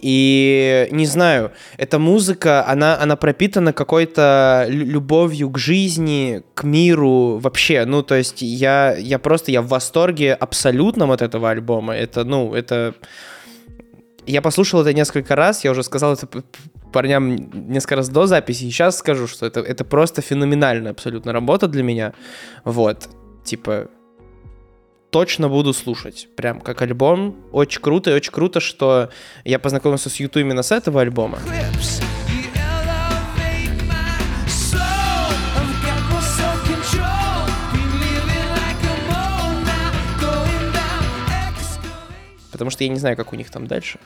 И 0.00 0.88
не 0.90 1.06
знаю, 1.06 1.52
эта 1.76 1.98
музыка, 1.98 2.66
она, 2.66 2.98
она 3.00 3.14
пропитана 3.16 3.72
какой-то 3.72 4.66
лю- 4.68 4.84
любовью 4.86 5.48
к 5.50 5.58
жизни, 5.58 6.42
к 6.54 6.64
миру 6.64 7.38
вообще. 7.38 7.84
Ну, 7.84 8.02
то 8.02 8.16
есть 8.16 8.42
я, 8.42 8.96
я 8.96 9.18
просто, 9.18 9.52
я 9.52 9.62
в 9.62 9.68
восторге 9.68 10.34
абсолютном 10.34 11.12
от 11.12 11.22
этого 11.22 11.50
альбома. 11.50 11.94
Это, 11.94 12.24
ну, 12.24 12.52
это... 12.54 12.94
Я 14.26 14.40
послушал 14.40 14.82
это 14.82 14.92
несколько 14.94 15.34
раз, 15.34 15.64
я 15.64 15.70
уже 15.72 15.82
сказал 15.82 16.14
это 16.14 16.28
парням 16.92 17.36
несколько 17.68 17.96
раз 17.96 18.08
до 18.08 18.26
записи, 18.26 18.64
и 18.64 18.70
сейчас 18.70 18.98
скажу, 18.98 19.26
что 19.26 19.46
это, 19.46 19.60
это 19.60 19.84
просто 19.84 20.22
феноменальная 20.22 20.92
абсолютно 20.92 21.32
работа 21.32 21.66
для 21.66 21.82
меня. 21.82 22.12
Вот, 22.64 23.08
типа, 23.44 23.88
точно 25.10 25.48
буду 25.48 25.72
слушать. 25.72 26.28
Прям 26.36 26.60
как 26.60 26.82
альбом. 26.82 27.36
Очень 27.52 27.80
круто, 27.82 28.10
и 28.10 28.14
очень 28.14 28.32
круто, 28.32 28.60
что 28.60 29.10
я 29.44 29.58
познакомился 29.58 30.08
с 30.08 30.16
Юту 30.16 30.40
именно 30.40 30.62
с 30.62 30.72
этого 30.72 31.00
альбома. 31.00 31.38
clips. 31.46 32.11
Потому 42.52 42.70
что 42.70 42.84
я 42.84 42.90
не 42.90 42.98
знаю, 42.98 43.16
как 43.16 43.32
у 43.32 43.36
них 43.36 43.50
там 43.50 43.66
дальше. 43.66 43.98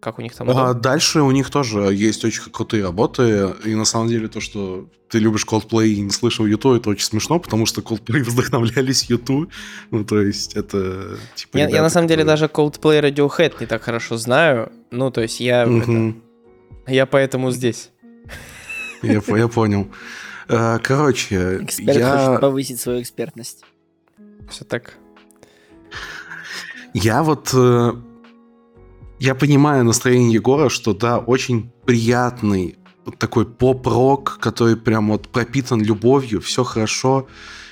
Как 0.00 0.18
у 0.18 0.22
них 0.22 0.34
там... 0.34 0.50
А 0.50 0.74
дальше 0.74 1.20
у 1.22 1.30
них 1.30 1.48
тоже 1.50 1.80
есть 1.94 2.24
очень 2.24 2.42
крутые 2.52 2.82
работы, 2.84 3.54
и 3.64 3.74
на 3.74 3.84
самом 3.86 4.08
деле 4.08 4.28
то, 4.28 4.40
что 4.40 4.88
ты 5.08 5.18
любишь 5.18 5.46
Coldplay 5.48 5.88
и 5.88 6.00
не 6.00 6.10
слышал 6.10 6.44
Юту, 6.46 6.74
это 6.74 6.90
очень 6.90 7.06
смешно, 7.06 7.38
потому 7.40 7.64
что 7.64 7.80
Coldplay 7.80 8.22
вдохновлялись 8.30 9.04
Юту, 9.04 9.48
ну 9.90 10.04
то 10.04 10.20
есть 10.20 10.54
это... 10.54 11.16
Типа, 11.34 11.56
я, 11.56 11.62
я 11.62 11.68
ребята, 11.68 11.82
на 11.84 11.90
самом 11.90 12.08
деле 12.08 12.24
которые- 12.24 12.26
даже 12.26 12.44
Coldplay 12.46 13.00
Radiohead 13.00 13.54
не 13.60 13.66
так 13.66 13.82
хорошо 13.82 14.16
знаю. 14.18 14.70
Ну, 14.90 15.10
то 15.10 15.22
есть 15.22 15.40
я... 15.40 15.62
это- 15.62 15.70
Мгм. 15.70 16.22
я 16.86 17.06
поэтому 17.06 17.50
здесь. 17.50 17.90
Я, 19.02 19.22
я 19.26 19.48
понял. 19.48 19.88
Э, 20.48 20.78
Короче, 20.82 21.58
Эксперт 21.62 21.98
я... 21.98 22.16
хочет 22.16 22.40
повысить 22.40 22.80
свою 22.80 23.00
экспертность. 23.00 23.64
Все 24.50 24.64
так. 24.64 24.94
Я 26.98 27.22
вот... 27.22 27.50
э, 27.52 27.92
Я 29.18 29.34
понимаю 29.34 29.84
настроение 29.84 30.32
Егора, 30.32 30.70
что 30.70 30.94
да, 30.94 31.18
очень 31.18 31.70
приятный 31.84 32.78
такой 33.18 33.44
поп-рок, 33.44 34.38
который 34.40 34.76
прям 34.76 35.10
вот 35.10 35.28
пропитан 35.28 35.82
любовью, 35.82 36.40
все 36.40 36.64
хорошо. 36.64 37.26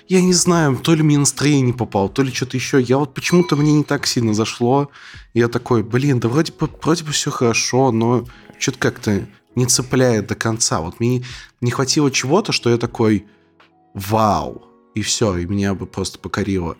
Я 0.08 0.20
не 0.20 0.34
знаю, 0.34 0.76
то 0.76 0.94
ли 0.94 1.02
мне 1.02 1.16
настроение 1.18 1.62
не 1.62 1.72
попало, 1.72 2.10
то 2.10 2.22
ли 2.22 2.30
что-то 2.30 2.58
еще. 2.58 2.82
Я 2.82 2.98
вот 2.98 3.14
почему-то 3.14 3.56
мне 3.56 3.72
не 3.72 3.84
так 3.84 4.06
сильно 4.06 4.34
зашло. 4.34 4.90
Я 5.32 5.48
такой, 5.48 5.82
блин, 5.82 6.20
да 6.20 6.28
вроде 6.28 6.52
бы, 6.52 6.68
вроде 6.82 7.04
бы 7.04 7.12
все 7.12 7.30
хорошо, 7.30 7.92
но 7.92 8.26
что-то 8.58 8.78
как-то 8.78 9.26
не 9.54 9.64
цепляет 9.64 10.26
до 10.26 10.34
конца. 10.34 10.82
Вот 10.82 11.00
мне 11.00 11.24
не 11.62 11.70
хватило 11.70 12.10
чего-то, 12.10 12.52
что 12.52 12.68
я 12.68 12.76
такой, 12.76 13.24
вау, 13.94 14.66
и 14.94 15.00
все, 15.00 15.38
и 15.38 15.46
меня 15.46 15.74
бы 15.74 15.86
просто 15.86 16.18
покорило 16.18 16.76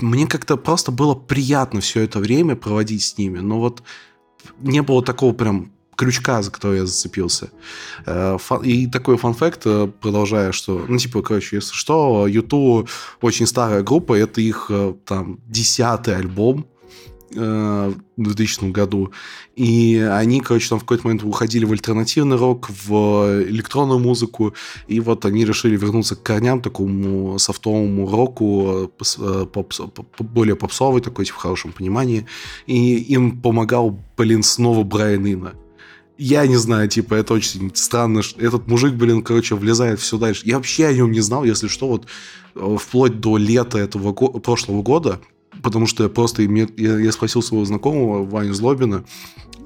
мне 0.00 0.26
как-то 0.26 0.56
просто 0.56 0.92
было 0.92 1.14
приятно 1.14 1.80
все 1.80 2.02
это 2.02 2.18
время 2.18 2.56
проводить 2.56 3.02
с 3.02 3.18
ними, 3.18 3.38
но 3.38 3.58
вот 3.58 3.82
не 4.60 4.82
было 4.82 5.02
такого 5.02 5.32
прям 5.32 5.72
крючка, 5.96 6.42
за 6.42 6.50
который 6.50 6.80
я 6.80 6.86
зацепился. 6.86 7.50
Э, 8.04 8.38
И 8.62 8.86
такой 8.86 9.16
фан-факт, 9.16 9.62
э, 9.64 9.88
продолжая, 10.00 10.52
что, 10.52 10.84
ну, 10.88 10.98
типа, 10.98 11.22
короче, 11.22 11.56
если 11.56 11.72
что, 11.72 12.26
Юту 12.26 12.86
очень 13.22 13.46
старая 13.46 13.82
группа, 13.82 14.14
это 14.14 14.40
их 14.40 14.66
э, 14.68 14.94
там 15.04 15.40
десятый 15.46 16.16
альбом 16.16 16.66
в 17.30 17.94
2000 18.16 18.70
году. 18.70 19.10
И 19.56 19.96
они, 20.12 20.40
короче, 20.40 20.68
там 20.68 20.78
в 20.78 20.82
какой-то 20.82 21.06
момент 21.06 21.24
уходили 21.24 21.64
в 21.64 21.72
альтернативный 21.72 22.36
рок, 22.36 22.68
в 22.70 23.42
электронную 23.48 23.98
музыку, 23.98 24.54
и 24.86 25.00
вот 25.00 25.24
они 25.24 25.44
решили 25.44 25.76
вернуться 25.76 26.14
к 26.16 26.22
корням, 26.22 26.60
такому 26.60 27.38
софтовому 27.38 28.10
року, 28.10 28.90
э, 29.00 29.04
э, 29.18 29.46
поп- 29.52 29.72
более 30.20 30.56
попсовый 30.56 31.02
такой, 31.02 31.24
типа, 31.24 31.38
в 31.38 31.40
хорошем 31.42 31.72
понимании. 31.72 32.26
И 32.66 32.96
им 32.96 33.40
помогал, 33.40 33.98
блин, 34.16 34.42
снова 34.42 34.82
Брайан 34.84 35.26
Инна. 35.26 35.54
Я 36.18 36.46
не 36.46 36.56
знаю, 36.56 36.88
типа, 36.88 37.14
это 37.14 37.34
очень 37.34 37.70
странно. 37.74 38.22
Этот 38.38 38.68
мужик, 38.68 38.94
блин, 38.94 39.22
короче, 39.22 39.54
влезает 39.54 40.00
все 40.00 40.16
дальше. 40.16 40.42
Я 40.46 40.56
вообще 40.56 40.86
о 40.86 40.92
нем 40.94 41.12
не 41.12 41.20
знал, 41.20 41.44
если 41.44 41.68
что, 41.68 41.88
вот 41.88 42.06
э, 42.54 42.76
вплоть 42.80 43.20
до 43.20 43.36
лета 43.36 43.78
этого 43.78 44.12
го- 44.12 44.28
прошлого 44.40 44.82
года, 44.82 45.20
потому 45.66 45.88
что 45.88 46.04
я 46.04 46.08
просто, 46.08 46.42
я, 46.42 46.68
я 46.76 47.10
спросил 47.10 47.42
своего 47.42 47.64
знакомого, 47.64 48.24
Ваню 48.24 48.54
Злобина, 48.54 49.04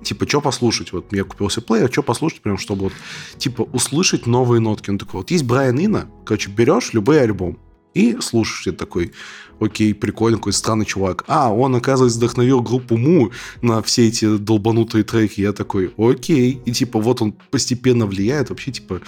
типа, 0.03 0.27
что 0.27 0.41
послушать? 0.41 0.95
Вот 0.95 1.13
я 1.13 1.25
купил 1.25 1.51
себе 1.51 1.65
плеер, 1.65 1.93
что 1.93 2.03
послушать, 2.03 2.41
прям, 2.41 2.57
чтобы 2.57 2.85
вот, 2.85 2.93
типа, 3.37 3.69
услышать 3.75 4.27
новые 4.27 4.61
нотки. 4.61 4.89
Он 4.89 4.97
такой, 4.97 5.21
вот 5.21 5.31
есть 5.31 5.45
Брайан 5.45 5.79
Инна, 5.79 6.09
короче, 6.25 6.51
берешь 6.51 6.95
любой 6.95 7.21
альбом 7.21 7.59
и 7.93 8.17
слушаешь, 8.23 8.67
я 8.67 8.73
такой, 8.73 9.13
окей, 9.61 9.93
прикольно, 9.93 10.39
какой 10.39 10.55
странный 10.55 10.87
чувак. 10.87 11.25
А, 11.27 11.53
он, 11.53 11.77
оказывается, 11.77 12.19
вдохновил 12.19 12.63
группу 12.63 12.97
Му 12.97 13.33
на 13.61 13.83
все 13.83 14.09
эти 14.09 14.39
долбанутые 14.39 15.05
треки. 15.05 15.43
Я 15.43 15.53
такой, 15.53 15.93
окей. 15.99 16.63
И, 16.65 16.73
типа, 16.73 16.99
вот 16.99 17.21
он 17.21 17.33
постепенно 17.51 18.07
влияет. 18.07 18.49
Вообще, 18.49 18.73
типа, 18.73 19.03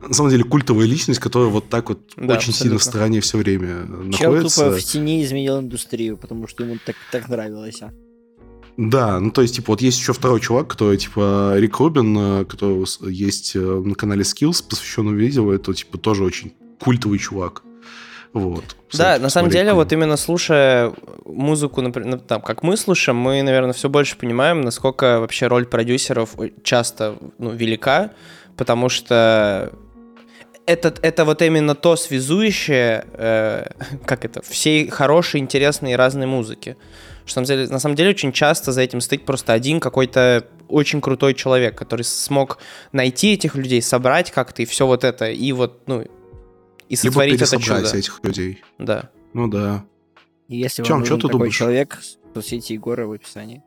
на 0.00 0.14
самом 0.14 0.30
деле, 0.30 0.44
культовая 0.44 0.86
личность, 0.86 1.20
которая 1.20 1.48
вот 1.50 1.68
так 1.68 1.88
вот 1.88 2.00
Да, 2.16 2.34
очень 2.34 2.52
сильно 2.52 2.74
в 2.74 2.76
абсолютно. 2.76 2.90
стороне 2.90 3.20
все 3.20 3.38
время 3.38 3.86
Чел 4.12 4.32
находится. 4.32 4.64
тупо 4.64 4.76
в 4.76 4.82
тени 4.82 5.24
изменил 5.24 5.58
индустрию, 5.60 6.16
потому 6.16 6.46
что 6.48 6.64
ему 6.64 6.76
так, 6.84 6.96
так 7.12 7.28
нравилось. 7.28 7.82
а. 7.82 7.90
Да, 8.76 9.18
ну 9.20 9.30
то 9.30 9.40
есть, 9.42 9.56
типа, 9.56 9.72
вот 9.72 9.80
есть 9.80 9.98
еще 9.98 10.12
второй 10.12 10.40
чувак, 10.40 10.68
который, 10.68 10.98
типа, 10.98 11.54
Рик 11.56 11.78
Рубин, 11.78 12.16
э, 12.18 12.44
который 12.44 12.84
есть 13.10 13.56
э, 13.56 13.58
на 13.60 13.94
канале 13.94 14.22
Skills, 14.22 14.62
посвященном 14.68 15.16
видео, 15.16 15.50
это, 15.52 15.72
типа, 15.72 15.96
тоже 15.96 16.24
очень 16.24 16.52
культовый 16.78 17.18
чувак. 17.18 17.62
Вот. 18.34 18.76
Да, 18.92 19.18
на 19.18 19.30
самом 19.30 19.50
деле, 19.50 19.72
вот 19.72 19.92
именно 19.94 20.18
слушая 20.18 20.92
музыку, 21.24 21.80
например, 21.80 22.18
там, 22.18 22.42
как 22.42 22.62
мы 22.62 22.76
слушаем, 22.76 23.16
мы, 23.16 23.40
наверное, 23.42 23.72
все 23.72 23.88
больше 23.88 24.18
понимаем, 24.18 24.60
насколько 24.60 25.20
вообще 25.20 25.46
роль 25.46 25.64
продюсеров 25.64 26.34
часто 26.62 27.16
ну, 27.38 27.52
велика, 27.52 28.10
потому 28.58 28.90
что 28.90 29.72
это, 30.66 30.94
это 31.02 31.24
вот 31.24 31.42
именно 31.42 31.74
то 31.74 31.96
связующее, 31.96 33.06
э, 33.12 33.68
как 34.04 34.24
это, 34.24 34.42
всей 34.42 34.88
хорошей, 34.88 35.40
интересной 35.40 35.92
и 35.92 35.96
разной 35.96 36.26
музыки. 36.26 36.76
Что 37.24 37.40
на 37.40 37.46
самом, 37.46 37.58
деле, 37.60 37.72
на 37.72 37.78
самом 37.78 37.96
деле 37.96 38.10
очень 38.10 38.32
часто 38.32 38.72
за 38.72 38.82
этим 38.82 39.00
стоит 39.00 39.24
просто 39.24 39.52
один 39.52 39.80
какой-то 39.80 40.46
очень 40.68 41.00
крутой 41.00 41.34
человек, 41.34 41.76
который 41.76 42.02
смог 42.02 42.58
найти 42.92 43.32
этих 43.32 43.54
людей, 43.56 43.82
собрать 43.82 44.30
как-то 44.30 44.62
и 44.62 44.64
все 44.64 44.86
вот 44.86 45.02
это, 45.04 45.30
и 45.30 45.52
вот, 45.52 45.82
ну, 45.86 46.02
и 46.02 46.06
Либо 46.88 46.96
сотворить 47.00 47.40
это 47.42 47.50
пересобрать 47.56 47.86
чудо. 47.86 47.98
этих 47.98 48.20
людей. 48.22 48.62
Да. 48.78 49.10
Ну 49.32 49.48
да. 49.48 49.84
И 50.48 50.56
Если 50.56 50.82
Тём, 50.84 50.94
вам 50.94 51.00
нужен 51.00 51.16
ты 51.16 51.22
такой 51.22 51.32
думаешь? 51.32 51.56
человек, 51.56 51.98
соцсети 52.34 52.74
Егора 52.74 53.06
в 53.06 53.12
описании. 53.12 53.62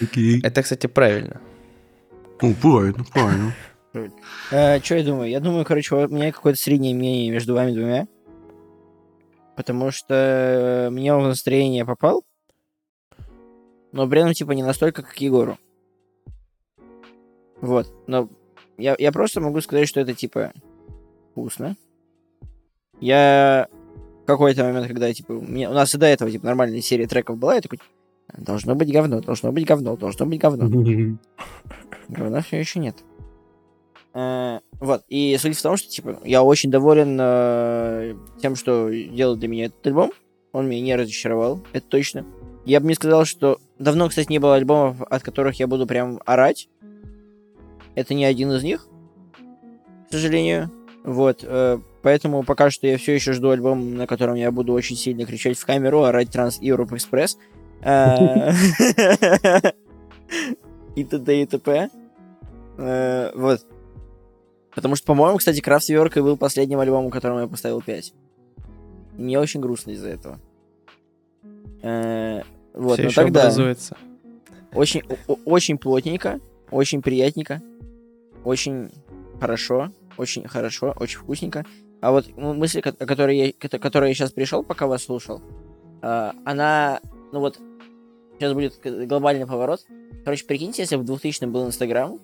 Окей. 0.00 0.40
Это, 0.42 0.62
кстати, 0.62 0.86
правильно. 0.86 1.40
Ну, 2.40 2.54
правильно, 2.54 3.04
правильно. 3.12 3.54
Что 3.92 4.94
я 4.94 5.04
думаю? 5.04 5.30
Я 5.30 5.40
думаю, 5.40 5.64
короче, 5.64 5.94
у 5.94 6.08
меня 6.08 6.32
какое-то 6.32 6.58
среднее 6.58 6.94
мнение 6.94 7.30
между 7.30 7.54
вами 7.54 7.72
двумя. 7.72 8.06
Потому 9.56 9.90
что 9.90 10.88
мне 10.92 11.12
он 11.12 11.24
в 11.24 11.28
настроение 11.28 11.84
попал. 11.84 12.24
Но 13.92 14.06
при 14.06 14.20
этом, 14.20 14.32
типа, 14.34 14.52
не 14.52 14.62
настолько, 14.62 15.02
как 15.02 15.16
Егору. 15.20 15.58
Вот. 17.60 17.92
Но 18.06 18.28
я, 18.76 18.94
я 18.98 19.10
просто 19.10 19.40
могу 19.40 19.60
сказать, 19.60 19.88
что 19.88 20.00
это, 20.00 20.14
типа, 20.14 20.52
вкусно. 21.32 21.76
Я 23.00 23.68
в 24.22 24.26
какой-то 24.26 24.64
момент, 24.64 24.86
когда, 24.86 25.12
типа, 25.12 25.32
у, 25.32 25.40
меня, 25.40 25.70
у 25.70 25.74
нас 25.74 25.94
и 25.94 25.98
до 25.98 26.06
этого, 26.06 26.30
типа, 26.30 26.46
нормальная 26.46 26.80
серия 26.80 27.06
треков 27.06 27.38
была, 27.38 27.54
я 27.54 27.60
такой, 27.60 27.80
должно 28.36 28.74
быть 28.74 28.92
говно, 28.92 29.20
должно 29.20 29.52
быть 29.52 29.64
говно, 29.64 29.96
должно 29.96 30.26
быть 30.26 30.40
говно. 30.40 30.68
Говна 32.08 32.40
все 32.40 32.58
еще 32.58 32.78
нет. 32.78 32.96
Э, 34.14 34.60
Вот, 34.80 35.02
и 35.08 35.36
суть 35.38 35.56
в 35.56 35.62
том, 35.62 35.76
что, 35.76 35.88
типа, 35.88 36.20
я 36.24 36.42
очень 36.42 36.70
доволен 36.70 37.18
э, 37.20 38.14
тем, 38.40 38.56
что 38.56 38.90
делал 38.90 39.36
для 39.36 39.48
меня 39.48 39.66
этот 39.66 39.86
альбом. 39.86 40.12
Он 40.52 40.68
меня 40.68 40.80
не 40.80 40.96
разочаровал, 40.96 41.62
это 41.72 41.86
точно. 41.86 42.24
Я 42.64 42.80
бы 42.80 42.88
не 42.88 42.94
сказал, 42.94 43.24
что... 43.24 43.58
Давно, 43.78 44.08
кстати, 44.08 44.30
не 44.30 44.38
было 44.38 44.56
альбомов, 44.56 45.00
от 45.02 45.22
которых 45.22 45.58
я 45.60 45.66
буду 45.66 45.86
прям 45.86 46.20
орать. 46.26 46.68
Это 47.94 48.14
не 48.14 48.24
один 48.24 48.50
из 48.52 48.62
них, 48.62 48.88
к 50.08 50.12
сожалению. 50.12 50.70
Вот, 51.04 51.40
э, 51.42 51.78
поэтому 52.02 52.42
пока 52.42 52.70
что 52.70 52.86
я 52.86 52.98
все 52.98 53.14
еще 53.14 53.32
жду 53.32 53.50
альбом, 53.50 53.94
на 53.96 54.06
котором 54.06 54.34
я 54.34 54.50
буду 54.50 54.72
очень 54.72 54.96
сильно 54.96 55.24
кричать 55.24 55.58
в 55.58 55.64
камеру, 55.64 56.02
орать 56.02 56.30
Транс 56.30 56.60
Europe 56.60 56.90
Express. 56.90 57.36
Э, 57.82 58.52
И 60.96 61.04
т.д. 61.04 61.42
и 61.42 61.46
т.п. 61.46 61.90
Э, 62.78 63.30
Вот. 63.34 63.64
Потому 64.78 64.94
что, 64.94 65.06
по-моему, 65.06 65.38
кстати, 65.38 65.60
Крафтверк 65.60 66.16
и 66.18 66.20
был 66.20 66.36
последним 66.36 66.78
альбомом, 66.78 67.10
которому 67.10 67.40
я 67.40 67.48
поставил 67.48 67.82
5. 67.82 68.14
И 69.16 69.20
мне 69.20 69.36
очень 69.40 69.58
грустно 69.58 69.90
из-за 69.90 70.08
этого. 70.10 70.38
Э, 71.82 72.42
Вот, 72.74 72.92
Все 72.92 73.02
но 73.02 73.08
еще 73.08 73.22
тогда 73.22 73.40
образуется. 73.42 73.96
очень, 74.72 75.02
очень 75.44 75.78
плотненько, 75.78 76.38
очень 76.70 77.02
приятненько, 77.02 77.60
очень 78.44 78.90
хорошо, 79.40 79.90
очень 80.16 80.46
хорошо, 80.46 80.94
очень 81.00 81.18
вкусненько. 81.18 81.64
А 82.00 82.12
вот 82.12 82.28
м- 82.36 82.56
мысль, 82.56 82.78
о 82.78 82.92
которой 82.92 83.36
я, 83.36 83.52
к 83.52 83.68
которой 83.80 84.10
я 84.10 84.14
сейчас 84.14 84.30
пришел, 84.30 84.62
пока 84.62 84.86
вас 84.86 85.02
слушал, 85.02 85.42
а, 86.02 86.34
она, 86.44 87.00
ну 87.32 87.40
вот, 87.40 87.58
сейчас 88.38 88.52
будет 88.52 88.78
глобальный 89.08 89.44
поворот. 89.48 89.84
Короче, 90.24 90.44
прикиньте, 90.44 90.82
если 90.82 90.94
бы 90.94 91.02
в 91.02 91.06
2000 91.06 91.46
был 91.46 91.66
Инстаграм, 91.66 92.20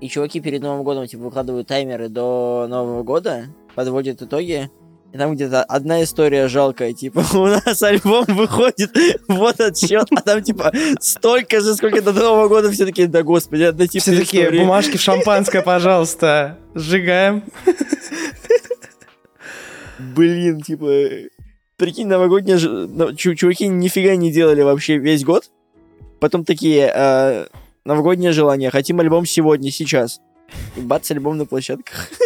и 0.00 0.08
чуваки 0.08 0.40
перед 0.40 0.62
Новым 0.62 0.82
годом, 0.84 1.06
типа, 1.06 1.24
выкладывают 1.24 1.68
таймеры 1.68 2.08
до 2.08 2.66
Нового 2.68 3.02
года, 3.02 3.46
подводят 3.74 4.22
итоги, 4.22 4.70
и 5.14 5.16
там 5.16 5.34
где-то 5.34 5.62
одна 5.62 6.02
история 6.02 6.48
жалкая, 6.48 6.92
типа, 6.92 7.24
у 7.34 7.46
нас 7.46 7.80
альбом 7.82 8.24
выходит, 8.26 8.90
вот 9.28 9.60
отсчет, 9.60 10.08
а 10.10 10.20
там, 10.22 10.42
типа, 10.42 10.72
столько 11.00 11.60
же, 11.60 11.74
сколько 11.74 12.02
до 12.02 12.12
Нового 12.12 12.48
года, 12.48 12.70
все 12.72 12.84
такие, 12.84 13.06
да 13.06 13.22
господи, 13.22 13.62
одна 13.62 13.86
типа 13.86 14.02
Все 14.02 14.18
такие, 14.18 14.44
истории». 14.44 14.60
бумажки 14.60 14.96
в 14.96 15.00
шампанское, 15.00 15.62
пожалуйста, 15.64 16.58
сжигаем. 16.74 17.44
Блин, 19.98 20.60
типа, 20.62 21.30
прикинь, 21.76 22.08
новогодние 22.08 22.58
чуваки 23.16 23.68
нифига 23.68 24.16
не 24.16 24.32
делали 24.32 24.62
вообще 24.62 24.98
весь 24.98 25.24
год. 25.24 25.50
Потом 26.18 26.44
такие, 26.44 26.90
э, 26.92 27.46
новогоднее 27.84 28.32
желание, 28.32 28.70
хотим 28.70 29.00
альбом 29.00 29.26
сегодня, 29.26 29.70
сейчас. 29.70 30.20
И 30.76 30.80
бац, 30.80 31.10
альбом 31.10 31.38
на 31.38 31.46
площадках. 31.46 32.08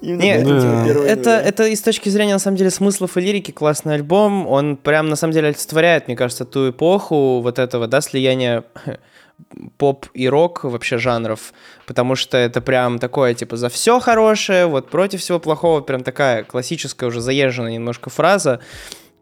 Именно 0.00 0.22
Не, 0.22 0.34
поэтому, 0.34 0.60
Да. 0.60 0.82
1 0.82 1.02
Это, 1.02 1.30
это 1.30 1.66
и 1.66 1.76
с 1.76 1.82
точки 1.82 2.08
зрения, 2.08 2.32
на 2.32 2.38
самом 2.38 2.56
деле, 2.56 2.70
смыслов 2.70 3.16
и 3.16 3.20
лирики 3.20 3.50
классный 3.50 3.94
альбом. 3.94 4.46
Он 4.46 4.76
прям, 4.76 5.08
на 5.08 5.16
самом 5.16 5.34
деле, 5.34 5.48
олицетворяет, 5.48 6.06
мне 6.06 6.16
кажется, 6.16 6.44
ту 6.44 6.70
эпоху 6.70 7.40
вот 7.40 7.58
этого, 7.58 7.86
да, 7.86 8.00
слияния 8.00 8.64
поп 9.76 10.06
и 10.14 10.28
рок 10.28 10.64
вообще 10.64 10.98
жанров, 10.98 11.52
потому 11.86 12.14
что 12.14 12.38
это 12.38 12.60
прям 12.60 12.98
такое, 12.98 13.34
типа, 13.34 13.56
за 13.56 13.68
все 13.68 14.00
хорошее, 14.00 14.66
вот 14.66 14.88
против 14.90 15.20
всего 15.20 15.38
плохого, 15.38 15.80
прям 15.80 16.02
такая 16.02 16.44
классическая 16.44 17.06
уже 17.06 17.20
заезженная 17.20 17.72
немножко 17.72 18.10
фраза, 18.10 18.60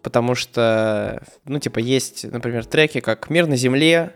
потому 0.03 0.35
что, 0.35 1.23
ну, 1.45 1.59
типа, 1.59 1.79
есть, 1.79 2.25
например, 2.31 2.65
треки, 2.65 3.01
как 3.01 3.31
«Мир 3.31 3.47
на 3.47 3.57
земле», 3.57 4.13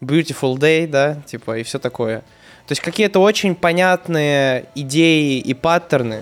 «Beautiful 0.00 0.56
Day», 0.56 0.86
да, 0.86 1.22
типа, 1.26 1.58
и 1.58 1.62
все 1.62 1.78
такое. 1.78 2.20
То 2.66 2.72
есть 2.72 2.80
какие-то 2.80 3.20
очень 3.20 3.54
понятные 3.54 4.66
идеи 4.74 5.38
и 5.38 5.54
паттерны. 5.54 6.20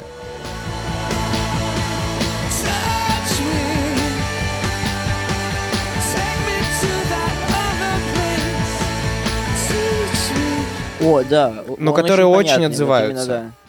О, 11.00 11.22
да. 11.22 11.52
Но 11.78 11.90
он 11.90 11.96
которые 11.96 12.26
очень 12.26 12.54
понятный, 12.54 12.66
вот 12.66 12.72
отзываются. 12.72 13.24
именно, 13.24 13.26
да. 13.26 13.61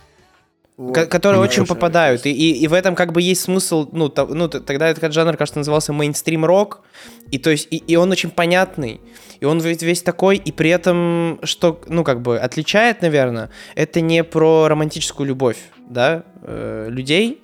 Вот. 0.76 0.96
Ко- 0.96 1.06
которые 1.06 1.40
очень 1.42 1.66
попадают. 1.68 2.26
И, 2.26 2.32
и, 2.32 2.64
и 2.64 2.68
в 2.68 2.74
этом 2.74 2.96
как 2.96 3.12
бы 3.12 3.22
есть 3.22 3.42
смысл, 3.42 3.88
ну, 3.92 4.10
то- 4.10 4.26
ну 4.26 4.48
тогда 4.50 4.90
этот 4.90 5.14
жанр, 5.14 5.38
кажется, 5.38 5.60
назывался 5.60 5.94
мейнстрим-рок, 5.94 6.82
и 7.30 7.38
то 7.38 7.52
есть, 7.52 7.68
и, 7.70 7.78
и 7.78 7.96
он 7.96 8.12
очень 8.12 8.32
понятный, 8.32 9.00
и 9.40 9.46
он 9.46 9.60
ведь 9.60 9.84
весь 9.84 10.02
такой, 10.02 10.38
и 10.38 10.52
при 10.52 10.72
этом, 10.72 11.40
что, 11.44 11.80
ну, 11.88 12.04
как 12.04 12.22
бы 12.22 12.40
отличает, 12.40 13.02
наверное, 13.04 13.52
это 13.76 14.02
не 14.02 14.24
про 14.24 14.68
романтическую 14.68 15.28
любовь, 15.28 15.58
да, 15.90 16.24
э, 16.42 16.88
людей, 16.90 17.40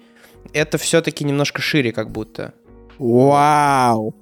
это 0.53 0.79
все-таки 0.79 1.23
немножко 1.23 1.61
шире, 1.61 1.91
как 1.91 2.09
будто. 2.09 2.53
Вау! 2.97 4.15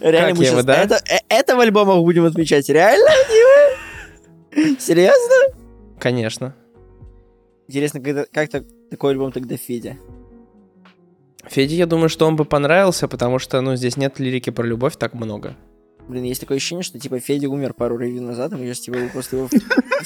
Реально 0.00 0.28
Как 0.28 0.38
мы 0.38 0.44
его, 0.44 0.56
щас 0.56 0.64
да? 0.66 0.82
это, 0.82 1.00
э- 1.10 1.18
это 1.28 1.56
в 1.56 1.60
альбомах 1.60 1.96
будем 2.04 2.24
отмечать. 2.26 2.68
Реально, 2.68 3.10
Дима? 4.54 4.76
Серьезно? 4.78 5.54
Конечно. 5.98 6.54
Интересно, 7.70 8.00
когда, 8.00 8.24
как 8.24 8.48
так, 8.48 8.64
такой 8.90 9.12
альбом 9.12 9.30
тогда 9.30 9.56
Федя? 9.56 9.96
Феде, 11.46 11.76
я 11.76 11.86
думаю, 11.86 12.08
что 12.08 12.26
он 12.26 12.34
бы 12.34 12.44
понравился, 12.44 13.06
потому 13.06 13.38
что, 13.38 13.60
ну, 13.60 13.76
здесь 13.76 13.96
нет 13.96 14.18
лирики 14.18 14.50
про 14.50 14.66
любовь 14.66 14.96
так 14.96 15.14
много. 15.14 15.56
Блин, 16.08 16.24
есть 16.24 16.40
такое 16.40 16.56
ощущение, 16.56 16.82
что 16.82 16.98
типа 16.98 17.20
Федя 17.20 17.48
умер 17.48 17.74
пару 17.74 17.96
ревью 17.96 18.22
назад, 18.22 18.52
и 18.52 18.56
мы 18.56 18.64
сейчас 18.64 18.80
типа 18.80 18.98
просто 19.12 19.36
его 19.36 19.48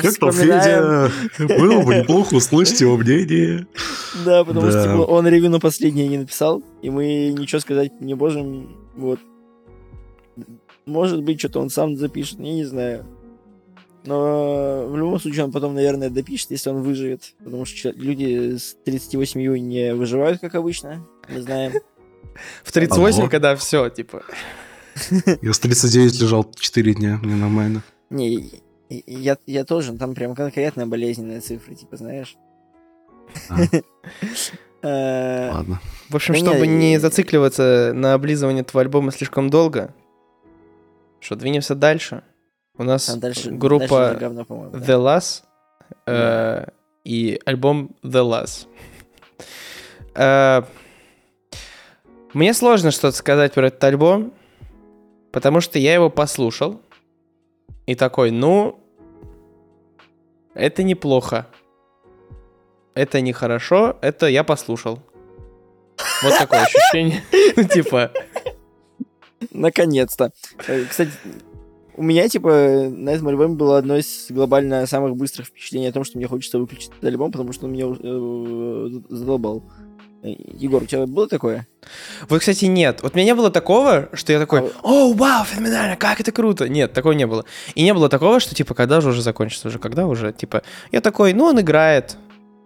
Как 0.00 0.18
там. 0.18 0.32
Федя? 0.32 1.10
Было 1.38 1.82
бы 1.82 1.96
неплохо 1.96 2.32
услышать 2.32 2.80
его 2.80 2.96
мнение. 2.96 3.66
Да, 4.24 4.42
потому 4.42 4.70
что 4.70 4.82
типа, 4.82 5.02
он 5.02 5.28
ревью 5.28 5.50
на 5.50 5.60
последнее 5.60 6.08
не 6.08 6.16
написал, 6.16 6.62
и 6.80 6.88
мы 6.88 7.34
ничего 7.36 7.60
сказать 7.60 8.00
не 8.00 8.14
можем. 8.14 8.74
Вот. 8.96 9.20
Может 10.86 11.22
быть, 11.22 11.40
что-то 11.40 11.60
он 11.60 11.68
сам 11.68 11.94
запишет, 11.94 12.38
я 12.38 12.54
не 12.54 12.64
знаю. 12.64 13.04
Но 14.04 14.86
в 14.88 14.96
любом 14.96 15.20
случае 15.20 15.44
он 15.44 15.52
потом, 15.52 15.74
наверное, 15.74 16.10
допишет, 16.10 16.50
если 16.50 16.70
он 16.70 16.82
выживет. 16.82 17.34
Потому 17.44 17.64
что 17.64 17.90
люди 17.90 18.56
с 18.56 18.76
38 18.84 19.58
не 19.58 19.94
выживают, 19.94 20.40
как 20.40 20.54
обычно. 20.54 21.06
Мы 21.28 21.42
знаем. 21.42 21.72
В 22.64 22.72
38, 22.72 23.20
Ого. 23.20 23.28
когда 23.28 23.56
все, 23.56 23.88
типа... 23.90 24.22
Я 25.42 25.52
с 25.52 25.58
39 25.58 26.20
лежал 26.20 26.50
4 26.58 26.94
дня, 26.94 27.18
мне 27.22 27.34
нормально. 27.34 27.82
Не, 28.10 28.50
я, 28.88 29.38
я 29.46 29.64
тоже, 29.64 29.96
там 29.96 30.14
прям 30.14 30.34
конкретная 30.34 30.86
болезненная 30.86 31.40
цифра, 31.40 31.74
типа, 31.74 31.96
знаешь. 31.96 32.36
А. 33.48 33.58
Э, 34.82 35.50
Ладно. 35.52 35.78
В 36.08 36.16
общем, 36.16 36.34
чтобы 36.34 36.66
не, 36.66 36.92
не 36.92 36.98
зацикливаться 36.98 37.92
на 37.94 38.14
облизывании 38.14 38.62
этого 38.62 38.80
альбома 38.80 39.12
слишком 39.12 39.50
долго, 39.50 39.94
что 41.20 41.36
двинемся 41.36 41.74
дальше. 41.74 42.24
У 42.80 42.82
нас 42.82 43.04
там 43.04 43.20
дальше 43.20 43.50
группа 43.50 43.88
дальше 43.88 44.20
говно, 44.20 44.70
да. 44.72 44.78
The 44.78 44.96
Last 45.04 45.42
э, 46.06 46.64
и 47.04 47.38
альбом 47.44 47.90
The 48.02 48.24
Last. 48.26 48.68
Э, 50.14 50.62
Мне 52.32 52.54
сложно 52.54 52.90
что-то 52.90 53.14
сказать 53.14 53.52
про 53.52 53.66
этот 53.66 53.84
альбом, 53.84 54.32
потому 55.30 55.60
что 55.60 55.78
я 55.78 55.92
его 55.92 56.08
послушал 56.08 56.80
и 57.84 57.94
такой, 57.94 58.30
ну, 58.30 58.80
это 60.54 60.82
неплохо. 60.82 61.48
Это 62.94 63.20
нехорошо, 63.20 63.98
это 64.00 64.26
я 64.26 64.42
послушал. 64.42 65.00
Вот 66.22 66.38
такое 66.38 66.62
ощущение. 66.62 67.22
Ну, 67.56 67.64
типа, 67.64 68.10
Наконец-то. 69.50 70.32
Э, 70.66 70.84
Кстати, 70.84 71.12
у 71.96 72.02
меня, 72.02 72.28
типа, 72.28 72.88
на 72.90 73.10
этом 73.10 73.28
альбоме 73.28 73.54
было 73.54 73.78
одно 73.78 73.96
из 73.96 74.26
глобально 74.30 74.86
самых 74.86 75.16
быстрых 75.16 75.48
впечатлений 75.48 75.88
о 75.88 75.92
том, 75.92 76.04
что 76.04 76.18
мне 76.18 76.26
хочется 76.26 76.58
выключить 76.58 76.90
этот 76.90 77.04
альбом, 77.04 77.32
потому 77.32 77.52
что 77.52 77.66
он 77.66 77.72
меня 77.72 77.86
э, 77.86 79.00
задолбал. 79.08 79.62
Э, 80.22 80.28
Егор, 80.28 80.82
у 80.82 80.86
тебя 80.86 81.06
было 81.06 81.28
такое? 81.28 81.66
Вот, 82.28 82.40
кстати, 82.40 82.66
нет. 82.66 83.00
Вот 83.02 83.14
у 83.14 83.16
меня 83.16 83.26
не 83.26 83.34
было 83.34 83.50
такого, 83.50 84.08
что 84.12 84.32
я 84.32 84.38
такой, 84.38 84.60
А 84.60 84.72
о, 84.82 85.12
вау, 85.12 85.44
феноменально, 85.44 85.96
как 85.96 86.20
это 86.20 86.32
круто. 86.32 86.68
Нет, 86.68 86.92
такого 86.92 87.12
не 87.12 87.26
было. 87.26 87.44
И 87.74 87.82
не 87.82 87.94
было 87.94 88.08
такого, 88.08 88.40
что, 88.40 88.54
типа, 88.54 88.74
когда 88.74 89.00
же 89.00 89.10
уже 89.10 89.22
закончится, 89.22 89.68
уже 89.68 89.78
когда 89.78 90.06
уже, 90.06 90.32
типа, 90.32 90.62
я 90.92 91.00
такой, 91.00 91.32
ну, 91.32 91.44
он 91.44 91.60
играет. 91.60 92.16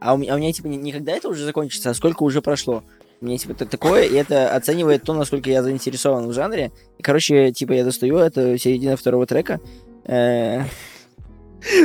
А 0.01 0.15
у 0.15 0.17
меня, 0.17 0.35
а 0.35 0.37
у 0.37 0.39
меня 0.39 0.53
типа, 0.53 0.67
не, 0.67 0.77
не 0.77 0.93
когда 0.93 1.13
это 1.13 1.29
уже 1.29 1.45
закончится, 1.45 1.91
а 1.91 1.95
сколько 1.95 2.25
уже 2.25 2.43
прошло. 2.43 2.85
Меня, 3.25 3.39
типа, 3.39 3.55
та- 3.55 3.65
такое, 3.65 4.05
и 4.05 4.15
это 4.15 4.55
оценивает 4.55 5.03
то, 5.03 5.15
насколько 5.15 5.51
я 5.51 5.63
заинтересован 5.63 6.29
в 6.29 6.33
жанре. 6.33 6.71
И, 6.99 7.03
короче, 7.03 7.53
типа, 7.53 7.73
я 7.73 7.85
достаю, 7.85 8.19
это 8.19 8.57
середина 8.59 8.97
второго 8.97 9.27
трека. 9.27 9.61
Э, 10.07 10.63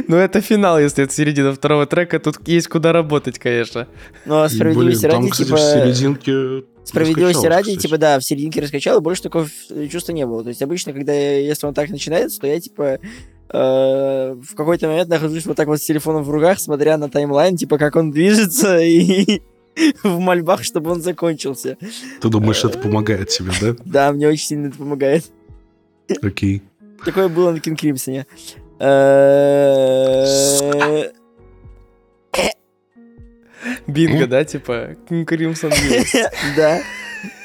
Ну, 0.09 0.17
это 0.17 0.41
финал, 0.41 0.77
если 0.77 1.05
это 1.05 1.13
середина 1.13 1.53
второго 1.53 1.85
трека. 1.85 2.19
Тут 2.19 2.45
есть 2.47 2.67
куда 2.67 2.91
работать, 2.91 3.39
конечно. 3.39 3.87
Но 4.25 4.45
И, 4.45 4.49
справедливости 4.49 5.03
блин, 5.05 5.11
там, 5.11 5.21
ради, 5.21 5.31
кстати, 5.31 5.47
типа... 5.47 5.57
в 5.57 5.61
серединке 5.61 6.63
Справедливости 6.83 7.45
ради, 7.45 7.61
кстати. 7.71 7.77
типа, 7.83 7.97
да, 7.97 8.19
в 8.19 8.23
серединке 8.23 8.59
раскачал, 8.61 8.97
и 8.97 9.01
больше 9.01 9.21
такого 9.21 9.47
чувства 9.89 10.11
не 10.11 10.25
было. 10.25 10.43
То 10.43 10.49
есть 10.49 10.61
обычно, 10.61 10.91
когда, 10.91 11.13
я- 11.13 11.39
если 11.39 11.65
он 11.67 11.73
так 11.73 11.89
начинается, 11.89 12.41
то 12.41 12.47
я, 12.47 12.59
типа, 12.59 12.99
э, 13.53 14.33
в 14.33 14.55
какой-то 14.55 14.87
момент 14.87 15.07
нахожусь 15.09 15.45
вот 15.45 15.55
так 15.55 15.67
вот 15.67 15.79
с 15.81 15.85
телефоном 15.85 16.23
в 16.23 16.29
руках, 16.29 16.59
смотря 16.59 16.97
на 16.97 17.09
таймлайн, 17.09 17.55
типа, 17.55 17.77
как 17.77 17.95
он 17.95 18.11
движется, 18.11 18.79
и 18.83 19.41
в 20.03 20.19
мольбах, 20.19 20.63
чтобы 20.63 20.91
он 20.91 21.01
закончился. 21.01 21.77
Ты 22.21 22.29
думаешь, 22.29 22.63
это 22.63 22.77
помогает 22.77 23.29
тебе, 23.29 23.51
да? 23.61 23.75
Да, 23.85 24.11
мне 24.11 24.27
очень 24.27 24.45
сильно 24.45 24.67
это 24.67 24.77
помогает. 24.77 25.25
Окей. 26.21 26.63
Такое 27.05 27.29
было 27.29 27.51
на 27.51 27.59
Кинг 27.59 27.79
Кримсоне. 27.79 28.25
Э, 28.79 30.25
Бинго, 33.87 34.27
да, 34.27 34.43
типа 34.43 34.95
Кримсон 35.07 35.71
Ньюс. 35.71 36.13
Да. 36.55 36.81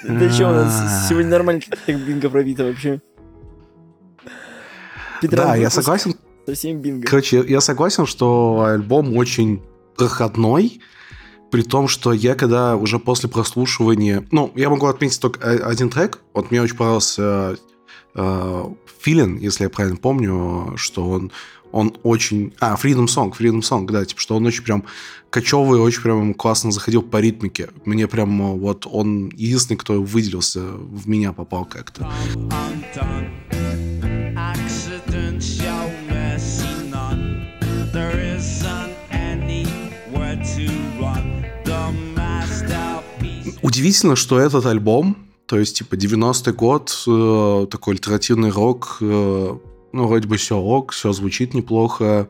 Да 0.04 0.30
что 0.30 0.48
у 0.48 0.52
нас 0.52 1.08
сегодня 1.08 1.30
нормально 1.30 1.62
как 1.86 1.96
бинго 1.96 2.30
пробито 2.30 2.64
вообще. 2.64 3.00
Да, 5.22 5.56
я 5.56 5.70
согласен. 5.70 6.14
Совсем 6.46 6.80
бинго. 6.80 7.06
Короче, 7.06 7.44
я 7.48 7.60
согласен, 7.60 8.06
что 8.06 8.64
альбом 8.68 9.16
очень 9.16 9.62
проходной, 9.96 10.80
при 11.54 11.62
том, 11.62 11.86
что 11.86 12.12
я 12.12 12.34
когда 12.34 12.74
уже 12.74 12.98
после 12.98 13.28
прослушивания... 13.28 14.26
Ну, 14.32 14.50
я 14.56 14.68
могу 14.68 14.86
отметить 14.86 15.20
только 15.20 15.48
один 15.48 15.88
трек. 15.88 16.18
Вот 16.32 16.50
мне 16.50 16.60
очень 16.60 16.76
понравился 16.76 17.56
э, 18.16 18.64
Feelin', 19.00 19.38
если 19.38 19.62
я 19.62 19.70
правильно 19.70 19.96
помню, 19.96 20.72
что 20.74 21.08
он, 21.08 21.30
он 21.70 21.96
очень... 22.02 22.54
А, 22.58 22.74
Freedom 22.74 23.04
Song, 23.04 23.32
Freedom 23.38 23.60
Song, 23.60 23.86
да, 23.86 24.04
типа, 24.04 24.20
что 24.20 24.34
он 24.34 24.44
очень 24.46 24.64
прям 24.64 24.82
кочевый, 25.30 25.78
очень 25.78 26.02
прям 26.02 26.34
классно 26.34 26.72
заходил 26.72 27.02
по 27.02 27.18
ритмике. 27.18 27.68
Мне 27.84 28.08
прям 28.08 28.42
э, 28.42 28.58
вот 28.58 28.88
он 28.90 29.28
единственный, 29.28 29.76
кто 29.76 30.02
выделился, 30.02 30.60
в 30.60 31.08
меня 31.08 31.32
попал 31.32 31.66
как-то. 31.66 32.10
undone. 32.34 33.30
Accident 33.52 33.93
Удивительно, 43.74 44.14
что 44.14 44.38
этот 44.38 44.66
альбом, 44.66 45.16
то 45.46 45.58
есть, 45.58 45.78
типа, 45.78 45.96
90-й 45.96 46.52
год, 46.52 46.96
э, 47.08 47.66
такой 47.68 47.94
альтернативный 47.94 48.50
рок, 48.50 48.98
э, 49.00 49.56
ну, 49.92 50.06
вроде 50.06 50.28
бы 50.28 50.36
все 50.36 50.54
рок, 50.56 50.92
все 50.92 51.12
звучит 51.12 51.54
неплохо. 51.54 52.28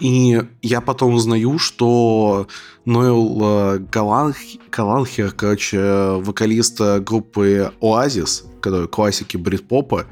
И 0.00 0.40
я 0.62 0.80
потом 0.80 1.12
узнаю, 1.14 1.58
что 1.58 2.46
Ноэл 2.86 3.38
э, 3.42 3.78
Галанх- 3.92 4.58
Галанхер, 4.72 5.32
короче, 5.32 5.78
вокалист 6.22 6.80
э, 6.80 7.00
группы 7.00 7.70
Оазис, 7.82 8.46
которые 8.62 8.88
классики 8.88 9.36
брит-попа, 9.36 10.06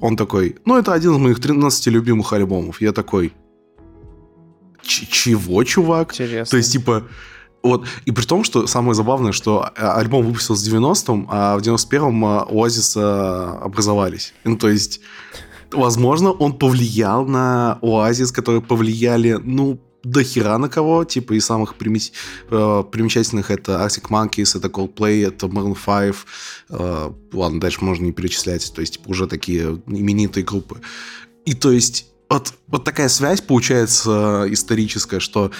он 0.00 0.16
такой, 0.16 0.54
ну, 0.64 0.78
это 0.78 0.92
один 0.92 1.14
из 1.14 1.18
моих 1.18 1.40
13 1.40 1.88
любимых 1.88 2.32
альбомов. 2.32 2.80
Я 2.80 2.92
такой, 2.92 3.32
«Ч- 4.82 5.06
чего, 5.10 5.64
чувак? 5.64 6.12
Интересно. 6.12 6.50
То 6.52 6.56
есть, 6.56 6.70
типа, 6.70 7.02
вот, 7.62 7.86
и 8.04 8.12
при 8.12 8.24
том, 8.24 8.44
что 8.44 8.66
самое 8.66 8.94
забавное, 8.94 9.32
что 9.32 9.70
а, 9.76 9.98
альбом 9.98 10.24
выпустился 10.24 10.70
в 10.70 10.74
90-м, 10.74 11.26
а 11.30 11.56
в 11.56 11.62
91-м 11.62 12.24
а, 12.24 12.46
Оазис 12.50 12.96
а, 12.96 13.58
образовались. 13.62 14.34
Ну, 14.44 14.56
то 14.56 14.68
есть, 14.68 15.00
возможно, 15.72 16.30
он 16.30 16.58
повлиял 16.58 17.26
на 17.26 17.78
Оазис, 17.82 18.30
которые 18.30 18.62
повлияли, 18.62 19.40
ну, 19.42 19.80
до 20.06 20.22
хера 20.22 20.58
на 20.58 20.68
кого, 20.68 21.04
типа, 21.04 21.32
из 21.32 21.44
самых 21.44 21.74
примес- 21.76 22.12
э, 22.50 22.84
примечательных 22.92 23.50
это 23.50 23.72
Arctic 23.84 24.08
Monkeys, 24.08 24.56
это 24.56 24.68
Coldplay, 24.68 25.26
это 25.26 25.46
Maroon 25.46 25.74
5, 25.74 26.14
э, 26.70 27.12
ладно, 27.32 27.60
дальше 27.60 27.84
можно 27.84 28.04
не 28.04 28.12
перечислять, 28.12 28.72
то 28.72 28.80
есть, 28.80 28.94
типа, 28.94 29.08
уже 29.08 29.26
такие 29.26 29.82
именитые 29.86 30.44
группы. 30.44 30.80
И 31.44 31.54
то 31.54 31.72
есть, 31.72 32.06
вот, 32.28 32.54
вот 32.68 32.84
такая 32.84 33.08
связь 33.08 33.40
получается 33.40 34.44
э, 34.46 34.52
историческая, 34.52 35.18
что 35.18 35.50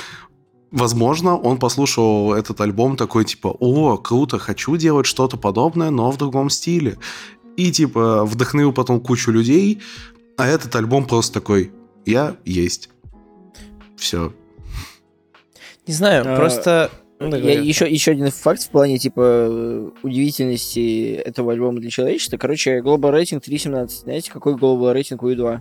Возможно, 0.71 1.37
он 1.37 1.59
послушал 1.59 2.35
этот 2.35 2.61
альбом 2.61 2.97
такой, 2.97 3.25
типа, 3.25 3.49
о, 3.61 3.97
круто, 3.97 4.39
хочу 4.39 4.77
делать 4.77 5.07
что-то 5.07 5.37
подобное, 5.37 5.91
но 5.91 6.11
в 6.11 6.19
другом 6.19 6.51
стиле. 6.51 6.99
И, 7.57 7.71
типа, 7.71 8.25
вдохновил 8.25 8.73
потом 8.73 9.01
кучу 9.01 9.31
людей, 9.31 9.81
а 10.37 10.47
этот 10.47 10.75
альбом 10.75 11.07
просто 11.07 11.35
такой, 11.35 11.73
я 12.05 12.37
есть. 12.45 12.91
Все. 13.97 14.33
Не 15.87 15.95
знаю, 15.95 16.25
А, 16.27 16.37
просто... 16.37 16.91
Ну, 17.19 17.31
да, 17.31 17.39
Я, 17.39 17.59
еще, 17.59 17.91
еще 17.91 18.11
один 18.11 18.31
факт 18.31 18.63
в 18.63 18.69
плане, 18.69 18.99
типа, 18.99 19.91
удивительности 20.03 21.15
этого 21.15 21.53
альбома 21.53 21.81
для 21.81 21.89
человечества. 21.89 22.37
Короче, 22.37 22.81
Global 22.81 23.11
Rating 23.13 23.41
3.17. 23.43 23.89
Знаете, 24.03 24.31
какой 24.31 24.55
Global 24.55 24.93
рейтинг 24.93 25.23
у 25.23 25.31
U2? 25.31 25.61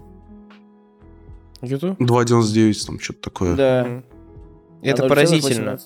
YouTube? 1.62 1.98
2.99, 2.02 2.86
там 2.86 3.00
что-то 3.00 3.22
такое. 3.22 3.56
Да. 3.56 3.86
Мгм. 3.86 4.04
Это 4.82 5.04
А 5.04 5.06
0,18. 5.06 5.10
поразительно. 5.10 5.80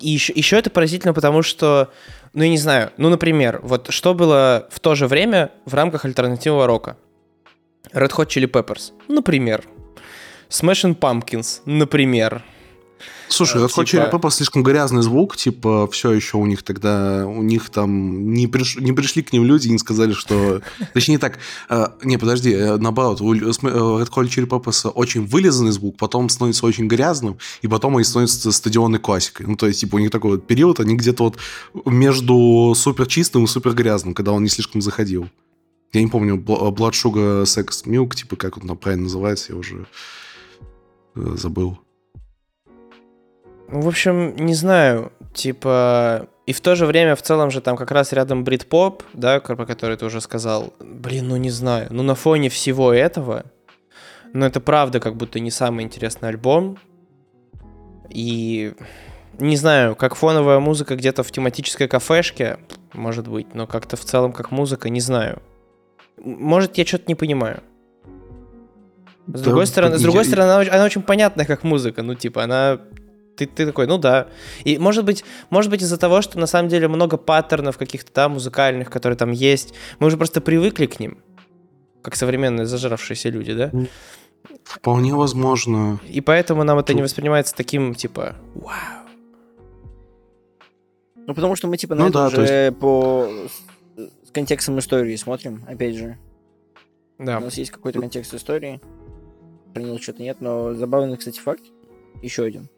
И 0.00 0.08
еще, 0.10 0.32
еще 0.34 0.56
это 0.56 0.70
поразительно, 0.70 1.12
потому 1.12 1.42
что, 1.42 1.90
ну, 2.32 2.42
я 2.44 2.48
не 2.48 2.58
знаю, 2.58 2.92
ну, 2.96 3.10
например, 3.10 3.60
вот 3.62 3.88
что 3.90 4.14
было 4.14 4.66
в 4.70 4.80
то 4.80 4.94
же 4.94 5.06
время 5.06 5.50
в 5.66 5.74
рамках 5.74 6.04
альтернативного 6.04 6.66
рока? 6.66 6.96
Red 7.92 8.10
Hot 8.12 8.26
Chili 8.28 8.50
Peppers, 8.50 8.92
например. 9.08 9.64
Smashing 10.48 10.98
Pumpkins, 10.98 11.60
например. 11.66 12.42
Слушай, 13.28 13.60
Э, 13.62 13.64
Hot 13.66 13.68
типа- 13.68 13.82
Chili 13.82 14.10
Peppers 14.12 14.30
слишком 14.30 14.62
грязный 14.62 15.02
звук, 15.02 15.36
типа, 15.36 15.88
все 15.88 16.12
еще 16.12 16.36
у 16.36 16.46
них 16.46 16.62
тогда, 16.62 17.26
у 17.26 17.42
них 17.42 17.70
там 17.70 18.32
не, 18.32 18.46
приш- 18.46 18.80
не 18.80 18.92
пришли 18.92 19.22
к 19.22 19.32
ним 19.32 19.44
люди 19.44 19.66
и 19.66 19.72
не 19.72 19.78
сказали, 19.78 20.12
что... 20.12 20.62
Точнее 20.94 21.18
так, 21.18 21.38
э, 21.68 21.86
не, 22.04 22.18
подожди, 22.18 22.52
э, 22.52 22.76
наоборот, 22.76 23.20
у 23.20 23.34
э, 23.34 23.38
Hot 23.38 24.06
Chili 24.28 24.46
Peppers 24.46 24.88
очень 24.90 25.26
вылизанный 25.26 25.72
звук, 25.72 25.96
потом 25.98 26.28
становится 26.28 26.64
очень 26.66 26.86
грязным, 26.86 27.36
и 27.62 27.68
потом 27.68 27.96
они 27.96 28.04
становятся 28.04 28.52
стадионной 28.52 29.00
классикой. 29.00 29.46
Ну, 29.46 29.56
то 29.56 29.66
есть, 29.66 29.80
типа, 29.80 29.96
у 29.96 29.98
них 29.98 30.10
такой 30.10 30.32
вот 30.32 30.46
период, 30.46 30.78
они 30.78 30.94
где-то 30.94 31.24
вот 31.24 31.38
между 31.84 32.74
супер 32.76 33.06
чистым 33.06 33.44
и 33.44 33.46
супер 33.48 33.72
грязным, 33.72 34.14
когда 34.14 34.32
он 34.32 34.42
не 34.44 34.48
слишком 34.48 34.80
заходил. 34.80 35.28
Я 35.92 36.00
не 36.02 36.08
помню, 36.08 36.36
Bl- 36.36 36.74
Blood 36.74 36.92
Sugar 36.92 37.42
Sex 37.44 37.86
Milk, 37.86 38.14
типа, 38.14 38.36
как 38.36 38.56
он 38.58 38.68
там 38.68 38.76
правильно 38.76 39.04
называется, 39.04 39.52
я 39.52 39.58
уже 39.58 39.86
э, 41.14 41.34
забыл. 41.36 41.78
Ну, 43.68 43.80
В 43.80 43.88
общем, 43.88 44.34
не 44.36 44.54
знаю, 44.54 45.12
типа... 45.34 46.28
И 46.46 46.52
в 46.52 46.60
то 46.60 46.76
же 46.76 46.86
время 46.86 47.16
в 47.16 47.22
целом 47.22 47.50
же 47.50 47.60
там 47.60 47.76
как 47.76 47.90
раз 47.90 48.12
рядом 48.12 48.44
брит-поп, 48.44 49.02
да, 49.12 49.40
про 49.40 49.66
который 49.66 49.96
ты 49.96 50.04
уже 50.06 50.20
сказал. 50.20 50.72
Блин, 50.78 51.28
ну 51.28 51.36
не 51.36 51.50
знаю. 51.50 51.88
Ну 51.90 52.04
на 52.04 52.14
фоне 52.14 52.48
всего 52.50 52.92
этого, 52.92 53.44
ну 54.32 54.46
это 54.46 54.60
правда 54.60 55.00
как 55.00 55.16
будто 55.16 55.40
не 55.40 55.50
самый 55.50 55.84
интересный 55.84 56.28
альбом. 56.28 56.78
И 58.10 58.74
не 59.40 59.56
знаю, 59.56 59.96
как 59.96 60.14
фоновая 60.14 60.60
музыка 60.60 60.94
где-то 60.94 61.24
в 61.24 61.32
тематической 61.32 61.88
кафешке, 61.88 62.58
может 62.92 63.26
быть, 63.26 63.52
но 63.54 63.66
как-то 63.66 63.96
в 63.96 64.04
целом 64.04 64.32
как 64.32 64.52
музыка, 64.52 64.88
не 64.88 65.00
знаю. 65.00 65.42
Может, 66.18 66.78
я 66.78 66.86
что-то 66.86 67.04
не 67.08 67.16
понимаю. 67.16 67.60
С 69.26 69.40
Да, 69.40 69.44
другой 69.46 69.66
стороны, 69.66 69.96
с 69.96 70.00
я- 70.00 70.04
другой 70.04 70.24
стороны, 70.24 70.50
она, 70.52 70.72
она 70.76 70.84
очень 70.84 71.02
понятная 71.02 71.44
как 71.44 71.64
музыка. 71.64 72.02
Ну, 72.04 72.14
типа, 72.14 72.44
она 72.44 72.78
ты, 73.36 73.46
ты 73.46 73.66
такой, 73.66 73.86
ну 73.86 73.98
да. 73.98 74.28
И 74.64 74.78
может 74.78 75.04
быть, 75.04 75.24
может 75.50 75.70
быть 75.70 75.82
из-за 75.82 75.98
того, 75.98 76.22
что 76.22 76.38
на 76.38 76.46
самом 76.46 76.68
деле 76.68 76.88
много 76.88 77.16
паттернов 77.16 77.78
каких-то, 77.78 78.10
да, 78.14 78.28
музыкальных, 78.28 78.90
которые 78.90 79.16
там 79.16 79.30
есть, 79.30 79.74
мы 79.98 80.06
уже 80.08 80.16
просто 80.16 80.40
привыкли 80.40 80.86
к 80.86 80.98
ним, 81.00 81.18
как 82.02 82.16
современные 82.16 82.66
зажравшиеся 82.66 83.28
люди, 83.28 83.52
да? 83.52 83.70
Вполне 84.64 85.14
возможно. 85.14 86.00
И 86.08 86.20
поэтому 86.20 86.64
нам 86.64 86.78
это 86.78 86.94
не 86.94 87.02
воспринимается 87.02 87.54
таким, 87.54 87.94
типа, 87.94 88.36
вау. 88.54 89.06
Ну, 91.26 91.34
потому 91.34 91.56
что 91.56 91.66
мы, 91.66 91.76
типа, 91.76 91.94
Ну 91.94 92.04
на 92.04 92.10
да, 92.10 92.26
это 92.28 92.36
то 92.36 92.42
уже 92.42 92.72
по 92.72 93.28
с 93.96 94.30
контекстом 94.30 94.78
истории 94.78 95.16
смотрим, 95.16 95.64
опять 95.66 95.96
же. 95.96 96.18
У 97.18 97.24
Да. 97.24 97.40
нас 97.40 97.56
есть 97.56 97.70
какой-то 97.70 98.00
контекст 98.00 98.32
истории. 98.34 98.80
Него 99.74 99.98
что-то 99.98 100.22
нет, 100.22 100.40
но 100.40 100.74
забавный, 100.74 101.16
кстати, 101.16 101.40
факт. 101.40 101.64
Еще 102.22 102.44
один. 102.44 102.68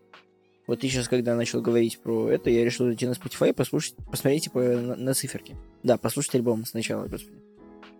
Вот 0.69 0.81
ты 0.81 0.89
сейчас, 0.89 1.09
когда 1.09 1.35
начал 1.35 1.61
говорить 1.61 1.99
про 1.99 2.29
это, 2.31 2.51
я 2.51 2.64
решил 2.64 2.87
зайти 2.87 3.07
на 3.07 3.12
Spotify 3.12 3.51
и 3.51 3.53
послушать, 3.53 3.95
посмотреть, 4.11 4.45
типа, 4.45 4.61
на, 4.61 4.95
на 4.95 5.14
циферки. 5.14 5.57
Да, 5.83 5.97
послушать 5.97 6.37
альбом 6.37 6.64
сначала, 6.66 7.07
господи. 7.09 7.39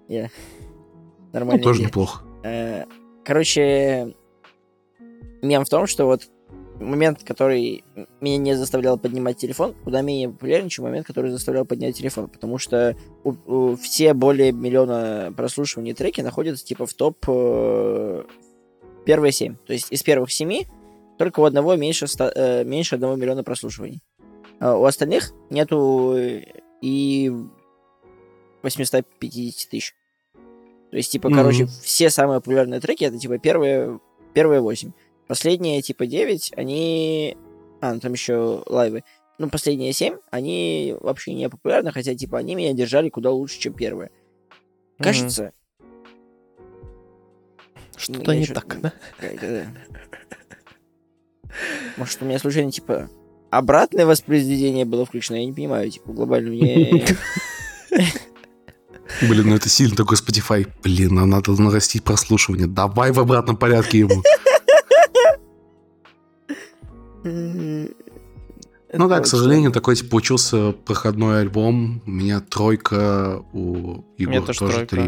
Я... 0.09 0.31
Ну, 1.31 1.41
Нормально. 1.41 1.63
тоже 1.63 1.83
неплохо. 1.83 2.25
Э, 2.43 2.85
Короче, 3.25 4.15
мем 5.43 5.65
в 5.65 5.69
том, 5.69 5.87
что 5.87 6.07
вот 6.07 6.23
момент, 6.81 7.23
который 7.23 7.85
меня 8.21 8.39
не 8.39 8.55
заставлял 8.57 8.99
поднимать 8.99 9.37
телефон, 9.37 9.75
куда 9.85 10.01
менее 10.01 10.31
популярен, 10.31 10.69
чем 10.71 10.85
момент, 10.87 11.07
который 11.07 11.31
заставлял 11.31 11.65
поднять 11.67 11.97
телефон. 11.99 12.29
Потому 12.29 12.57
что 12.57 12.97
у- 13.25 13.35
у- 13.47 13.77
все 13.77 14.15
более 14.15 14.53
миллиона 14.53 15.33
прослушиваний 15.37 15.93
треки 15.93 16.21
находятся 16.23 16.65
типа 16.65 16.87
в 16.87 16.95
топ 16.95 17.19
э, 17.29 18.23
Первые 19.05 19.33
семь. 19.33 19.57
То 19.67 19.73
есть 19.73 19.93
из 19.93 20.03
первых 20.03 20.31
семи 20.33 20.67
только 21.19 21.41
у 21.41 21.45
одного 21.45 21.77
меньше, 21.77 22.07
ста- 22.07 22.33
э, 22.35 22.65
меньше 22.65 22.95
одного 22.95 23.17
миллиона 23.17 23.43
прослушиваний. 23.45 24.01
А 24.61 24.77
у 24.77 24.85
остальных 24.85 25.33
нету 25.51 26.15
э, 26.17 26.45
и 26.81 27.31
850 28.63 29.71
тысяч. 29.71 29.95
То 30.91 30.97
есть, 30.97 31.13
типа, 31.13 31.29
Мгм. 31.29 31.39
короче, 31.39 31.67
все 31.67 32.09
самые 32.11 32.41
популярные 32.41 32.81
треки 32.81 33.05
это, 33.05 33.19
типа, 33.19 33.39
первые, 33.39 34.01
первые 34.33 34.61
8. 34.61 34.93
Последние, 35.27 35.83
типа, 35.83 36.07
9, 36.07 36.53
они... 36.57 37.37
А, 37.81 37.93
ну 37.95 38.01
там 38.01 38.13
еще 38.15 38.63
лайвы. 38.67 39.05
Ну, 39.39 39.51
последние 39.51 39.93
7, 39.93 40.17
они 40.31 40.97
вообще 41.01 41.35
не 41.35 41.49
популярны, 41.49 41.93
хотя, 41.93 42.15
типа, 42.15 42.39
они 42.39 42.55
меня 42.55 42.73
держали 42.73 43.09
куда 43.11 43.31
лучше, 43.31 43.61
чем 43.61 43.75
первые. 43.75 44.11
Кажется, 44.99 45.53
Что-то 47.97 48.33
я 48.33 48.41
не 48.41 48.47
так, 48.47 48.81
да? 48.81 48.93
Может, 51.97 52.23
у 52.23 52.25
меня 52.25 52.39
случайно, 52.39 52.71
типа, 52.71 53.11
обратное 53.51 54.07
воспроизведение 54.07 54.85
было 54.85 55.05
включено? 55.05 55.37
Я 55.37 55.47
не 55.47 55.53
понимаю, 55.53 55.91
типа, 55.91 56.13
глобально 56.13 56.51
мне... 56.51 57.05
Блин, 59.23 59.49
ну 59.49 59.57
это 59.57 59.69
сильно 59.69 59.97
такой 59.97 60.17
Spotify. 60.19 60.67
Блин, 60.83 61.15
нам 61.15 61.31
надо 61.31 61.53
нарастить 61.61 62.05
прослушивание. 62.05 62.67
Давай 62.67 63.11
в 63.11 63.19
обратном 63.19 63.57
порядке 63.57 64.01
ему. 64.01 64.23
Ну 67.25 69.09
да, 69.09 69.21
к 69.21 69.27
сожалению, 69.27 69.73
такой 69.73 69.97
типа 69.97 70.11
получился 70.11 70.73
проходной 70.73 71.41
альбом. 71.41 72.03
У 72.07 72.11
меня 72.11 72.41
тройка, 72.41 73.43
у 73.53 74.05
Егора 74.17 74.43
тоже 74.43 74.59
тоже 74.59 74.73
тройка. 74.87 74.97
три. 74.97 75.03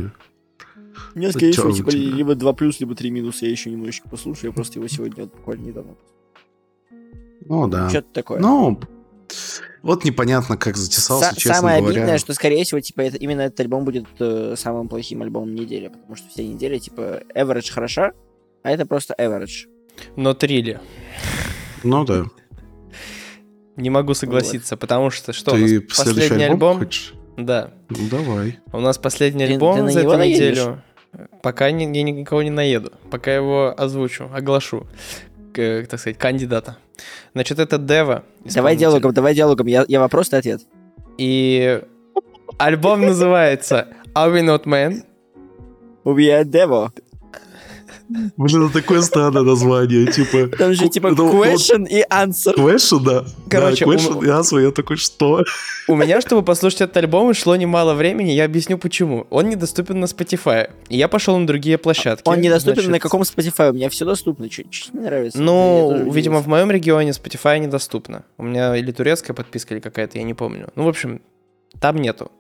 У 1.15 1.19
меня, 1.19 1.29
Вот 1.29 1.37
скорее 1.37 1.53
всего, 1.53 1.73
типа, 1.73 1.91
тебя? 1.91 2.17
либо 2.17 2.35
2 2.35 2.53
плюс, 2.53 2.81
либо 2.81 2.95
3 2.95 3.11
минус. 3.11 3.43
Я 3.43 3.51
еще 3.51 3.71
немножечко 3.71 4.09
послушаю. 4.09 4.51
Я 4.51 4.53
просто 4.53 4.79
его 4.79 4.89
сегодня 4.89 5.25
буквально 5.25 5.67
недавно. 5.67 5.95
Ну 7.51 7.67
да. 7.69 7.89
Что-то 7.91 8.09
такое. 8.13 8.39
Ну, 8.41 8.79
вот 9.83 10.05
непонятно, 10.05 10.57
как 10.57 10.77
затесался, 10.77 11.31
Са- 11.31 11.35
честно 11.37 11.55
Самое 11.55 11.81
говоря. 11.81 11.97
обидное, 11.99 12.19
что, 12.19 12.33
скорее 12.33 12.65
всего, 12.65 12.81
типа, 12.81 13.01
это, 13.01 13.17
именно 13.17 13.41
этот 13.43 13.61
альбом 13.61 13.85
будет 13.85 14.07
э, 14.21 14.55
самым 14.57 14.89
плохим 14.89 15.21
альбомом 15.23 15.55
недели, 15.55 15.89
потому 15.89 16.15
что 16.17 16.29
все 16.29 16.47
недели, 16.47 16.79
типа, 16.79 17.23
average 17.35 17.71
хороша, 17.73 18.13
а 18.63 18.71
это 18.71 18.87
просто 18.87 19.15
average. 19.19 19.67
Но 20.17 20.33
трили. 20.35 20.81
Ну 21.83 22.05
да. 22.05 22.25
Не 23.77 23.91
могу 23.91 24.15
согласиться, 24.15 24.77
потому 24.77 25.11
что 25.11 25.33
что, 25.33 25.53
у 25.53 25.55
Ты 25.55 25.61
нас 25.61 25.69
следующий 25.71 25.89
последний 25.97 26.45
альбом, 26.45 26.71
альбом? 26.71 26.79
хочешь? 26.79 27.15
Да. 27.37 27.71
Ну 27.89 27.99
давай. 28.11 28.59
У 28.73 28.81
нас 28.81 28.99
последний 28.99 29.47
Ты- 29.47 29.53
альбом 29.55 29.77
ты 29.77 29.83
на 29.83 29.91
за 29.91 30.01
него 30.03 30.11
эту 30.13 30.19
наедешь? 30.19 30.59
неделю. 30.59 30.83
Пока 31.43 31.71
ни- 31.71 31.97
я 31.97 32.03
никого 32.05 32.43
не 32.43 32.51
наеду. 32.51 32.93
Пока 33.11 33.35
его 33.35 33.75
озвучу, 33.77 34.31
оглашу. 34.33 34.87
к, 35.53 35.85
так 35.91 35.99
сказать, 35.99 36.17
кандидата. 36.17 36.77
Значит, 37.35 37.59
это 37.59 37.79
Дева. 37.79 38.25
Давай 38.45 38.77
диалогом, 38.77 39.13
давай 39.13 39.35
диалогом. 39.35 39.67
Я, 39.67 39.85
я 39.89 40.01
вопрос, 40.01 40.29
ты 40.29 40.37
ответ. 40.37 40.63
И 41.19 41.83
альбом 42.59 43.03
называется 43.03 43.89
Are 44.15 44.33
We 44.33 44.43
Not 44.43 44.65
Men? 44.65 45.05
We 46.05 46.29
are 46.29 46.45
Devo. 46.45 46.91
Блин, 48.37 48.65
это 48.65 48.73
такое 48.81 49.03
странное 49.03 49.43
название, 49.43 50.07
типа... 50.11 50.57
Там 50.57 50.75
же, 50.75 50.89
типа, 50.89 51.09
question 51.09 51.87
и 51.89 52.03
answer. 52.11 52.55
Question, 52.57 53.01
да. 53.05 53.25
Короче, 53.49 53.85
да, 53.85 53.91
у- 53.91 53.95
question 53.95 54.25
и 54.25 54.29
answer, 54.29 54.61
я 54.63 54.71
такой, 54.73 54.97
что? 54.97 55.45
У 55.89 55.95
меня, 55.97 56.21
чтобы 56.21 56.43
послушать 56.43 56.81
этот 56.83 56.97
альбом, 56.97 57.33
шло 57.35 57.55
немало 57.57 57.95
времени, 57.95 58.33
я 58.33 58.45
объясню 58.45 58.79
почему. 58.79 59.27
Он 59.31 59.49
недоступен 59.49 60.01
на 60.01 60.07
Spotify. 60.07 60.71
И 60.89 60.97
я 60.97 61.09
пошел 61.09 61.39
на 61.39 61.47
другие 61.47 61.79
площадки. 61.79 62.29
Он 62.29 62.41
недоступен 62.41 62.83
Значит, 62.83 62.91
на 62.91 62.99
каком 62.99 63.23
Spotify? 63.23 63.71
У 63.71 63.75
меня 63.75 63.89
все 63.91 64.05
доступно. 64.05 64.49
Чуть 64.49 64.91
не 64.93 65.01
нравится. 65.01 65.41
Ну, 65.41 66.11
видимо, 66.11 66.41
в 66.41 66.49
моем 66.49 66.71
регионе 66.71 67.11
Spotify 67.11 67.59
недоступно. 67.59 68.25
У 68.39 68.43
меня 68.43 68.77
или 68.77 68.91
турецкая 68.93 69.35
подписка, 69.37 69.75
или 69.75 69.81
какая-то, 69.81 70.19
я 70.19 70.25
не 70.25 70.35
помню. 70.35 70.69
Ну, 70.75 70.85
в 70.85 70.89
общем, 70.89 71.21
там 71.81 71.97
нету. 71.97 72.31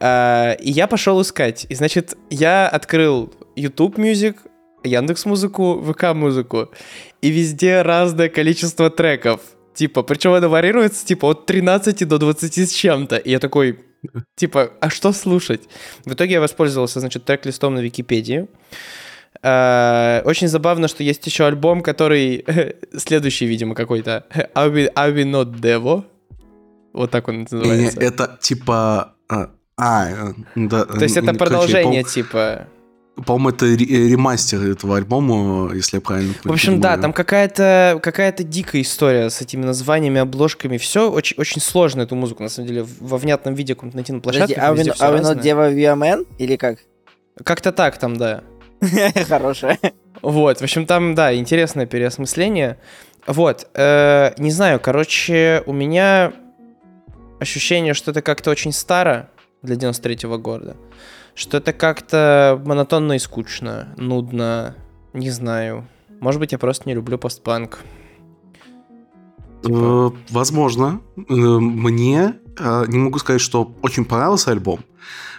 А, 0.00 0.52
И 0.54 0.70
я 0.70 0.86
пошел 0.86 1.20
искать. 1.20 1.66
И, 1.68 1.74
значит, 1.74 2.16
я 2.30 2.68
открыл 2.68 3.32
YouTube 3.56 3.98
Music, 3.98 4.36
Яндекс 4.84 5.26
Музыку, 5.26 5.82
ВК 5.82 6.14
Музыку. 6.14 6.70
И 7.22 7.30
везде 7.30 7.82
разное 7.82 8.28
количество 8.28 8.90
треков. 8.90 9.40
Типа, 9.74 10.02
причем 10.02 10.32
оно 10.32 10.48
варьируется, 10.48 11.06
типа, 11.06 11.26
от 11.26 11.46
13 11.46 12.06
до 12.06 12.18
20 12.18 12.68
с 12.68 12.72
чем-то. 12.72 13.16
И 13.16 13.30
я 13.30 13.38
такой, 13.38 13.78
типа, 14.36 14.72
а 14.80 14.90
что 14.90 15.12
слушать? 15.12 15.62
В 16.04 16.12
итоге 16.12 16.34
я 16.34 16.40
воспользовался, 16.40 17.00
значит, 17.00 17.24
трек-листом 17.24 17.74
на 17.74 17.80
Википедии. 17.80 18.48
А, 19.42 20.22
Очень 20.24 20.48
забавно, 20.48 20.88
что 20.88 21.02
есть 21.02 21.26
еще 21.26 21.46
альбом, 21.46 21.82
который 21.82 22.44
следующий, 22.96 23.46
видимо, 23.46 23.74
какой-то. 23.74 24.26
We 24.54 24.90
not 25.24 25.60
Devo? 25.60 26.04
Вот 26.92 27.10
так 27.10 27.28
он 27.28 27.42
называется. 27.42 28.00
Это 28.00 28.38
типа... 28.40 29.14
А, 29.28 29.50
а, 29.76 30.10
э, 30.10 30.32
да. 30.56 30.84
То 30.84 31.02
есть 31.02 31.16
это 31.16 31.32
продолжение, 31.34 32.02
типа... 32.02 32.66
По-моему, 33.26 33.50
это 33.50 33.66
ре- 33.66 34.08
ремастер 34.08 34.60
этого 34.62 34.96
альбома, 34.96 35.74
если 35.74 35.96
я 35.98 36.00
правильно 36.00 36.32
В 36.42 36.50
общем, 36.50 36.80
да, 36.80 36.88
понимаю. 36.90 37.02
там 37.02 37.12
какая-то 37.12 38.00
какая 38.02 38.32
дикая 38.32 38.80
история 38.80 39.28
с 39.28 39.40
этими 39.42 39.64
названиями, 39.64 40.20
обложками. 40.20 40.78
Все 40.78 41.10
очень, 41.10 41.36
очень 41.38 41.60
сложно 41.60 42.02
эту 42.02 42.14
музыку, 42.16 42.42
на 42.42 42.48
самом 42.48 42.68
деле, 42.68 42.86
во 43.00 43.18
внятном 43.18 43.54
виде 43.54 43.74
каком-то 43.74 43.96
найти 43.96 44.12
на 44.12 44.20
Подожди, 44.20 44.54
площадках. 44.54 44.64
а 44.68 44.72
вы, 44.72 44.80
а 44.80 45.20
are 45.66 45.96
Men? 45.98 46.26
Или 46.38 46.56
как? 46.56 46.78
Как-то 47.44 47.72
так 47.72 47.98
там, 47.98 48.16
да. 48.16 48.42
Хорошая. 49.28 49.78
Вот, 50.22 50.58
в 50.60 50.62
общем, 50.62 50.86
там, 50.86 51.14
да, 51.14 51.34
интересное 51.34 51.86
переосмысление. 51.86 52.78
Вот, 53.26 53.68
э, 53.74 54.32
не 54.38 54.50
знаю, 54.50 54.80
короче, 54.80 55.62
у 55.66 55.72
меня 55.72 56.32
ощущение, 57.38 57.94
что 57.94 58.10
это 58.10 58.22
как-то 58.22 58.50
очень 58.50 58.72
старо 58.72 59.30
для 59.62 59.76
93-го 59.76 60.38
года. 60.38 60.76
Что 61.34 61.58
это 61.58 61.72
как-то 61.72 62.60
монотонно 62.64 63.14
и 63.14 63.18
скучно, 63.18 63.94
нудно, 63.96 64.76
не 65.12 65.30
знаю. 65.30 65.86
Может 66.20 66.40
быть, 66.40 66.52
я 66.52 66.58
просто 66.58 66.88
не 66.88 66.94
люблю 66.94 67.18
постпанк. 67.18 67.80
Э, 69.64 70.10
Возможно. 70.30 71.00
Э, 71.16 71.22
Мне 71.32 72.34
э, 72.58 72.84
не 72.88 72.98
могу 72.98 73.18
сказать, 73.18 73.40
что 73.40 73.74
очень 73.82 74.04
понравился 74.04 74.50
альбом. 74.50 74.80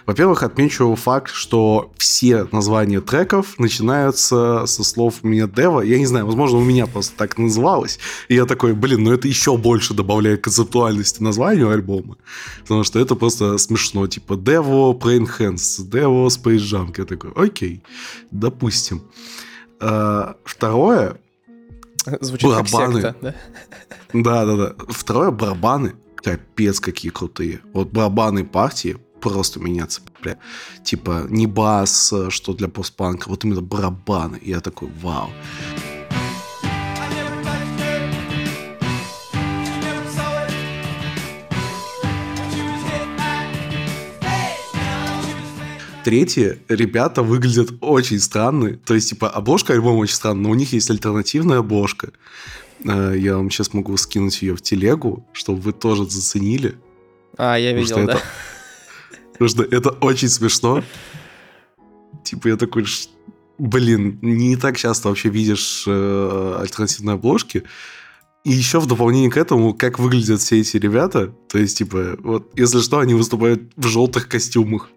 Во-первых, 0.06 0.42
отмечу 0.42 0.94
факт, 0.94 1.30
что 1.32 1.92
все 1.96 2.46
названия 2.52 3.00
треков 3.00 3.58
начинаются 3.58 4.66
со 4.66 4.84
слов 4.84 5.20
у 5.22 5.28
меня 5.28 5.46
Дева. 5.46 5.80
Я 5.80 5.98
не 5.98 6.06
знаю, 6.06 6.26
возможно, 6.26 6.58
у 6.58 6.64
меня 6.64 6.86
просто 6.86 7.16
так 7.16 7.38
называлось. 7.38 7.98
И 8.28 8.34
я 8.34 8.46
такой, 8.46 8.72
блин, 8.74 9.04
ну 9.04 9.12
это 9.12 9.28
еще 9.28 9.56
больше 9.56 9.94
добавляет 9.94 10.42
концептуальности 10.42 11.22
названию 11.22 11.70
альбома. 11.70 12.16
Потому 12.62 12.84
что 12.84 12.98
это 12.98 13.14
просто 13.14 13.58
смешно. 13.58 14.06
Типа 14.06 14.34
Devo 14.34 14.98
Brain 14.98 15.28
Hands, 15.38 15.88
Devo 15.88 16.26
Space 16.26 16.58
Junk. 16.58 16.94
Я 16.98 17.04
такой, 17.04 17.32
окей, 17.36 17.82
допустим. 18.30 19.02
Э, 19.80 20.34
Второе, 20.44 21.18
Звучит 22.20 22.50
как 22.50 22.68
Барабаны. 22.70 23.02
секта, 23.02 23.16
да? 23.22 23.34
да-да-да. 24.12 24.74
Второе, 24.88 25.30
барабаны. 25.30 25.94
Капец, 26.16 26.80
какие 26.80 27.10
крутые. 27.10 27.60
Вот 27.72 27.90
барабаны 27.90 28.44
партии 28.44 28.96
просто 29.22 29.60
меня 29.60 29.86
цепляют. 29.86 30.38
Типа, 30.84 31.26
не 31.30 31.46
бас, 31.46 32.12
э, 32.12 32.28
что 32.30 32.52
для 32.52 32.68
постпанка, 32.68 33.28
вот 33.28 33.44
именно 33.44 33.62
барабаны. 33.62 34.38
Я 34.42 34.60
такой, 34.60 34.88
вау. 35.00 35.30
Третье, 46.04 46.58
ребята 46.68 47.22
выглядят 47.22 47.74
очень 47.80 48.18
странно. 48.18 48.76
То 48.76 48.94
есть, 48.94 49.10
типа, 49.10 49.28
обложка 49.30 49.72
альбома 49.72 49.98
очень 49.98 50.16
странная, 50.16 50.42
но 50.42 50.50
у 50.50 50.54
них 50.54 50.72
есть 50.72 50.90
альтернативная 50.90 51.58
обложка. 51.58 52.10
Э, 52.84 53.14
Я 53.16 53.36
вам 53.36 53.50
сейчас 53.50 53.72
могу 53.72 53.96
скинуть 53.96 54.42
ее 54.42 54.56
в 54.56 54.62
телегу, 54.62 55.24
чтобы 55.32 55.60
вы 55.60 55.72
тоже 55.72 56.04
заценили. 56.10 56.74
А, 57.38 57.56
я 57.56 57.72
видел, 57.72 57.96
да. 57.98 58.02
это- 58.14 58.22
Потому 59.32 59.48
что 59.48 59.62
это 59.62 59.90
очень 59.90 60.28
смешно. 60.28 60.82
Типа 62.24 62.48
я 62.48 62.56
такой, 62.56 62.84
«Ш- 62.84 63.08
блин, 63.58 64.18
не 64.22 64.56
так 64.56 64.76
часто 64.76 65.08
вообще 65.08 65.28
видишь 65.28 65.84
э, 65.86 66.56
альтернативные 66.60 67.14
обложки. 67.14 67.64
И 68.44 68.50
еще 68.50 68.80
в 68.80 68.86
дополнение 68.86 69.30
к 69.30 69.36
этому, 69.36 69.72
как 69.72 69.98
выглядят 69.98 70.40
все 70.40 70.60
эти 70.60 70.76
ребята. 70.76 71.32
То 71.48 71.58
есть, 71.58 71.78
типа, 71.78 72.16
вот, 72.18 72.50
если 72.58 72.80
что, 72.80 72.98
они 72.98 73.14
выступают 73.14 73.72
в 73.76 73.86
желтых 73.86 74.28
костюмах. 74.28 74.88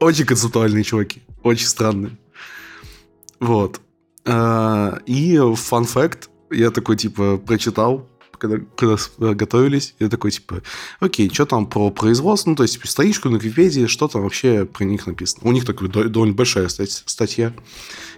Очень 0.00 0.24
концептуальные 0.24 0.82
чуваки. 0.84 1.22
Очень 1.42 1.66
странные. 1.66 2.16
Вот. 3.40 3.80
А, 4.24 4.98
И 5.06 5.38
фан 5.54 5.84
факт, 5.84 6.30
я 6.50 6.70
такой, 6.70 6.96
типа, 6.96 7.36
прочитал 7.36 8.08
когда, 8.38 8.58
когда 8.76 8.96
э, 9.20 9.34
готовились, 9.34 9.94
я 9.98 10.08
такой, 10.08 10.30
типа, 10.30 10.62
окей, 11.00 11.30
что 11.32 11.46
там 11.46 11.66
про 11.66 11.90
производство? 11.90 12.50
Ну, 12.50 12.56
то 12.56 12.62
есть, 12.62 12.80
страничку 12.88 13.28
на 13.28 13.36
Википедии, 13.36 13.86
что 13.86 14.08
там 14.08 14.22
вообще 14.22 14.64
про 14.64 14.84
них 14.84 15.06
написано. 15.06 15.42
У 15.48 15.52
них 15.52 15.64
такая 15.64 15.88
до- 15.88 16.08
довольно 16.08 16.34
большая 16.34 16.68
стать- 16.68 17.02
статья. 17.06 17.54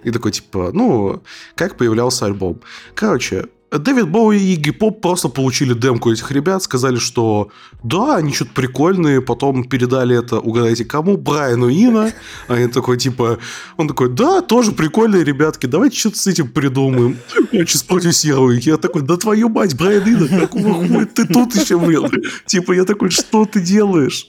И 0.04 0.10
такой, 0.10 0.32
типа, 0.32 0.70
ну, 0.72 1.22
как 1.54 1.76
появлялся 1.76 2.26
альбом. 2.26 2.60
Короче, 2.94 3.46
Дэвид 3.70 4.08
Боуи 4.08 4.38
и 4.38 4.54
Игги 4.54 4.70
Поп 4.70 5.00
просто 5.02 5.28
получили 5.28 5.74
демку 5.74 6.10
этих 6.10 6.30
ребят, 6.30 6.62
сказали, 6.62 6.96
что 6.96 7.50
да, 7.82 8.16
они 8.16 8.32
что-то 8.32 8.52
прикольные, 8.54 9.20
потом 9.20 9.64
передали 9.64 10.16
это, 10.16 10.38
угадайте 10.40 10.84
кому, 10.84 11.16
Брайану 11.18 11.68
Ино. 11.68 12.12
А 12.48 12.58
я 12.58 12.68
такой, 12.68 12.96
типа, 12.96 13.38
он 13.76 13.88
такой, 13.88 14.08
да, 14.08 14.40
тоже 14.40 14.72
прикольные 14.72 15.22
ребятки, 15.22 15.66
давайте 15.66 15.98
что-то 15.98 16.18
с 16.18 16.26
этим 16.26 16.48
придумаем. 16.48 17.18
Короче, 17.50 17.78
спродюсируем. 17.78 18.58
Я 18.60 18.78
такой, 18.78 19.02
да 19.02 19.16
твою 19.16 19.48
мать, 19.48 19.76
Брайан 19.76 20.08
Ино, 20.08 20.40
какого 20.40 20.86
хуя 20.86 21.06
ты 21.06 21.26
тут 21.26 21.54
еще 21.54 21.78
был? 21.78 22.06
Типа, 22.46 22.72
я 22.72 22.84
такой, 22.84 23.10
что 23.10 23.44
ты 23.44 23.60
делаешь? 23.60 24.28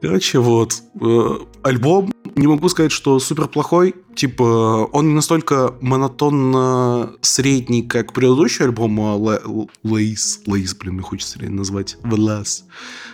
Короче, 0.00 0.38
вот. 0.38 0.74
э, 1.00 1.28
Альбом, 1.62 2.11
не 2.34 2.46
могу 2.46 2.68
сказать, 2.68 2.92
что 2.92 3.18
супер 3.18 3.48
плохой. 3.48 3.94
Типа, 4.14 4.88
он 4.92 5.08
не 5.08 5.14
настолько 5.14 5.74
монотонно 5.80 7.12
средний, 7.20 7.82
как 7.82 8.12
предыдущий 8.12 8.64
альбом 8.64 9.00
а, 9.00 9.16
Ле- 9.16 9.68
Лейс. 9.82 10.40
Лейс, 10.46 10.74
блин, 10.74 10.94
мне 10.94 11.02
хочется 11.02 11.42
назвать. 11.42 11.96
The 12.02 12.25
La's. 12.25 12.64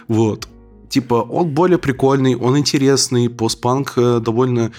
Вот. 0.09 0.49
Типа, 0.89 1.15
он 1.15 1.51
более 1.51 1.79
прикольный, 1.79 2.35
он 2.37 2.59
интересный, 2.59 3.29
постпанк 3.29 3.95
э, 3.97 4.21
довольно... 4.21 4.73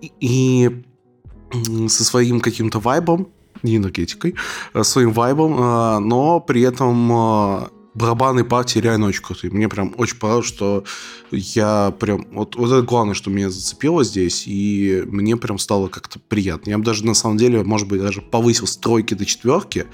И, 0.00 0.12
и, 0.20 1.88
со 1.88 2.04
своим 2.04 2.40
каким-то 2.40 2.78
вайбом, 2.78 3.28
не 3.62 3.76
энергетикой, 3.76 4.34
а 4.72 4.84
своим 4.84 5.12
вайбом, 5.12 5.56
а, 5.58 5.98
но 5.98 6.40
при 6.40 6.62
этом 6.62 7.70
барабанные 7.98 8.44
партии 8.44 8.78
реально 8.78 9.06
очень 9.06 9.22
крутые. 9.22 9.50
Мне 9.50 9.68
прям 9.68 9.92
очень 9.96 10.16
понравилось, 10.16 10.46
что 10.46 10.84
я 11.30 11.92
прям... 11.98 12.26
Вот, 12.32 12.54
вот 12.56 12.70
это 12.70 12.82
главное, 12.82 13.14
что 13.14 13.30
меня 13.30 13.50
зацепило 13.50 14.04
здесь, 14.04 14.44
и 14.46 15.02
мне 15.06 15.36
прям 15.36 15.58
стало 15.58 15.88
как-то 15.88 16.20
приятно. 16.20 16.70
Я 16.70 16.78
бы 16.78 16.84
даже, 16.84 17.04
на 17.04 17.14
самом 17.14 17.36
деле, 17.36 17.64
может 17.64 17.88
быть, 17.88 18.00
даже 18.00 18.22
повысил 18.22 18.66
стройки 18.66 19.14
до 19.14 19.24
четверки, 19.24 19.86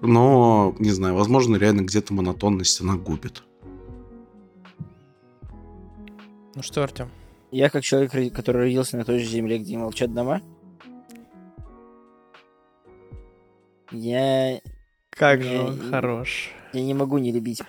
но, 0.00 0.74
не 0.78 0.90
знаю, 0.90 1.14
возможно, 1.14 1.56
реально 1.56 1.82
где-то 1.82 2.12
монотонность 2.12 2.80
она 2.80 2.96
губит. 2.96 3.44
Ну 6.56 6.62
что, 6.62 6.82
Артем? 6.82 7.10
Я 7.50 7.70
как 7.70 7.84
человек, 7.84 8.12
который 8.34 8.62
родился 8.62 8.96
на 8.96 9.04
той 9.04 9.20
же 9.20 9.26
земле, 9.26 9.58
где 9.58 9.78
молчат 9.78 10.12
дома, 10.12 10.42
я, 13.92 14.60
Как 15.10 15.42
же 15.42 15.48
же 15.50 15.60
он 15.60 15.66
он 15.80 15.90
хорош. 15.90 16.52
Я 16.74 16.82
не 16.84 16.94
могу 16.94 17.18
не 17.18 17.32
любить, 17.32 17.62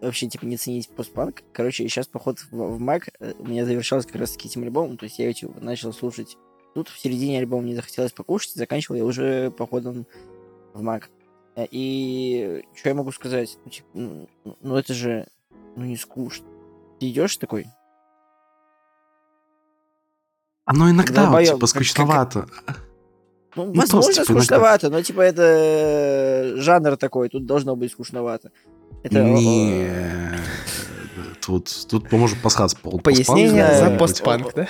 вообще, 0.00 0.28
типа, 0.28 0.44
не 0.46 0.56
ценить 0.56 0.88
постпанк. 0.88 1.42
Короче, 1.52 1.84
сейчас 1.88 2.06
поход 2.06 2.38
в, 2.50 2.52
в 2.52 2.80
Мак 2.80 3.08
э, 3.20 3.32
у 3.38 3.46
меня 3.46 3.64
завершался 3.64 4.06
как 4.08 4.16
раз-таки 4.16 4.48
этим 4.48 4.62
альбомом, 4.62 4.96
то 4.96 5.04
есть 5.04 5.18
я 5.18 5.32
типа, 5.32 5.60
начал 5.60 5.92
слушать 5.92 6.36
тут, 6.74 6.88
в 6.88 6.98
середине 6.98 7.38
альбома 7.38 7.62
мне 7.62 7.74
захотелось 7.76 8.12
покушать, 8.12 8.54
заканчивал 8.54 8.96
я 8.96 9.04
уже 9.04 9.50
походом 9.50 10.06
в 10.74 10.82
Мак. 10.82 11.10
Э, 11.56 11.66
И 11.70 12.64
что 12.74 12.88
я 12.88 12.94
могу 12.94 13.12
сказать? 13.12 13.58
Ну, 13.64 13.70
типа, 13.70 13.88
ну, 13.94 14.28
ну, 14.60 14.76
это 14.76 14.94
же, 14.94 15.26
ну, 15.76 15.84
не 15.84 15.96
скучно. 15.96 16.46
Ты 17.00 17.10
идешь 17.10 17.36
такой, 17.36 17.66
Оно 20.64 20.88
иногда, 20.90 21.22
вот, 21.22 21.26
Долбоёб, 21.26 21.46
типа, 21.54 21.60
как- 21.60 21.68
скучновато. 21.68 22.48
Ну, 23.54 23.64
Ну, 23.66 23.72
возможно, 23.74 24.00
просто, 24.02 24.12
типа, 24.12 24.32
иногда. 24.32 24.42
скучновато, 24.44 24.90
но 24.90 25.02
типа 25.02 25.20
это 25.20 25.42
э, 25.42 26.54
жанр 26.56 26.96
такой, 26.96 27.28
тут 27.28 27.46
должно 27.46 27.76
быть 27.76 27.92
скучновато. 27.92 28.50
Это 29.02 29.20
Не, 29.20 29.88
тут, 31.44 31.70
тут 31.88 32.08
поможет 32.08 32.40
посраться 32.40 32.76
по 32.82 32.98
Пояснение 32.98 33.74
за 33.78 33.90
постпанк, 33.98 34.54
да? 34.54 34.66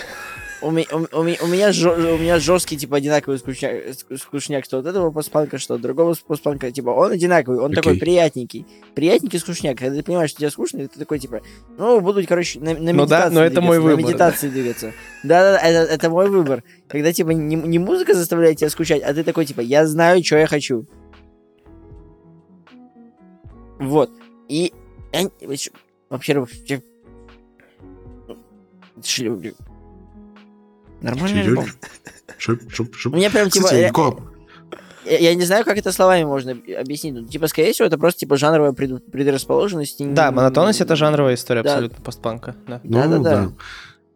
У, 0.63 0.71
ме- 0.71 0.87
у- 0.93 1.19
у 1.21 1.23
ме- 1.23 1.39
у 1.43 1.47
меня 1.47 1.71
жё- 1.73 2.15
у 2.15 2.19
меня 2.19 2.39
жесткий 2.39 2.77
типа 2.77 2.97
одинаковый 2.97 3.39
скучняк, 3.39 3.75
ск- 3.89 4.17
скучняк, 4.19 4.65
что 4.65 4.79
от 4.79 4.87
этого 4.87 5.11
постпанка, 5.11 5.59
что 5.59 5.75
от 5.75 5.81
другого 5.81 6.15
постпанка, 6.27 6.71
типа 6.71 6.91
он 6.91 7.13
одинаковый, 7.13 7.59
он 7.61 7.73
такой 7.73 7.93
Окей. 7.93 8.01
приятненький, 8.01 8.67
приятненький 8.95 9.39
скучняк. 9.39 9.79
Когда 9.79 9.97
ты 9.97 10.03
понимаешь, 10.03 10.31
что 10.31 10.41
тебе 10.41 10.51
скучно, 10.51 10.87
ты 10.89 10.99
такой 10.99 11.19
типа, 11.19 11.43
ну 11.79 12.01
буду, 12.01 12.25
короче, 12.27 12.61
на, 12.61 12.75
на 12.75 12.93
Ну 12.93 13.07
да, 13.07 13.29
медитации 13.29 13.35
но 13.35 13.45
это 13.45 13.61
мой 13.61 13.77
двигаться, 13.79 13.89
на 13.89 13.97
выбор, 13.97 14.09
медитации 14.09 14.49
двигаться. 14.49 14.93
Да, 15.23 15.53
да, 15.53 15.59
это, 15.59 15.93
это 15.93 16.11
мой 16.11 16.29
выбор. 16.31 16.63
Когда 16.89 17.13
типа 17.13 17.31
не, 17.31 17.57
не 17.57 17.79
музыка 17.79 18.15
заставляет 18.15 18.59
тебя 18.59 18.71
скучать, 18.71 19.03
а 19.03 19.13
ты 19.15 19.25
такой 19.25 19.45
типа, 19.47 19.61
я 19.61 19.87
знаю, 19.87 20.23
что 20.25 20.37
я 20.37 20.47
хочу. 20.47 20.87
Вот. 23.81 24.11
И 24.49 24.73
я 25.13 25.29
вообще- 25.47 25.71
вообще 26.09 26.47
Нормальный 31.03 31.42
альбом. 31.42 31.66
Шип, 32.38 32.72
шип, 32.72 32.94
шип. 32.96 33.12
У 33.12 33.16
меня 33.16 33.30
прям 33.30 33.50
типа... 33.50 33.66
Кстати, 33.66 33.80
я- 33.82 33.92
Я, 35.05 35.18
я 35.18 35.34
не 35.34 35.44
знаю, 35.44 35.64
как 35.64 35.76
это 35.78 35.90
словами 35.92 36.24
можно 36.24 36.53
об- 36.53 36.62
объяснить. 36.80 37.14
Ну, 37.14 37.24
типа, 37.26 37.48
скорее 37.48 37.72
всего, 37.72 37.86
это 37.88 37.98
просто 37.98 38.20
типа 38.20 38.36
жанровая 38.36 38.72
пред- 38.72 39.11
предрасположенность. 39.11 39.96
Да, 40.14 40.30
монотонность 40.30 40.80
это 40.80 40.94
жанровая 40.96 41.34
история 41.34 41.62
Да. 41.62 41.70
абсолютно 41.72 42.03
постпанка. 42.05 42.55
Да. 42.68 42.80
Ну, 42.84 42.90
Да-да-да. 42.92 43.46
да. 43.46 43.53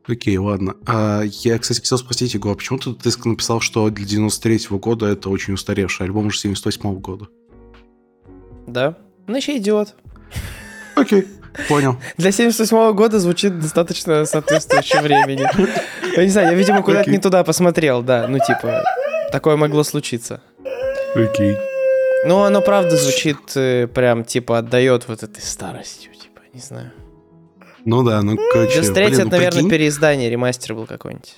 Окей, 0.08 0.36
ладно. 0.38 0.76
А, 0.86 1.22
я, 1.24 1.58
кстати, 1.58 1.80
хотел 1.80 1.98
спросить, 1.98 2.32
Егор, 2.34 2.54
почему 2.56 2.78
ты, 2.78 2.92
ты 2.94 3.10
написал, 3.28 3.60
что 3.60 3.90
для 3.90 4.06
93-го 4.06 4.78
года 4.78 5.06
это 5.06 5.28
очень 5.30 5.54
устаревший 5.54 6.06
альбом 6.06 6.26
уже 6.26 6.38
78-го 6.48 6.92
года? 6.92 7.26
Да. 8.68 8.96
Ну, 9.26 9.36
еще 9.36 9.56
идиот. 9.56 9.94
Окей, 10.94 11.26
понял. 11.68 11.96
Для 12.16 12.32
78 12.32 12.92
года 12.92 13.18
звучит 13.18 13.58
достаточно 13.58 14.24
соответствующе 14.24 15.00
времени. 15.00 15.46
Я 16.16 16.24
не 16.24 16.30
знаю, 16.30 16.48
я, 16.48 16.54
видимо, 16.54 16.82
куда-то 16.82 17.10
не 17.10 17.18
туда 17.18 17.44
посмотрел, 17.44 18.02
да. 18.02 18.26
Ну, 18.28 18.38
типа, 18.38 18.84
такое 19.30 19.56
могло 19.56 19.84
случиться. 19.84 20.40
Окей. 21.14 21.56
Ну, 22.26 22.42
оно 22.42 22.60
правда 22.60 22.96
звучит 22.96 23.38
э, 23.54 23.86
прям, 23.86 24.24
типа, 24.24 24.58
отдает 24.58 25.06
вот 25.06 25.22
этой 25.22 25.40
старостью, 25.40 26.12
типа, 26.12 26.40
не 26.52 26.60
знаю. 26.60 26.92
Ну 27.84 28.02
да, 28.02 28.20
ну, 28.22 28.36
короче, 28.52 28.80
Just 28.80 28.94
блин, 28.94 29.12
это, 29.12 29.24
ну, 29.24 29.30
наверное, 29.30 29.70
переиздание, 29.70 30.28
ремастер 30.28 30.74
был 30.74 30.86
какой-нибудь. 30.86 31.36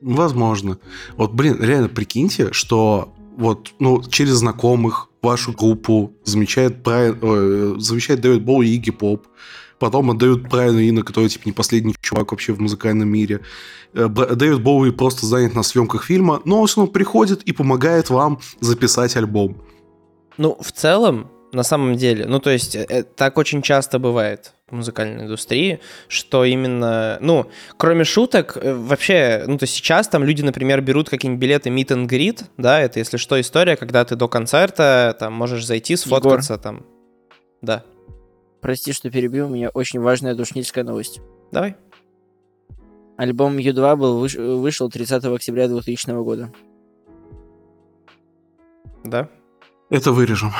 Возможно. 0.00 0.78
Вот, 1.16 1.32
блин, 1.32 1.58
реально 1.60 1.88
прикиньте, 1.88 2.52
что 2.52 3.12
вот, 3.36 3.72
ну, 3.80 4.02
через 4.02 4.34
знакомых 4.34 5.08
вашу 5.22 5.52
группу 5.52 6.12
замечает, 6.24 6.82
Брайан, 6.82 7.18
э, 7.22 7.74
замечает 7.78 8.20
Дэвид 8.20 8.44
Боу 8.44 8.62
и 8.62 8.74
Игги 8.74 8.90
Поп. 8.90 9.26
Потом 9.78 10.10
отдают 10.10 10.42
Брайану 10.42 10.80
Ина, 10.80 11.02
который, 11.02 11.28
типа, 11.28 11.42
не 11.46 11.52
последний 11.52 11.94
чувак 12.00 12.30
вообще 12.30 12.52
в 12.52 12.60
музыкальном 12.60 13.08
мире. 13.08 13.40
Э, 13.94 14.08
Дэвид 14.08 14.62
Боуи 14.62 14.90
просто 14.90 15.26
занят 15.26 15.54
на 15.54 15.62
съемках 15.62 16.04
фильма, 16.04 16.40
но 16.44 16.60
он 16.60 16.66
все 16.66 16.80
равно 16.80 16.92
приходит 16.92 17.42
и 17.42 17.52
помогает 17.52 18.10
вам 18.10 18.40
записать 18.60 19.16
альбом. 19.16 19.56
Ну, 20.38 20.56
в 20.60 20.72
целом, 20.72 21.30
на 21.52 21.62
самом 21.62 21.96
деле, 21.96 22.26
ну, 22.26 22.38
то 22.40 22.50
есть, 22.50 22.74
э, 22.74 22.86
э, 22.88 23.02
так 23.02 23.38
очень 23.38 23.62
часто 23.62 23.98
бывает 23.98 24.52
музыкальной 24.72 25.24
индустрии, 25.24 25.80
что 26.08 26.44
именно, 26.44 27.18
ну, 27.20 27.50
кроме 27.76 28.04
шуток, 28.04 28.56
э, 28.56 28.74
вообще, 28.74 29.44
ну, 29.46 29.58
то 29.58 29.64
есть 29.64 29.74
сейчас 29.74 30.08
там 30.08 30.24
люди, 30.24 30.42
например, 30.42 30.80
берут 30.80 31.08
какие-нибудь 31.08 31.40
билеты 31.40 31.70
meet 31.70 31.88
and 31.88 32.08
greet, 32.08 32.44
да, 32.56 32.80
это, 32.80 32.98
если 32.98 33.16
что, 33.16 33.40
история, 33.40 33.76
когда 33.76 34.04
ты 34.04 34.16
до 34.16 34.28
концерта 34.28 35.16
там 35.18 35.32
можешь 35.32 35.64
зайти, 35.64 35.96
сфоткаться 35.96 36.58
там. 36.58 36.84
Да. 37.60 37.84
Прости, 38.60 38.92
что 38.92 39.10
перебил, 39.10 39.46
у 39.46 39.50
меня 39.50 39.70
очень 39.70 40.00
важная 40.00 40.34
душническая 40.34 40.84
новость. 40.84 41.20
Давай. 41.50 41.76
Альбом 43.16 43.58
Ю2 43.58 43.96
был, 43.96 44.24
выш- 44.24 44.56
вышел 44.56 44.90
30 44.90 45.24
октября 45.24 45.68
2000 45.68 46.22
года. 46.24 46.52
Да. 49.04 49.28
Это 49.90 50.12
вырежем. 50.12 50.52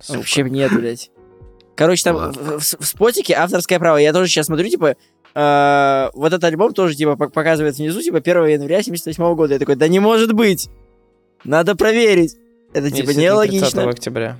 Сука. 0.00 0.18
Вообще 0.18 0.42
нет, 0.42 0.72
блядь. 0.72 1.10
Короче, 1.76 2.02
там 2.04 2.16
Ладно. 2.16 2.42
в, 2.42 2.58
в- 2.60 2.80
в 2.80 2.86
спотике 2.86 3.34
авторское 3.34 3.78
право. 3.78 3.98
Я 3.98 4.12
тоже 4.12 4.28
сейчас 4.30 4.46
смотрю, 4.46 4.68
типа, 4.68 4.96
э, 5.34 6.10
вот 6.14 6.28
этот 6.32 6.42
альбом 6.44 6.72
тоже, 6.72 6.94
типа, 6.96 7.10
пок- 7.10 7.30
показывает 7.30 7.76
внизу, 7.76 8.00
типа, 8.02 8.18
1 8.18 8.46
января 8.46 8.82
78 8.82 9.34
года. 9.34 9.52
Я 9.54 9.58
такой, 9.60 9.76
да 9.76 9.86
не 9.86 10.00
может 10.00 10.32
быть! 10.32 10.68
Надо 11.44 11.76
проверить. 11.76 12.34
Это, 12.72 12.90
типа, 12.90 13.06
Действительно, 13.12 13.40
30 13.42 13.52
нелогично. 13.52 13.88
октября. 13.90 14.36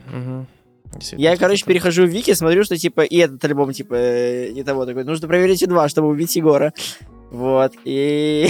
Действительно, 0.94 1.20
Я, 1.22 1.36
короче, 1.36 1.64
30. 1.64 1.66
перехожу 1.66 2.02
в 2.04 2.08
Вики, 2.08 2.32
смотрю, 2.32 2.64
что, 2.64 2.76
типа, 2.78 3.02
и 3.02 3.16
этот 3.18 3.44
альбом, 3.44 3.72
типа, 3.72 3.94
э, 3.94 4.50
не 4.52 4.62
того 4.64 4.86
такой. 4.86 5.04
Нужно 5.04 5.28
проверить 5.28 5.62
и 5.62 5.66
два, 5.66 5.88
чтобы 5.88 6.08
убить 6.08 6.34
Егора. 6.36 6.72
Вот. 7.30 7.72
И... 7.84 8.48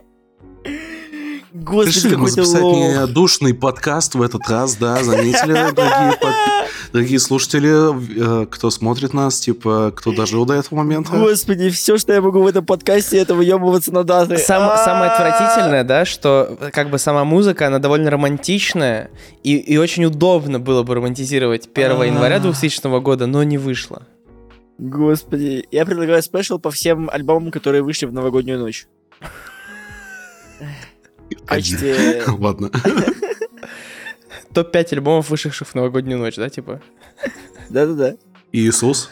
Господи, 1.52 1.96
Решили 1.96 2.14
мы 2.14 2.30
записать 2.30 2.62
лох. 2.62 2.76
не 2.76 3.06
душный 3.08 3.54
подкаст 3.54 4.14
в 4.14 4.22
этот 4.22 4.48
раз, 4.48 4.76
да, 4.76 5.02
заметили, 5.02 5.52
дорогие, 5.74 6.16
под- 6.20 6.34
Дорогие 6.92 7.18
слушатели, 7.18 8.42
э, 8.42 8.46
кто 8.46 8.70
смотрит 8.70 9.14
нас, 9.14 9.40
типа, 9.40 9.92
кто 9.94 10.12
дожил 10.12 10.44
до 10.44 10.54
этого 10.54 10.78
момента. 10.78 11.10
Господи, 11.12 11.70
все, 11.70 11.98
что 11.98 12.12
я 12.12 12.20
могу 12.20 12.42
в 12.42 12.46
этом 12.46 12.64
подкасте, 12.64 13.18
это 13.18 13.34
выебываться 13.34 13.92
на 13.92 14.04
даты. 14.04 14.38
Сам- 14.38 14.76
самое 14.76 15.10
отвратительное, 15.10 15.84
да, 15.84 16.04
что 16.04 16.56
как 16.72 16.90
бы 16.90 16.98
сама 16.98 17.24
музыка, 17.24 17.66
она 17.66 17.78
довольно 17.78 18.10
романтичная, 18.10 19.10
и, 19.42 19.56
и 19.56 19.76
очень 19.76 20.04
удобно 20.04 20.60
было 20.60 20.82
бы 20.84 20.94
романтизировать 20.94 21.68
1 21.72 22.02
января 22.04 22.38
2000 22.38 23.00
года, 23.00 23.26
но 23.26 23.42
не 23.42 23.58
вышло. 23.58 24.06
Господи, 24.78 25.66
я 25.70 25.84
предлагаю 25.84 26.22
спешл 26.22 26.58
по 26.58 26.70
всем 26.70 27.10
альбомам, 27.12 27.50
которые 27.50 27.82
вышли 27.82 28.06
в 28.06 28.12
новогоднюю 28.12 28.58
ночь. 28.58 28.86
Качестве... 31.46 32.22
Ладно. 32.38 32.70
Топ-5 34.54 34.94
альбомов, 34.94 35.30
вышедших 35.30 35.68
в 35.68 35.74
новогоднюю 35.74 36.18
ночь, 36.18 36.36
да, 36.36 36.48
типа? 36.48 36.80
Да-да-да. 37.68 38.16
Иисус. 38.52 39.10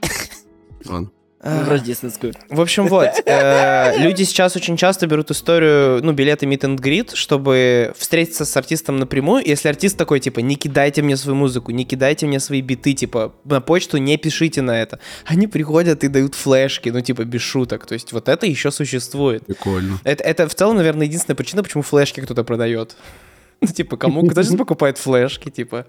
Ладно. 0.84 1.10
В 1.44 1.68
рождественскую. 1.68 2.32
В 2.48 2.60
общем, 2.60 2.86
вот, 2.88 3.10
э, 3.26 3.98
люди 3.98 4.22
сейчас 4.22 4.56
очень 4.56 4.78
часто 4.78 5.06
берут 5.06 5.30
историю, 5.30 6.02
ну, 6.02 6.12
билеты 6.12 6.46
meet 6.46 6.60
and 6.60 6.76
greet, 6.78 7.14
чтобы 7.14 7.92
встретиться 7.98 8.46
с 8.46 8.56
артистом 8.56 8.96
напрямую. 8.96 9.42
Если 9.46 9.68
артист 9.68 9.98
такой, 9.98 10.20
типа, 10.20 10.40
не 10.40 10.56
кидайте 10.56 11.02
мне 11.02 11.18
свою 11.18 11.36
музыку, 11.36 11.70
не 11.70 11.84
кидайте 11.84 12.26
мне 12.26 12.40
свои 12.40 12.62
биты, 12.62 12.94
типа, 12.94 13.34
на 13.44 13.60
почту 13.60 13.98
не 13.98 14.16
пишите 14.16 14.62
на 14.62 14.80
это. 14.80 14.98
Они 15.26 15.46
приходят 15.46 16.02
и 16.02 16.08
дают 16.08 16.34
флешки, 16.34 16.88
ну, 16.88 17.02
типа, 17.02 17.24
без 17.24 17.42
шуток. 17.42 17.86
То 17.86 17.92
есть 17.92 18.12
вот 18.12 18.30
это 18.30 18.46
еще 18.46 18.70
существует. 18.70 19.44
Прикольно. 19.44 19.98
Это, 20.04 20.24
это 20.24 20.48
в 20.48 20.54
целом, 20.54 20.76
наверное, 20.76 21.06
единственная 21.06 21.36
причина, 21.36 21.62
почему 21.62 21.82
флешки 21.82 22.20
кто-то 22.20 22.42
продает. 22.44 22.96
Ну, 23.60 23.68
типа, 23.68 23.96
кому 23.96 24.26
кто 24.26 24.42
сейчас 24.42 24.56
покупает 24.56 24.98
флешки, 24.98 25.48
типа. 25.50 25.86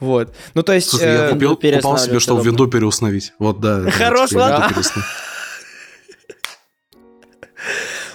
Вот. 0.00 0.34
Ну, 0.54 0.62
то 0.62 0.72
есть... 0.72 0.90
Слушай, 0.90 1.08
я 1.08 1.26
э, 1.26 1.30
купил, 1.30 1.58
Винду 1.60 1.76
попал 1.76 1.98
себе, 1.98 2.20
чтобы 2.20 2.42
винду 2.42 2.66
переустановить. 2.66 3.32
Вот, 3.38 3.60
да. 3.60 3.90
Хорош, 3.90 4.32
ладно. 4.32 4.68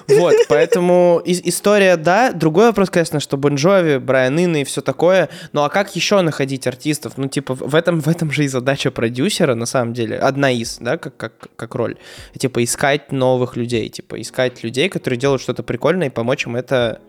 Вот, 0.07 0.35
поэтому 0.47 1.21
и- 1.23 1.49
история, 1.49 1.95
да. 1.95 2.31
Другой 2.31 2.67
вопрос, 2.67 2.89
конечно, 2.89 3.19
что 3.19 3.37
Бон 3.37 3.55
Джови, 3.55 3.97
Брайан 3.97 4.39
Инна 4.39 4.61
и 4.61 4.63
все 4.63 4.81
такое. 4.81 5.29
Ну 5.53 5.63
а 5.63 5.69
как 5.69 5.95
еще 5.95 6.21
находить 6.21 6.65
артистов? 6.67 7.13
Ну, 7.17 7.27
типа, 7.27 7.53
в 7.53 7.75
этом, 7.75 8.01
в 8.01 8.07
этом 8.07 8.31
же 8.31 8.43
и 8.43 8.47
задача 8.47 8.91
продюсера, 8.91 9.55
на 9.55 9.65
самом 9.65 9.93
деле. 9.93 10.17
Одна 10.17 10.51
из, 10.51 10.77
да, 10.79 10.97
как, 10.97 11.15
как, 11.15 11.33
как 11.55 11.75
роль. 11.75 11.97
Типа, 12.37 12.63
искать 12.63 13.11
новых 13.11 13.55
людей. 13.55 13.89
Типа, 13.89 14.19
искать 14.19 14.63
людей, 14.63 14.89
которые 14.89 15.19
делают 15.19 15.41
что-то 15.41 15.63
прикольное, 15.63 16.07
и 16.07 16.11
помочь 16.11 16.45
им 16.45 16.55
это 16.55 17.01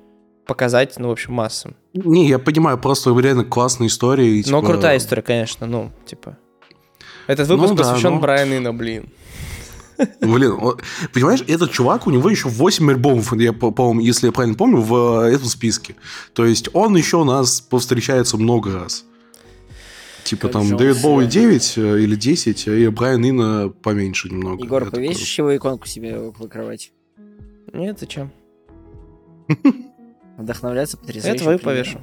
показать, 0.51 0.99
ну, 0.99 1.09
в 1.09 1.13
общем, 1.13 1.33
массам. 1.35 1.77
Не, 1.95 2.29
я 2.29 2.39
понимаю, 2.41 2.77
просто 2.77 3.17
реально 3.19 3.45
классная 3.45 3.87
история. 3.87 4.29
и, 4.29 4.39
Но 4.51 4.61
типа, 4.61 4.73
крутая 4.73 4.99
история, 4.99 5.23
конечно, 5.23 5.67
ну, 5.67 5.91
типа. 6.05 6.37
Этот 7.29 7.49
Ну 7.49 7.57
выпуск 7.57 7.75
да, 7.77 7.85
посвящен 7.85 8.15
ну. 8.15 8.21
Брайану 8.21 8.55
Инна, 8.57 8.73
блин. 8.75 9.09
Блин, 10.21 10.53
он- 10.61 10.79
понимаешь, 11.15 11.45
этот 11.47 11.71
чувак, 11.71 12.07
у 12.07 12.11
него 12.11 12.29
еще 12.29 12.49
8 12.49 12.91
альбомов, 12.91 13.33
я, 13.37 13.53
по- 13.53 13.71
по-моему, 13.71 14.01
если 14.01 14.27
я 14.27 14.33
правильно 14.33 14.57
помню, 14.57 14.81
в 14.81 15.23
э, 15.25 15.35
этом 15.35 15.47
списке. 15.47 15.95
То 16.33 16.45
есть 16.45 16.69
он 16.73 16.97
еще 16.97 17.19
у 17.19 17.25
нас 17.25 17.61
повстречается 17.61 18.37
много 18.37 18.73
раз. 18.73 19.05
Типа 20.25 20.49
Как 20.49 20.53
там 20.53 20.77
Дэвид 20.77 21.01
Боуи 21.03 21.25
себя- 21.25 21.31
9 21.31 21.75
э, 21.77 22.01
или 22.01 22.17
10, 22.17 22.67
и 22.67 22.89
Брайан 22.89 23.25
Инна 23.25 23.69
поменьше 23.69 24.29
немного. 24.29 24.65
Егор, 24.65 24.85
такой, 24.85 24.97
повесишь 24.99 25.39
его 25.39 25.55
иконку 25.57 25.87
себе 25.87 26.19
в 26.19 26.49
кровать? 26.49 26.93
Нет, 27.73 27.99
зачем? 28.01 28.31
Вдохновляться 30.41 30.97
Я 30.97 31.07
потрясающим 31.07 31.43
твою 31.43 31.59
примером. 31.59 31.85
повешу. 31.85 32.01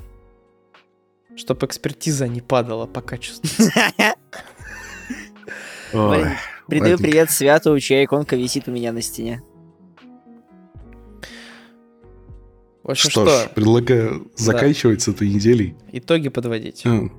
Чтоб 1.35 1.63
экспертиза 1.63 2.27
не 2.27 2.41
падала 2.41 2.85
по 2.85 3.01
качеству. 3.01 3.43
«Ой, 5.93 6.17
Блин, 6.19 6.27
Передаю 6.69 6.91
ладненько». 6.93 7.03
привет 7.03 7.31
Святу, 7.31 7.79
чья 7.79 8.03
иконка 8.03 8.35
висит 8.35 8.67
у 8.67 8.71
меня 8.71 8.91
на 8.91 9.01
стене. 9.01 9.41
В 12.83 12.91
общем, 12.91 13.09
Что, 13.09 13.25
что, 13.25 13.43
ж, 13.45 13.49
предлагаю 13.55 14.31
заканчивать 14.35 15.01
с 15.01 15.07
этой 15.07 15.29
неделей. 15.29 15.75
итоги 15.91 16.29
подводить. 16.29 16.85
Э, 16.85 17.09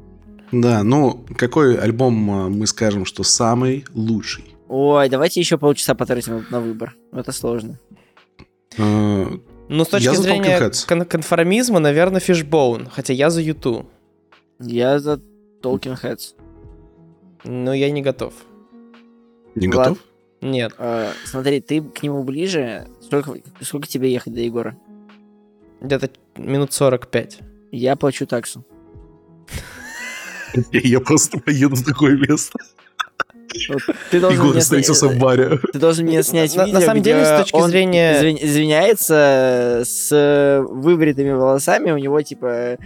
Да, 0.52 0.82
ну, 0.82 1.24
какой 1.36 1.76
альбом 1.76 2.30
э, 2.30 2.48
мы 2.48 2.66
скажем, 2.66 3.04
что 3.04 3.22
самый 3.22 3.84
лучший? 3.94 4.44
Ой, 4.68 5.08
давайте 5.08 5.40
еще 5.40 5.58
полчаса 5.58 5.94
потратим 5.94 6.46
на 6.50 6.60
выбор. 6.60 6.94
Это 7.12 7.32
сложно. 7.32 7.78
Э, 8.78 9.26
Ну, 9.68 9.84
с 9.84 9.88
точки 9.88 10.06
Я 10.06 10.14
за 10.14 10.22
зрения 10.22 10.70
кон- 10.86 11.04
конформизма, 11.04 11.78
наверное, 11.78 12.20
Фишбоун. 12.20 12.86
Хотя 12.90 13.12
я 13.12 13.30
за 13.30 13.40
Юту. 13.40 13.86
Я 14.58 14.98
за 14.98 15.20
Talking 15.62 16.00
Heads. 16.02 16.34
Но 17.44 17.74
я 17.74 17.90
не 17.90 18.02
готов. 18.02 18.32
Не 19.54 19.68
Влад? 19.68 19.88
готов? 19.88 20.04
Нет. 20.40 20.74
Э, 20.78 21.10
смотри, 21.24 21.60
ты 21.60 21.82
к 21.82 22.02
нему 22.02 22.22
ближе. 22.24 22.86
Сколько, 23.02 23.34
сколько 23.60 23.86
тебе 23.86 24.10
ехать 24.12 24.32
до 24.34 24.40
Егора? 24.40 24.76
Где-то 25.80 26.10
минут 26.36 26.72
45. 26.72 27.40
Я 27.72 27.96
плачу 27.96 28.26
таксу. 28.26 28.64
Я 30.72 31.00
просто 31.00 31.38
поеду 31.38 31.76
в 31.76 31.84
такое 31.84 32.16
место. 32.16 32.58
Вот 33.68 33.82
ты 34.10 34.20
должен 34.20 34.38
Егор 34.40 34.52
мне 34.52 34.60
встретился 34.60 35.06
сня- 35.06 35.14
в 35.14 35.18
баре. 35.18 35.58
Ты 35.72 35.78
должен 35.78 36.06
мне 36.06 36.22
снять 36.22 36.54
На- 36.56 36.64
видео, 36.64 36.78
на 36.78 36.84
самом 36.84 37.02
деле, 37.02 37.24
с 37.24 37.38
точки 37.40 37.54
он 37.56 37.70
зрения- 37.70 38.20
извин- 38.20 38.38
извиняется 38.40 39.82
с 39.84 40.08
э, 40.12 40.60
выбритыми 40.60 41.30
волосами, 41.32 41.90
у 41.90 41.98
него, 41.98 42.20
типа, 42.22 42.76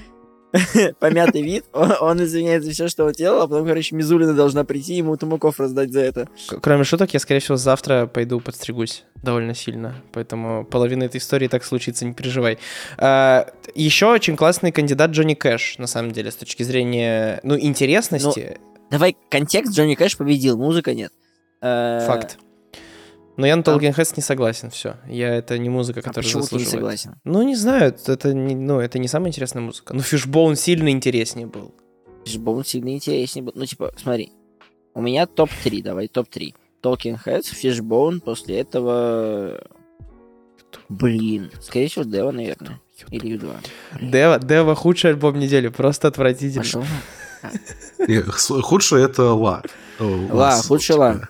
помятый 1.01 1.43
вид, 1.43 1.65
он, 1.73 1.93
он 2.01 2.23
извиняется 2.23 2.67
за 2.69 2.75
все, 2.75 2.89
что 2.89 3.05
он 3.07 3.13
делал, 3.13 3.43
а 3.43 3.49
потом, 3.49 3.67
короче, 3.67 3.97
Мизулина 3.97 4.35
должна 4.35 4.65
прийти 4.65 4.95
и 4.95 4.99
ему 4.99 5.17
тумаков 5.17 5.59
раздать 5.59 5.93
за 5.93 6.01
это. 6.01 6.29
Кроме 6.61 6.85
шуток, 6.85 7.15
я, 7.15 7.21
скорее 7.21 7.41
всего, 7.41 7.57
завтра 7.57 8.07
пойду 8.07 8.39
подстригусь 8.41 9.05
довольно 9.23 9.55
сильно. 9.55 9.95
Поэтому 10.13 10.65
половина 10.65 11.05
этой 11.05 11.19
истории 11.19 11.49
так 11.49 11.65
случится, 11.65 12.05
не 12.05 12.13
переживай. 12.13 12.59
А, 12.99 13.47
еще 13.75 14.07
очень 14.07 14.37
классный 14.37 14.73
кандидат 14.73 15.13
Джонни 15.13 15.35
Кэш, 15.35 15.79
на 15.79 15.87
самом 15.87 16.11
деле, 16.13 16.31
с 16.31 16.37
точки 16.37 16.63
зрения, 16.65 17.41
ну, 17.43 17.59
интересности. 17.59 18.59
Давай, 18.93 19.17
контекст, 19.31 19.73
Джонни 19.73 19.95
Кэш 19.95 20.19
победил, 20.19 20.59
музыка 20.59 20.93
нет. 20.93 21.15
Э, 21.63 22.05
Факт. 22.07 22.39
Но 23.39 23.47
я 23.47 23.57
на 23.57 23.63
Talking 23.63 23.97
Heads 23.97 24.13
не 24.17 24.23
согласен, 24.23 24.69
все. 24.69 24.97
Я, 25.09 25.35
это 25.35 25.57
не 25.57 25.71
музыка, 25.71 26.01
А 26.01 26.03
которая 26.03 26.25
почему 26.25 26.43
ты 26.47 26.57
не 26.57 26.65
согласен? 26.67 27.15
Ну, 27.25 27.43
не 27.43 27.57
знаю, 27.57 27.97
это 28.07 28.35
не, 28.35 28.55
ну, 28.55 28.81
это 28.81 28.99
не 28.99 29.09
самая 29.09 29.31
интересная 29.31 29.63
музыка. 29.63 29.95
Ну, 29.95 30.03
Фишбоун 30.03 30.57
сильно 30.57 30.91
интереснее 30.91 31.47
был. 31.47 31.75
Фишбоун 32.27 32.67
сильно 32.67 32.95
интереснее 32.95 33.43
был. 33.43 33.53
Ну, 33.55 33.65
типа, 33.65 33.93
смотри, 33.97 34.31
у 34.93 35.01
меня 35.01 35.25
топ-3, 35.27 35.83
давай, 35.83 36.09
топ-3. 36.09 36.55
Talking 36.83 37.19
Heads, 37.25 37.47
Фишбоун, 37.55 38.21
после 38.21 38.59
этого... 38.59 39.59
Блин, 40.91 41.51
скорее 41.63 41.89
всего, 41.89 42.05
Devo, 42.05 42.31
наверное. 42.31 42.79
Или 43.11 43.39
U2. 43.39 43.57
Devo, 44.03 44.39
Devo 44.39 44.75
худший 44.75 45.13
альбом 45.13 45.39
недели, 45.39 45.69
просто 45.69 46.09
отвратительно. 46.09 46.63
Пошел. 46.63 46.85
Худшее 48.63 49.05
это 49.05 49.33
La's. 49.33 49.63
О, 49.99 50.27
Ла, 50.31 50.57
худший 50.63 50.95
типа. 50.95 50.99
Ла. 51.01 51.29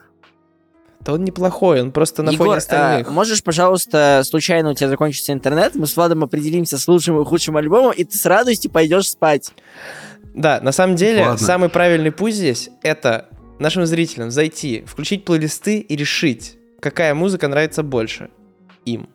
Да 1.00 1.14
он 1.14 1.24
неплохой, 1.24 1.82
он 1.82 1.90
просто 1.90 2.22
на 2.22 2.30
Егор, 2.30 2.46
фоне 2.46 2.54
а, 2.54 2.58
остальных. 2.58 3.10
можешь, 3.10 3.42
пожалуйста, 3.42 4.22
случайно 4.24 4.70
у 4.70 4.74
тебя 4.74 4.88
закончится 4.88 5.32
интернет, 5.32 5.74
мы 5.74 5.88
с 5.88 5.96
Владом 5.96 6.22
определимся 6.22 6.78
с 6.78 6.86
лучшим 6.86 7.20
и 7.20 7.24
худшим 7.24 7.56
альбомом, 7.56 7.92
и 7.92 8.04
ты 8.04 8.16
с 8.16 8.24
радостью 8.24 8.70
пойдешь 8.70 9.10
спать. 9.10 9.52
Да, 10.32 10.60
на 10.62 10.70
самом 10.70 10.94
деле, 10.94 11.22
Ладно. 11.26 11.44
самый 11.44 11.68
правильный 11.70 12.12
путь 12.12 12.34
здесь— 12.34 12.70
это 12.82 13.28
нашим 13.58 13.84
зрителям 13.84 14.30
зайти, 14.30 14.84
включить 14.86 15.24
плейлисты 15.24 15.80
и 15.80 15.96
решить, 15.96 16.56
какая 16.80 17.14
музыка 17.14 17.48
нравится 17.48 17.82
больше 17.82 18.30
им. 18.84 19.08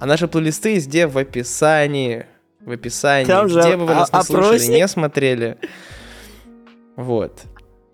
А 0.00 0.06
наши 0.06 0.26
плейлисты 0.26 0.74
везде 0.74 1.06
в 1.06 1.16
описании. 1.16 2.26
В 2.60 2.72
описании. 2.72 3.26
Там 3.26 3.48
же 3.48 3.60
где 3.60 3.76
бы 3.76 3.86
вы 3.86 3.92
о- 3.92 3.96
нас 4.00 4.12
не 4.12 4.22
слушали, 4.22 4.46
опросник. 4.46 4.74
не 4.74 4.88
смотрели. 4.88 5.58
Вот. 7.00 7.42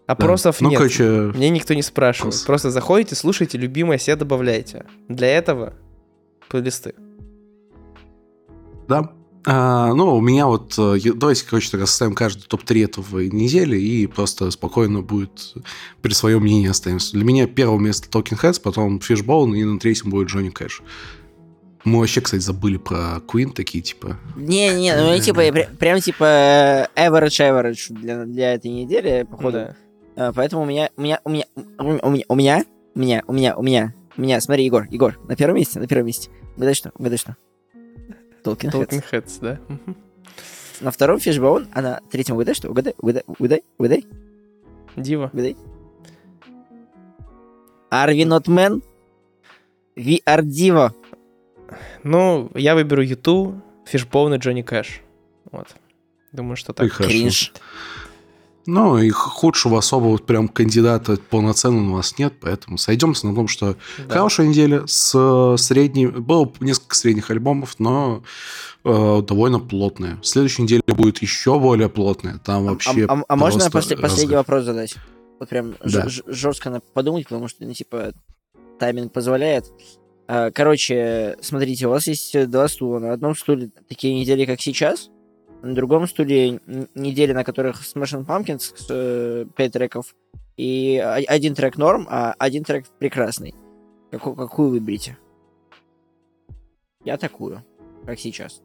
Опросов 0.06 0.60
Ну, 0.60 0.70
нет. 0.70 0.78
короче, 0.78 1.32
Мне 1.34 1.48
никто 1.50 1.74
не 1.74 1.82
спрашивает. 1.82 2.34
Опрос. 2.34 2.44
Просто 2.44 2.70
заходите, 2.70 3.14
слушайте, 3.14 3.56
любимое 3.58 3.98
себе 3.98 4.16
добавляйте. 4.16 4.84
Для 5.08 5.28
этого 5.28 5.74
плейлисты. 6.48 6.94
да. 8.88 9.12
А, 9.48 9.94
ну, 9.94 10.16
у 10.16 10.20
меня 10.20 10.48
вот... 10.48 10.74
э, 10.76 10.96
Давайте, 11.14 11.46
короче, 11.48 11.70
так 11.70 11.80
составим 11.82 12.14
каждый 12.16 12.42
топ-3 12.48 12.84
этого 12.84 13.20
недели 13.20 13.78
и 13.78 14.08
просто 14.08 14.50
спокойно 14.50 15.02
будет 15.02 15.54
при 16.02 16.12
своем 16.14 16.42
мнении 16.42 16.68
оставимся. 16.68 17.12
Для 17.12 17.24
меня 17.24 17.46
первое 17.46 17.78
место 17.78 18.08
Talking 18.08 18.40
Heads, 18.42 18.60
потом 18.60 18.96
Fishbone, 18.98 19.56
и 19.56 19.62
на 19.62 19.78
третьем 19.78 20.10
будет 20.10 20.28
Джонни 20.30 20.48
Кэш. 20.50 20.82
Мы 21.86 22.00
вообще, 22.00 22.20
кстати, 22.20 22.42
забыли 22.42 22.78
про 22.78 23.18
Queen, 23.28 23.52
такие, 23.52 23.80
типа... 23.80 24.18
Не-не, 24.34 24.96
ну 24.96 25.12
я 25.12 25.20
типа, 25.20 25.40
прям 25.78 26.00
типа 26.00 26.24
э, 26.24 26.86
average 26.96 27.38
average 27.38 27.92
для, 27.92 28.24
для 28.24 28.54
этой 28.54 28.72
недели, 28.72 29.24
походу. 29.30 29.52
Да. 29.52 29.76
А, 30.16 30.32
Поэтому 30.32 30.62
у 30.62 30.64
меня, 30.66 30.90
у 30.96 31.02
меня, 31.02 31.20
у 31.22 31.30
меня, 31.30 31.44
у 31.78 31.84
меня, 31.84 32.00
у 32.02 32.10
меня, 32.10 32.24
у 32.28 32.34
меня, 32.34 33.22
у 33.24 33.32
меня, 33.32 33.56
у 33.56 33.62
меня, 33.62 33.94
у 34.16 34.20
меня, 34.20 34.40
смотри, 34.40 34.64
Егор, 34.64 34.88
Егор, 34.90 35.16
на 35.28 35.36
первом 35.36 35.54
месте, 35.58 35.78
на 35.78 35.86
первом 35.86 36.06
месте. 36.06 36.28
Угадай 36.56 36.74
что, 36.74 36.90
угадай 36.98 37.18
что. 37.18 37.36
Heads. 37.72 38.42
Talking 38.42 39.04
Heads, 39.12 39.38
да? 39.40 39.60
На 40.80 40.90
втором 40.90 41.18
Fishbone, 41.18 41.68
а 41.72 41.82
на 41.82 42.00
третьем 42.10 42.34
угадай, 42.34 42.54
что? 42.56 42.68
Угадай, 42.68 42.94
угадай, 42.98 43.22
угадай, 43.28 43.62
угадай, 43.78 44.06
Дива. 44.96 45.30
угадай. 45.32 45.56
Are 47.92 48.10
we 48.12 48.24
not 48.26 48.48
men? 48.48 48.82
We 49.94 50.20
are 50.26 50.42
diva. 50.42 50.92
Ну, 52.04 52.50
я 52.54 52.74
выберу 52.74 53.02
Юту, 53.02 53.60
Фишбоун 53.86 54.34
и 54.34 54.38
Джонни 54.38 54.62
Кэш. 54.62 55.00
Вот. 55.50 55.68
Думаю, 56.32 56.56
что 56.56 56.72
И 56.72 56.76
так. 56.76 56.92
хорошо. 56.92 57.10
Кринж. 57.12 57.52
Ну, 58.68 58.98
и 58.98 59.10
худшего 59.10 59.78
особо 59.78 60.06
вот 60.06 60.26
прям 60.26 60.48
кандидата 60.48 61.16
полноценного 61.30 61.92
у 61.92 61.96
нас 61.98 62.18
нет, 62.18 62.34
поэтому 62.40 62.78
сойдемся 62.78 63.28
на 63.28 63.34
том, 63.34 63.46
что 63.46 63.76
Да. 64.08 64.14
хорошая 64.14 64.48
неделя 64.48 64.82
с 64.86 65.56
средней... 65.58 66.08
Было 66.08 66.52
несколько 66.58 66.96
средних 66.96 67.30
альбомов, 67.30 67.76
но 67.78 68.24
э, 68.84 69.22
довольно 69.22 69.60
плотная. 69.60 70.18
Следующая 70.22 70.64
неделя 70.64 70.82
будет 70.88 71.18
еще 71.22 71.60
более 71.60 71.88
плотная. 71.88 72.38
Там 72.38 72.66
А- 72.66 72.70
вообще 72.72 73.06
а, 73.08 73.22
а 73.28 73.36
можно 73.36 73.58
просто 73.60 73.70
после- 73.70 73.96
последний 73.96 74.34
разрыв. 74.34 74.38
вопрос 74.48 74.64
задать? 74.64 74.94
Вот 75.38 75.48
прям 75.48 75.74
Да. 75.84 76.06
жестко 76.26 76.70
надо 76.70 76.84
подумать, 76.92 77.24
потому 77.24 77.46
что, 77.46 77.64
ну, 77.64 77.72
типа, 77.72 78.14
тайминг 78.80 79.12
позволяет. 79.12 79.70
А, 80.28 80.50
Короче, 80.50 81.36
смотрите, 81.40 81.86
у 81.86 81.90
вас 81.90 82.06
есть 82.06 82.34
э, 82.34 82.46
два 82.46 82.68
стула. 82.68 82.98
На 82.98 83.12
одном 83.12 83.36
стуле 83.36 83.70
такие 83.88 84.14
недели, 84.18 84.44
как 84.44 84.60
сейчас. 84.60 85.10
На 85.62 85.74
другом 85.74 86.06
стуле 86.06 86.60
недели, 86.94 87.32
на 87.32 87.44
которых 87.44 87.82
Smashing 87.82 88.26
Pumpkins, 88.26 88.72
э, 88.90 89.46
5 89.56 89.72
треков. 89.72 90.14
И 90.56 90.96
один 91.28 91.54
трек 91.54 91.76
норм, 91.76 92.06
а 92.08 92.34
один 92.38 92.64
трек 92.64 92.86
прекрасный. 92.98 93.54
Какую, 94.10 94.34
какую 94.36 94.70
выберете? 94.70 95.18
Я 97.04 97.16
такую, 97.18 97.62
как 98.06 98.18
сейчас. 98.18 98.62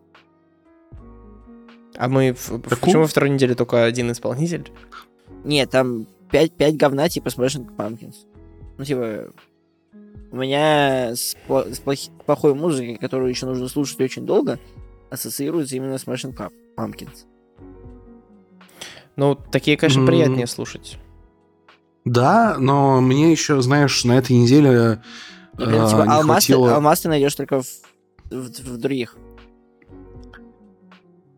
А 1.97 2.07
мы... 2.07 2.33
в- 2.33 2.47
Такую? 2.61 2.79
Почему 2.79 3.01
во 3.01 3.07
второй 3.07 3.29
неделе 3.29 3.53
только 3.55 3.83
один 3.83 4.11
исполнитель? 4.11 4.71
Нет, 5.43 5.69
там 5.69 6.07
5, 6.31 6.53
5 6.53 6.77
говна 6.77 7.09
типа 7.09 7.27
Smashing 7.27 7.75
Pumpkins. 7.75 8.15
Ну, 8.77 8.85
типа, 8.85 9.31
у 10.31 10.37
меня 10.37 11.11
с, 11.15 11.35
с 11.47 11.79
плохи- 11.79 12.11
плохой 12.25 12.53
музыкой, 12.53 12.95
которую 12.95 13.29
еще 13.29 13.45
нужно 13.45 13.67
слушать 13.67 13.99
очень 14.01 14.25
долго, 14.25 14.59
ассоциируется 15.09 15.75
именно 15.75 15.95
Smashing 15.95 16.35
Pump- 16.35 16.51
Pumpkins. 16.77 17.25
Ну, 19.17 19.35
такие, 19.35 19.77
конечно, 19.77 20.05
приятнее 20.05 20.47
слушать. 20.47 20.97
Да, 22.05 22.55
но 22.57 23.01
мне 23.01 23.31
еще, 23.31 23.61
знаешь, 23.61 24.03
на 24.05 24.13
этой 24.17 24.31
неделе 24.35 25.01
И 25.53 25.57
прям, 25.57 25.85
э, 25.85 25.89
типа, 25.89 26.01
не 26.03 26.09
алмаз, 26.13 26.45
ты, 26.45 26.53
хватило... 26.53 26.75
алмаз 26.75 27.01
ты 27.01 27.09
найдешь 27.09 27.35
только 27.35 27.61
в, 27.61 27.67
в- 28.31 28.49
в 28.73 28.77
других. 28.77 29.17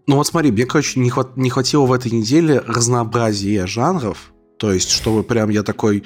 Ну 0.05 0.17
вот 0.17 0.27
смотри, 0.27 0.51
мне, 0.51 0.65
короче, 0.65 0.99
не, 0.99 1.09
хват- 1.09 1.33
не 1.35 1.49
хватило 1.49 1.85
в 1.85 1.93
этой 1.93 2.11
неделе 2.11 2.59
разнообразия 2.59 3.65
жанров. 3.65 4.33
То 4.57 4.71
есть, 4.71 4.89
чтобы 4.91 5.23
прям 5.23 5.49
я 5.49 5.63
такой, 5.63 6.03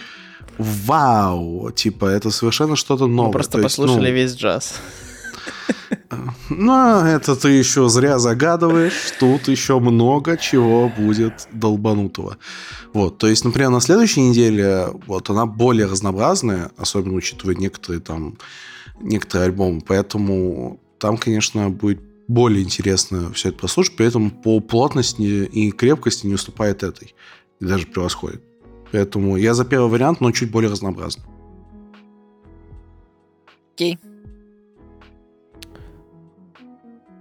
вау, 0.57 1.71
типа, 1.71 2.05
это 2.05 2.31
совершенно 2.31 2.75
что-то 2.75 3.07
новое. 3.07 3.27
Мы 3.27 3.33
просто 3.33 3.53
То 3.53 3.59
есть, 3.59 3.77
послушали 3.77 4.09
ну, 4.09 4.15
весь 4.15 4.35
джаз. 4.35 4.75
Ну, 6.49 7.05
это 7.05 7.35
ты 7.35 7.49
еще 7.49 7.89
зря 7.89 8.19
загадываешь. 8.19 9.13
Тут 9.19 9.47
еще 9.47 9.79
много 9.79 10.37
чего 10.37 10.89
будет 10.89 11.47
долбанутого. 11.51 12.37
Вот, 12.93 13.17
то 13.17 13.27
есть, 13.27 13.45
например, 13.45 13.69
на 13.69 13.81
следующей 13.81 14.21
неделе 14.21 14.87
вот 15.05 15.29
она 15.29 15.45
более 15.45 15.85
разнообразная, 15.85 16.71
особенно 16.77 17.15
учитывая 17.15 17.55
некоторые 17.55 18.01
там 18.01 18.37
некоторые 18.99 19.47
альбомы, 19.47 19.81
поэтому 19.85 20.79
там, 20.97 21.17
конечно, 21.17 21.69
будет 21.69 22.01
более 22.27 22.63
интересно 22.63 23.31
все 23.33 23.49
это 23.49 23.59
послушать, 23.59 23.95
при 23.95 24.07
этом 24.07 24.31
по 24.31 24.59
плотности 24.59 25.21
и 25.21 25.71
крепкости 25.71 26.25
не 26.25 26.33
уступает 26.33 26.83
этой. 26.83 27.13
И 27.59 27.65
даже 27.65 27.87
превосходит. 27.87 28.41
Поэтому 28.91 29.37
я 29.37 29.53
за 29.53 29.65
первый 29.65 29.89
вариант, 29.89 30.21
но 30.21 30.31
чуть 30.31 30.51
более 30.51 30.71
разнообразный. 30.71 31.23
Окей. 33.73 33.99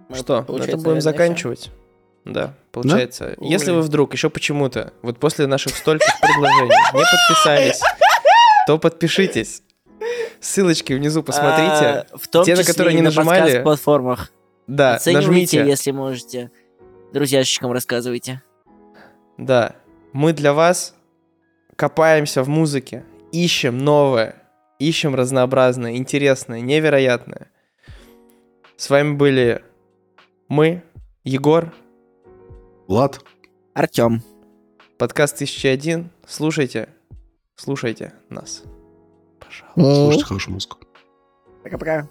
Мы, 0.09 0.17
Что, 0.17 0.37
на 0.37 0.43
получается, 0.43 0.77
этом 0.77 0.83
будем 0.85 1.01
заканчивать? 1.01 1.71
Да, 2.25 2.55
получается. 2.73 3.37
Если 3.41 3.71
вы 3.71 3.83
вдруг 3.83 4.13
еще 4.13 4.31
почему-то, 4.31 4.93
вот 5.03 5.19
после 5.19 5.47
наших 5.47 5.77
стольких 5.77 6.09
предложений, 6.21 6.75
не 6.95 7.03
подписались, 7.05 7.81
то 8.67 8.79
подпишитесь. 8.79 9.63
Ссылочки 10.41 10.93
внизу 10.93 11.23
посмотрите. 11.23 11.85
А, 11.87 12.07
в 12.15 12.27
том 12.29 12.45
Те, 12.45 12.57
на 12.57 12.65
которые 12.65 12.95
не 12.95 13.01
на 13.03 13.07
нажимали, 13.07 13.63
платформах. 13.63 14.33
Да, 14.67 14.97
Оценивайте, 14.97 15.29
нажмите. 15.29 15.65
если 15.67 15.91
можете. 15.93 16.51
Друзьяшечкам 17.13 17.71
рассказывайте. 17.73 18.43
Да, 19.39 19.77
мы 20.13 20.33
для 20.33 20.53
вас 20.53 20.96
копаемся 21.77 22.43
в 22.43 22.49
музыке, 22.49 23.05
ищем 23.33 23.79
новое, 23.79 24.43
ищем 24.79 25.15
разнообразное, 25.15 25.97
интересное, 25.97 26.61
невероятное. 26.61 27.51
С 28.77 28.91
вами 28.91 29.15
были 29.15 29.63
мы, 30.49 30.83
Егор, 31.25 31.73
Влад? 32.89 33.21
Артем. 33.75 34.23
подкаст 34.97 35.35
1001. 35.37 36.11
Слушайте, 36.27 36.89
слушайте 37.57 38.13
нас. 38.31 38.63
Пожалуйста. 39.41 39.95
Слушайте 39.95 40.25
хорошую 40.25 40.55
музыку. 40.55 40.79
Пока-пока. 41.63 42.09